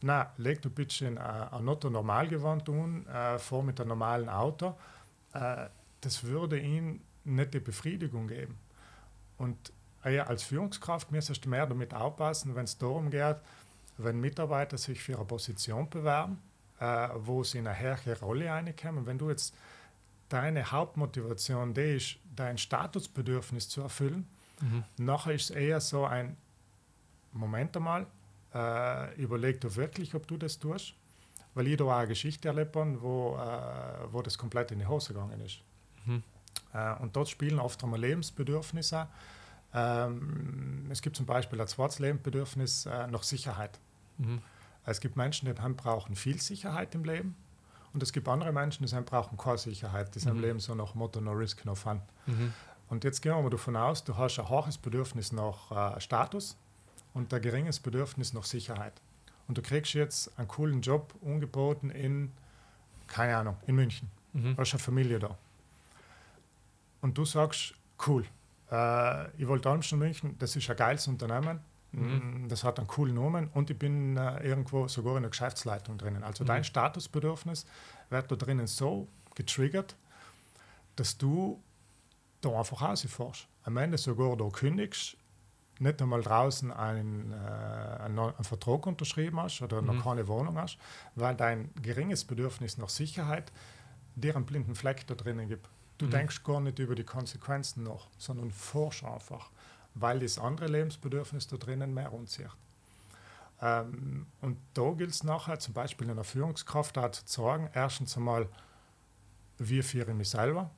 [0.04, 4.30] na, leg du bitte in ein, ein Otto Normalgewand tun, äh, fahr mit einem normalen
[4.30, 4.76] Auto,
[5.34, 5.68] äh,
[6.02, 8.58] das würde ihm nicht die Befriedigung geben.
[9.38, 9.72] Und
[10.04, 13.38] äh, als Führungskraft müsstest du mehr damit aufpassen, wenn es darum geht,
[13.98, 16.42] wenn Mitarbeiter sich für eine Position bewerben,
[16.80, 19.56] äh, wo sie in eine höhere Rolle reinkommen, wenn du jetzt
[20.28, 24.28] deine Hauptmotivation die ist, dein Statusbedürfnis zu erfüllen,
[24.98, 26.38] nachher ist es eher so ein
[27.34, 28.08] Moment einmal,
[28.54, 30.94] äh, überleg du wirklich, ob du das tust,
[31.54, 34.86] weil ich da auch eine Geschichte erlebt habe, wo, äh, wo das komplett in die
[34.86, 35.60] Hose gegangen ist.
[36.74, 39.08] Äh, und dort spielen oft einmal Lebensbedürfnisse
[39.76, 43.80] Ähm, es gibt zum Beispiel als Wortslebensbedürfnis äh, noch Sicherheit.
[44.20, 44.42] Mhm.
[44.86, 47.36] Es gibt Menschen, die brauchen viel Sicherheit im Leben.
[47.94, 50.14] Und es gibt andere Menschen, die brauchen keine Sicherheit.
[50.14, 50.38] Die sind mhm.
[50.38, 52.02] im Leben so nach Motto No Risk, No Fun.
[52.28, 52.54] Mhm.
[52.90, 56.56] Und jetzt gehen wir mal davon aus, du hast ein hohes Bedürfnis nach äh, Status
[57.14, 58.94] und ein geringes Bedürfnis nach Sicherheit.
[59.48, 62.32] Und du kriegst jetzt einen coolen Job angeboten in,
[63.08, 64.10] keine Ahnung, in München.
[64.34, 64.56] Mhm.
[64.56, 65.38] Du hast eine Familie da.
[67.02, 67.74] Und du sagst,
[68.08, 68.26] cool,
[68.72, 71.60] äh, ich wollte Almsten München, das ist ein geiles Unternehmen,
[71.92, 72.46] mhm.
[72.46, 75.98] Mm, das hat einen coolen Namen und ich bin äh, irgendwo sogar in der Geschäftsleitung
[75.98, 76.24] drinnen.
[76.24, 76.48] Also mhm.
[76.48, 77.66] dein Statusbedürfnis
[78.10, 79.96] wird da drinnen so getriggert,
[80.96, 81.62] dass du
[82.42, 83.48] da einfach rausfährst.
[83.64, 85.18] Am Ende sogar da kündigst,
[85.84, 89.88] nicht einmal draußen einen, äh, einen, einen, Vertrag unterschrieben hast oder mhm.
[89.88, 90.78] noch keine Wohnung hast,
[91.16, 93.52] weil dein geringes Bedürfnis nach Sicherheit
[94.16, 95.70] dir einen blinden Fleck da drinnen gibt.
[95.98, 96.12] Du mhm.
[96.12, 99.52] denkst gar nicht über die Konsequenzen nach, sondern forsch einfach,
[99.94, 102.50] weil das andere Lebensbedürfnis da drinnen mehr anzieht.
[103.62, 108.18] Ähm, und da gilt es nachher zum Beispiel in der Führungskraft auch zu sagen, erstens
[108.18, 108.48] einmal,
[109.58, 110.70] wie führe ich mich selber?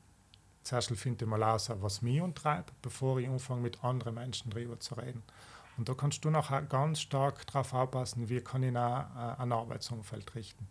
[0.65, 4.79] Zuerst finde ich mal aus, was mich umtreibt, bevor ich anfange, mit anderen Menschen darüber
[4.79, 5.21] zu reden.
[5.77, 9.51] Und da kannst du nachher ganz stark darauf aufpassen, wie kann ich auch, äh, ein
[9.51, 10.67] Arbeitsumfeld richten.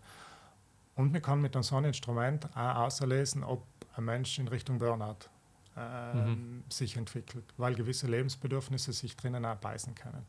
[0.96, 3.64] Und man kann mit so einem Instrument auch auslesen, ob
[3.96, 5.28] ein Mensch in Richtung Burnout
[5.76, 6.64] äh, mhm.
[6.68, 10.26] sich entwickelt, weil gewisse Lebensbedürfnisse sich drinnen auch beißen können.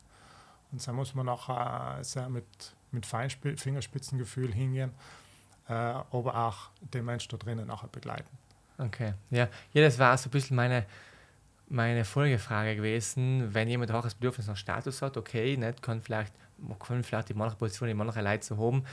[0.70, 2.46] Und so muss man nachher sehr mit,
[2.92, 4.92] mit Fingerspitzengefühl hingehen,
[5.68, 8.45] äh, aber auch den Menschen da drinnen nachher begleiten.
[8.78, 9.48] Okay, ja.
[9.72, 10.84] Ja, das war so ein bisschen meine,
[11.68, 13.54] meine Folgefrage gewesen.
[13.54, 16.32] Wenn jemand auch das Bedürfnis nach Status hat, okay, nicht, kann vielleicht,
[16.78, 18.84] kann vielleicht die manche Position in manche Leute zu haben.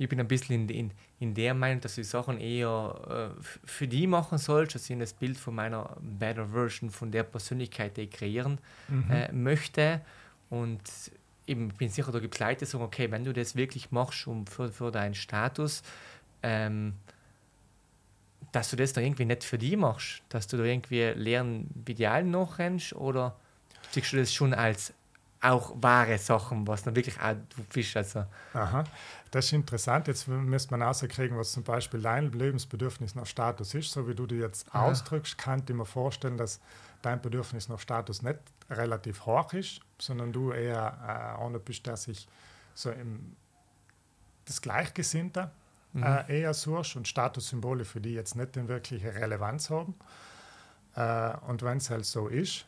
[0.00, 3.88] Ich bin ein bisschen in, in, in der Meinung, dass ich Sachen eher äh, für
[3.88, 8.02] die machen soll, dass ich das Bild von meiner Better Version, von der Persönlichkeit, die
[8.02, 9.10] ich kreieren mhm.
[9.10, 10.00] äh, möchte.
[10.50, 10.82] Und
[11.46, 14.26] ich bin sicher, da gibt es Leute, die sagen, okay, wenn du das wirklich machst
[14.28, 15.82] um für, für deinen Status,
[16.44, 16.94] ähm,
[18.52, 22.30] dass du das da irgendwie nicht für die machst, dass du da irgendwie leeren Idealen
[22.30, 23.36] nachrennst oder
[23.90, 24.92] siehst du das schon als
[25.40, 27.96] auch wahre Sachen, was dann wirklich auch du bist.
[27.96, 28.24] Also.
[28.54, 28.84] Aha,
[29.30, 30.08] das ist interessant.
[30.08, 33.92] Jetzt müsste man rauskriegen, was zum Beispiel dein Lebensbedürfnis nach Status ist.
[33.92, 34.86] So wie du dir jetzt Aha.
[34.86, 36.60] ausdrückst, kann ich mir vorstellen, dass
[37.02, 41.96] dein Bedürfnis nach Status nicht relativ hoch ist, sondern du eher äh, einer bist, der
[41.96, 42.26] sich
[42.74, 43.36] so im
[44.44, 45.50] das Gleichgesinnte
[45.92, 46.02] mhm.
[46.02, 49.94] äh, eher suchst und Statussymbole für die jetzt nicht den wirkliche Relevanz haben.
[50.94, 52.64] Äh, und wenn es halt so ist,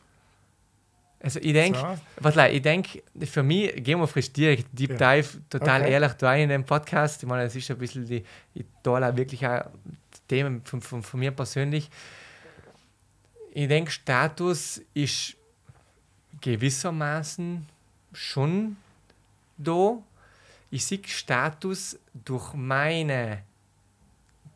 [1.23, 1.77] also ich denke,
[2.19, 2.39] so.
[2.39, 5.91] ich denke, für mich, gehen wir frisch direkt Deep Dive, total okay.
[5.91, 7.21] ehrlich da in dem Podcast.
[7.21, 8.23] Ich meine, das ist ein bisschen die,
[8.55, 9.65] ich da wirklich auch
[10.27, 11.91] Themen von, von, von mir persönlich.
[13.53, 15.35] Ich denke, Status ist
[16.39, 17.67] gewissermaßen
[18.13, 18.77] schon
[19.57, 19.99] da,
[20.71, 23.43] ich sehe Status durch meine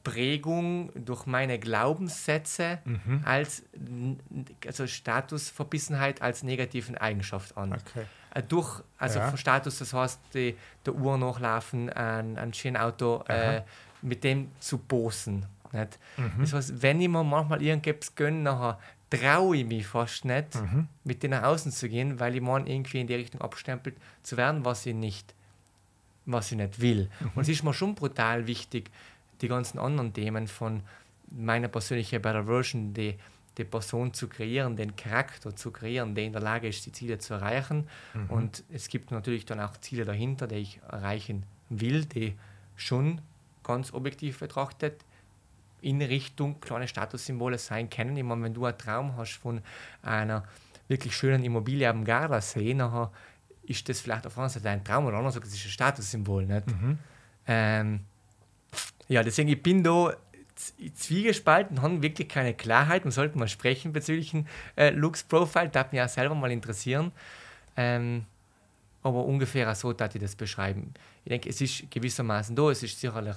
[0.03, 3.21] Prägung, durch meine Glaubenssätze mhm.
[3.25, 3.63] als
[4.65, 7.73] also Statusverbissenheit als negativen Eigenschaft an.
[7.73, 8.05] Okay.
[8.33, 9.35] Äh, durch, also ja.
[9.35, 10.55] Status, das heißt, die,
[10.85, 13.61] der Uhr nachlaufen, ein, ein schönes Auto, äh,
[14.01, 15.45] mit dem zu posen.
[15.71, 15.99] Nicht?
[16.17, 16.31] Mhm.
[16.39, 18.79] Das heißt, wenn ich mir manchmal irgendetwas gönne, nachher
[19.09, 20.87] traue ich mich fast nicht, mhm.
[21.03, 24.37] mit denen nach außen zu gehen, weil ich meine, irgendwie in die Richtung abstempelt zu
[24.37, 25.34] werden, was ich nicht
[26.25, 27.09] was ich nicht will.
[27.19, 27.31] Mhm.
[27.35, 28.91] Und es ist mir schon brutal wichtig,
[29.41, 30.81] die ganzen anderen Themen von
[31.31, 33.15] meiner persönlichen Better Version, die,
[33.57, 37.17] die Person zu kreieren, den Charakter zu kreieren, der in der Lage ist, die Ziele
[37.17, 37.87] zu erreichen.
[38.13, 38.29] Mhm.
[38.29, 42.35] Und es gibt natürlich dann auch Ziele dahinter, die ich erreichen will, die
[42.75, 43.21] schon
[43.63, 45.03] ganz objektiv betrachtet
[45.81, 48.17] in Richtung kleine Statussymbole sein können.
[48.17, 49.61] Ich meine, wenn du einen Traum hast von
[50.01, 50.43] einer
[50.87, 53.11] wirklich schönen Immobilie am Gardasee, nachher
[53.67, 56.45] ist das vielleicht auf einer Seite ein Traum oder anders, das ist ein Statussymbol.
[56.45, 56.67] Nicht?
[56.67, 56.99] Mhm.
[57.47, 57.99] Ähm,
[59.07, 60.15] ja, deswegen, ich bin da
[60.55, 63.03] zwiegespalten, haben wirklich keine Klarheit.
[63.03, 64.33] Man sollte mal sprechen bezüglich
[64.77, 67.11] äh, Looks Profile, das mich auch selber mal interessieren.
[67.75, 68.25] Ähm,
[69.03, 70.93] aber ungefähr so dass ich das beschreiben.
[71.23, 73.35] Ich denke, es ist gewissermaßen da, es ist sicherlich,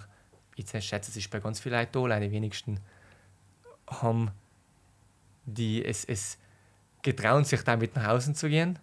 [0.56, 2.80] ich schätze, es ist bei ganz vielen Leuten da, die wenigsten
[3.86, 4.30] haben
[5.44, 6.38] die es, es
[7.02, 8.78] getrauen, sich damit nach außen zu gehen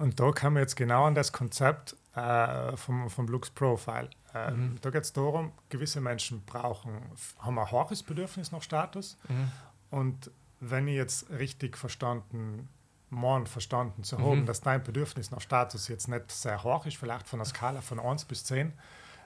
[0.00, 4.08] und da kommen wir jetzt genau an das Konzept äh, vom, vom Lux Profile.
[4.34, 4.78] Äh, mhm.
[4.80, 6.92] Da geht es darum, gewisse Menschen brauchen,
[7.38, 9.18] haben ein hohes Bedürfnis nach Status.
[9.28, 9.52] Mhm.
[9.90, 12.68] Und wenn ich jetzt richtig verstanden,
[13.10, 14.46] morgen verstanden zu haben, mhm.
[14.46, 18.00] dass dein Bedürfnis nach Status jetzt nicht sehr hoch ist, vielleicht von einer Skala von
[18.00, 18.72] 1 bis 10,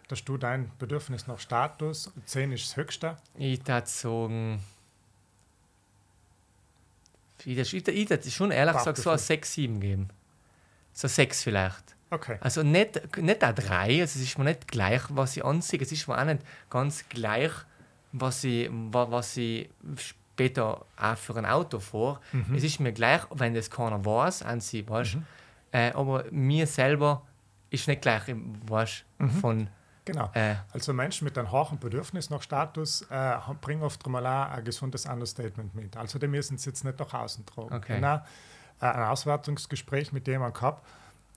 [0.09, 3.17] dass du dein Bedürfnis nach Status, 10 ist das höchste.
[3.37, 4.61] Ich würde sagen
[7.45, 10.09] Ich, ich, ich, ich schon ehrlich gesagt so ein 6, 7 geben.
[10.95, 11.95] So 6 vielleicht.
[12.11, 12.39] Okay.
[12.41, 15.81] Also nicht, nicht auch 3, also es ist mir nicht gleich, was ich ansehe.
[15.81, 17.51] Es ist mir auch nicht ganz gleich,
[18.13, 22.21] was ich, was ich später auch für ein Auto fahre.
[22.33, 22.55] Mhm.
[22.55, 25.27] Es ist mir gleich, wenn das keiner weiß, an sie, weißt mhm.
[25.73, 27.23] äh, aber mir selber
[27.71, 28.23] ist nicht gleich,
[28.67, 29.31] weißt mhm.
[29.31, 29.69] von
[30.05, 30.31] Genau.
[30.35, 34.65] Äh, also Menschen mit einem hohen Bedürfnis nach Status äh, bringen oft mal auch ein
[34.65, 35.97] gesundes Understatement mit.
[35.97, 37.75] Also die müssen es jetzt nicht nach außen tragen.
[37.75, 37.97] Okay.
[37.97, 38.21] Genau, äh,
[38.89, 40.87] ein Auswertungsgespräch mit jemandem gehabt,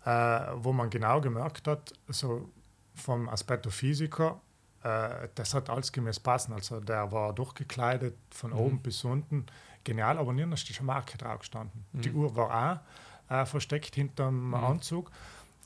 [0.05, 2.49] äh, wo man genau gemerkt hat, so
[2.95, 4.39] vom Aspekt Physiker,
[4.83, 6.53] äh, das hat alles gemäß passen.
[6.53, 8.57] Also der war durchgekleidet von mhm.
[8.57, 9.45] oben bis unten.
[9.83, 11.85] Genial, aber nirgends ist eine Marke drauf gestanden.
[11.93, 12.01] Mhm.
[12.01, 12.81] Die Uhr war
[13.29, 14.53] auch äh, versteckt hinterm mhm.
[14.55, 15.11] Anzug.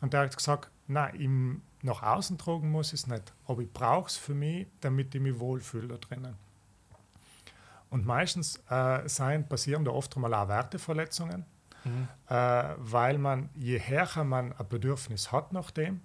[0.02, 3.72] Und der hat gesagt, nein, im nach außen tragen muss ich es nicht, aber ich
[3.72, 6.36] brauche es für mich, damit ich mich wohlfühle da drinnen.
[7.90, 11.46] Und meistens äh, sein, passieren da oft auch Werteverletzungen,
[11.84, 12.08] mhm.
[12.28, 16.02] äh, weil man, je härter man ein Bedürfnis hat nach dem,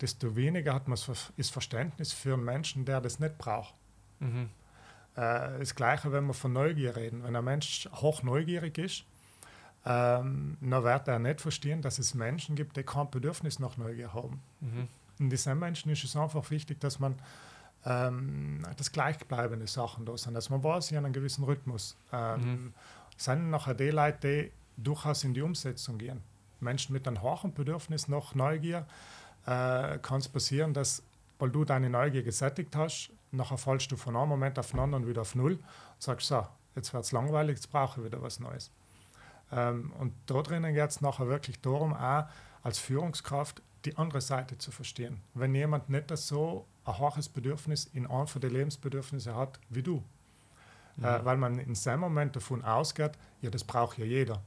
[0.00, 0.98] desto weniger hat man
[1.36, 3.74] das Verständnis für einen Menschen, der das nicht braucht.
[4.20, 4.50] Mhm.
[5.14, 7.24] Äh, das Gleiche, wenn wir von Neugier reden.
[7.24, 9.04] Wenn ein Mensch hoch neugierig ist,
[9.84, 14.12] ähm, dann wird er nicht verstehen, dass es Menschen gibt, die kein Bedürfnis nach Neugier
[14.12, 14.40] haben.
[14.60, 14.88] Mhm.
[15.18, 17.16] In diesen Menschen ist es einfach wichtig, dass man
[17.84, 21.96] ähm, das gleichbleibende Sachen da sind, dass man weiß, in einem gewissen Rhythmus.
[22.12, 22.74] Ähm, mhm.
[23.16, 24.52] Sind nachher die Leute, die
[24.82, 26.22] durchaus in die Umsetzung gehen.
[26.60, 28.86] Menschen mit einem hohen Bedürfnis nach Neugier
[29.46, 31.02] äh, kann es passieren, dass,
[31.38, 35.06] weil du deine Neugier gesättigt hast, nachher fallst du von einem Moment auf den anderen
[35.06, 35.62] wieder auf Null und
[35.98, 38.70] sagst, so, jetzt wird es langweilig, jetzt brauche ich wieder was Neues.
[39.52, 42.24] Ähm, und da drinnen geht es nachher wirklich darum, auch
[42.62, 45.20] als Führungskraft die andere Seite zu verstehen.
[45.34, 50.02] Wenn jemand nicht so ein hohes Bedürfnis in einem von den Lebensbedürfnissen hat wie du.
[50.96, 51.04] Mhm.
[51.04, 54.42] Äh, weil man in seinem Moment davon ausgeht, ja, das braucht ja jeder.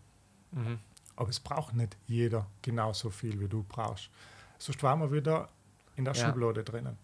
[0.52, 0.80] Mhm.
[1.16, 4.10] Aber es braucht nicht jeder genauso viel, wie du brauchst.
[4.58, 5.50] Sonst waren wir wieder
[5.96, 6.26] in der ja.
[6.26, 6.98] Schublade drinnen.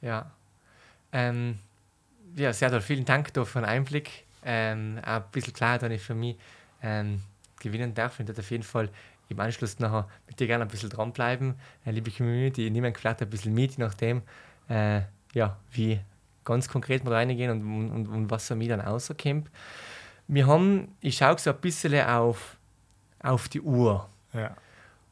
[0.00, 0.30] Ja.
[1.12, 1.58] Ähm,
[2.36, 2.80] ja, sehr toll.
[2.80, 4.24] Vielen Dank für den Einblick.
[4.44, 6.36] Ähm, ein bisschen klar, dass ich für mich
[6.82, 7.22] ähm,
[7.60, 8.18] gewinnen darf.
[8.18, 8.88] Und auf jeden Fall
[9.28, 11.54] im Anschluss nachher mit dir gerne ein bisschen dranbleiben.
[11.84, 14.22] Äh, liebe Community, nehmen vielleicht ein bisschen mit, je nachdem,
[14.68, 15.02] äh,
[15.34, 16.00] ja, wie
[16.44, 19.50] ganz konkret wir reingehen und, und, und was für mich dann rauskommt.
[20.28, 22.56] Wir haben, ich schaue so ein bisschen auf,
[23.22, 24.08] auf die Uhr.
[24.32, 24.56] Ja.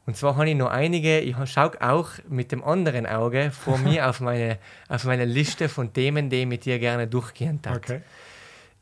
[0.05, 4.07] Und zwar habe ich noch einige, ich schaue auch mit dem anderen Auge vor mir
[4.09, 4.57] auf meine,
[4.89, 7.77] auf meine Liste von Themen, die ich mit dir gerne durchgehen darf.
[7.77, 8.01] Okay.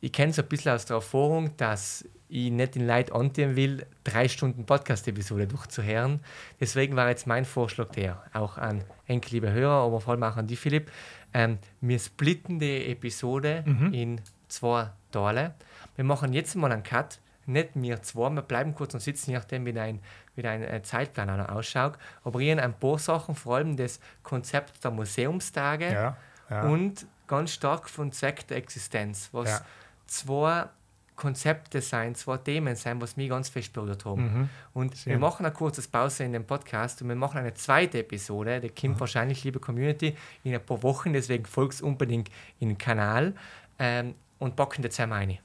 [0.02, 3.86] Ich kenne es ein bisschen aus der Erfahrung, dass ich nicht den Leuten antun will,
[4.04, 6.22] drei Stunden Podcast-Episode durchzuhören.
[6.60, 10.38] Deswegen war jetzt mein Vorschlag der, auch an Enkel, liebe Hörer, aber vor allem auch
[10.38, 10.90] an die Philipp.
[11.34, 13.94] Ähm, wir splitten die Episode mhm.
[13.94, 15.56] in zwei Teile.
[16.00, 19.36] Wir machen jetzt mal einen Cut, nicht wir zwei, wir bleiben kurz und sitzen, je
[19.36, 20.00] nachdem, wie ein,
[20.38, 21.98] wie ein äh, Zeitplan ausschaut.
[22.24, 26.18] Aber hier ein paar Sachen, vor allem das Konzept der Museumstage ja,
[26.50, 26.62] ja.
[26.62, 29.62] und ganz stark von Zweck der Existenz, was ja.
[30.08, 30.70] zwei
[31.18, 34.22] Konzepte sein, zwei Themen sein, was mich ganz fest berührt haben.
[34.22, 34.50] Mhm.
[34.74, 35.12] Und Schön.
[35.12, 38.70] wir machen ein kurzes Pause in dem Podcast und wir machen eine zweite Episode, der
[38.70, 39.00] kommt mhm.
[39.02, 40.16] wahrscheinlich, liebe Community,
[40.46, 42.32] in ein paar Wochen, deswegen folgst unbedingt
[42.62, 43.34] in den Kanal
[43.80, 45.40] ähm, und packen das zusammen rein.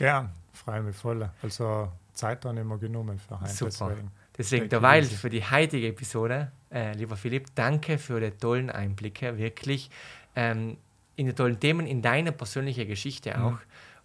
[0.00, 1.28] Gern, freue mich voll.
[1.42, 3.52] Also Zeit dann immer genommen für heute.
[3.52, 3.90] Super.
[3.90, 9.36] Deswegen, deswegen derweil für die heutige Episode, äh, lieber Philipp, danke für die tollen Einblicke,
[9.36, 9.90] wirklich
[10.34, 10.78] ähm,
[11.16, 13.44] in die tollen Themen, in deine persönliche Geschichte mhm.
[13.44, 13.50] auch.
[13.50, 13.58] Mhm.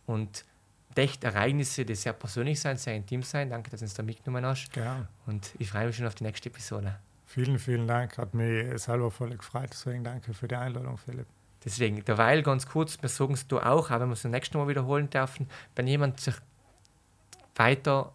[0.08, 0.46] Und
[0.96, 3.50] echt Ereignisse, die sehr persönlich sein, sehr intim sein.
[3.50, 4.74] Danke, dass du uns da mitgenommen hast.
[4.74, 5.08] Gerne.
[5.28, 7.00] Und ich freue mich schon auf die nächste Episode.
[7.26, 8.18] Vielen, vielen Dank.
[8.18, 9.70] Hat mich selber voll gefreut.
[9.72, 11.28] Deswegen danke für die Einladung, Philipp.
[11.66, 14.58] Deswegen, derweil ganz kurz, wir sagen es du auch, auch wenn wir es das nächste
[14.58, 16.36] Mal wiederholen dürfen, wenn jemand sich
[17.56, 18.12] weiter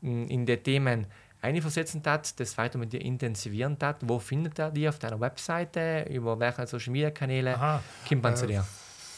[0.00, 1.06] in die Themen
[1.40, 6.06] einversetzen hat, das weiter mit dir intensivieren hat, wo findet er die auf deiner Webseite,
[6.10, 8.64] über welche Social Media Kanäle kommt man äh, zu dir?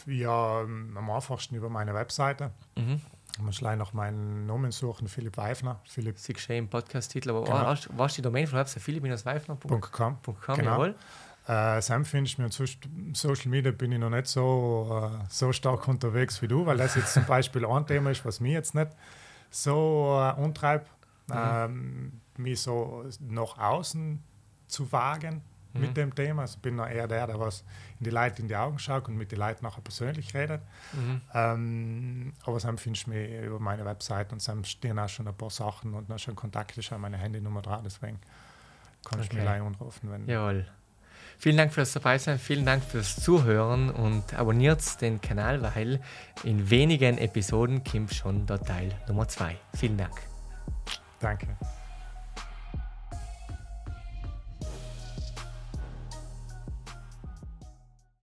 [0.06, 2.50] Ja, am einfachsten über meine Webseite.
[2.76, 3.00] Mhm.
[3.36, 5.80] Man muss gleich nach meinen Namen suchen, Philipp Weifner.
[5.84, 6.18] Philipp.
[6.18, 7.64] Sie geschehen im Podcast-Titel, aber genau.
[7.64, 8.80] was, was die Domain von der Webseite?
[8.80, 10.18] philipp-weifner.com.
[10.56, 10.72] genau.
[10.72, 10.94] jawohl.
[11.50, 12.64] Äh, Sam findest mir zu
[13.12, 16.94] Social Media bin ich noch nicht so, äh, so stark unterwegs wie du, weil das
[16.94, 18.92] jetzt zum Beispiel ein Thema ist, was mich jetzt nicht
[19.50, 20.88] so äh, umtreibt,
[21.26, 21.34] mhm.
[21.36, 24.22] ähm, mich so nach außen
[24.68, 25.80] zu wagen mhm.
[25.80, 26.42] mit dem Thema.
[26.42, 27.64] Also bin noch eher der, der was
[27.98, 30.60] in die Leute in die Augen schaut und mit den Leuten nachher persönlich redet.
[30.92, 31.20] Mhm.
[31.34, 35.34] Ähm, aber dann findest du mich über meine Website und dann stehen auch schon ein
[35.34, 38.20] paar Sachen und dann schon Kontakte, schon meine Handynummer dran, deswegen
[39.04, 39.28] kannst okay.
[39.30, 40.12] du mich gleich anrufen.
[40.12, 40.66] Wenn Jawohl.
[41.40, 45.98] Vielen Dank fürs Dabeisein, vielen Dank fürs Zuhören und abonniert den Kanal, weil
[46.44, 49.56] in wenigen Episoden kommt schon der Teil Nummer 2.
[49.74, 50.20] Vielen Dank.
[51.18, 51.46] Danke.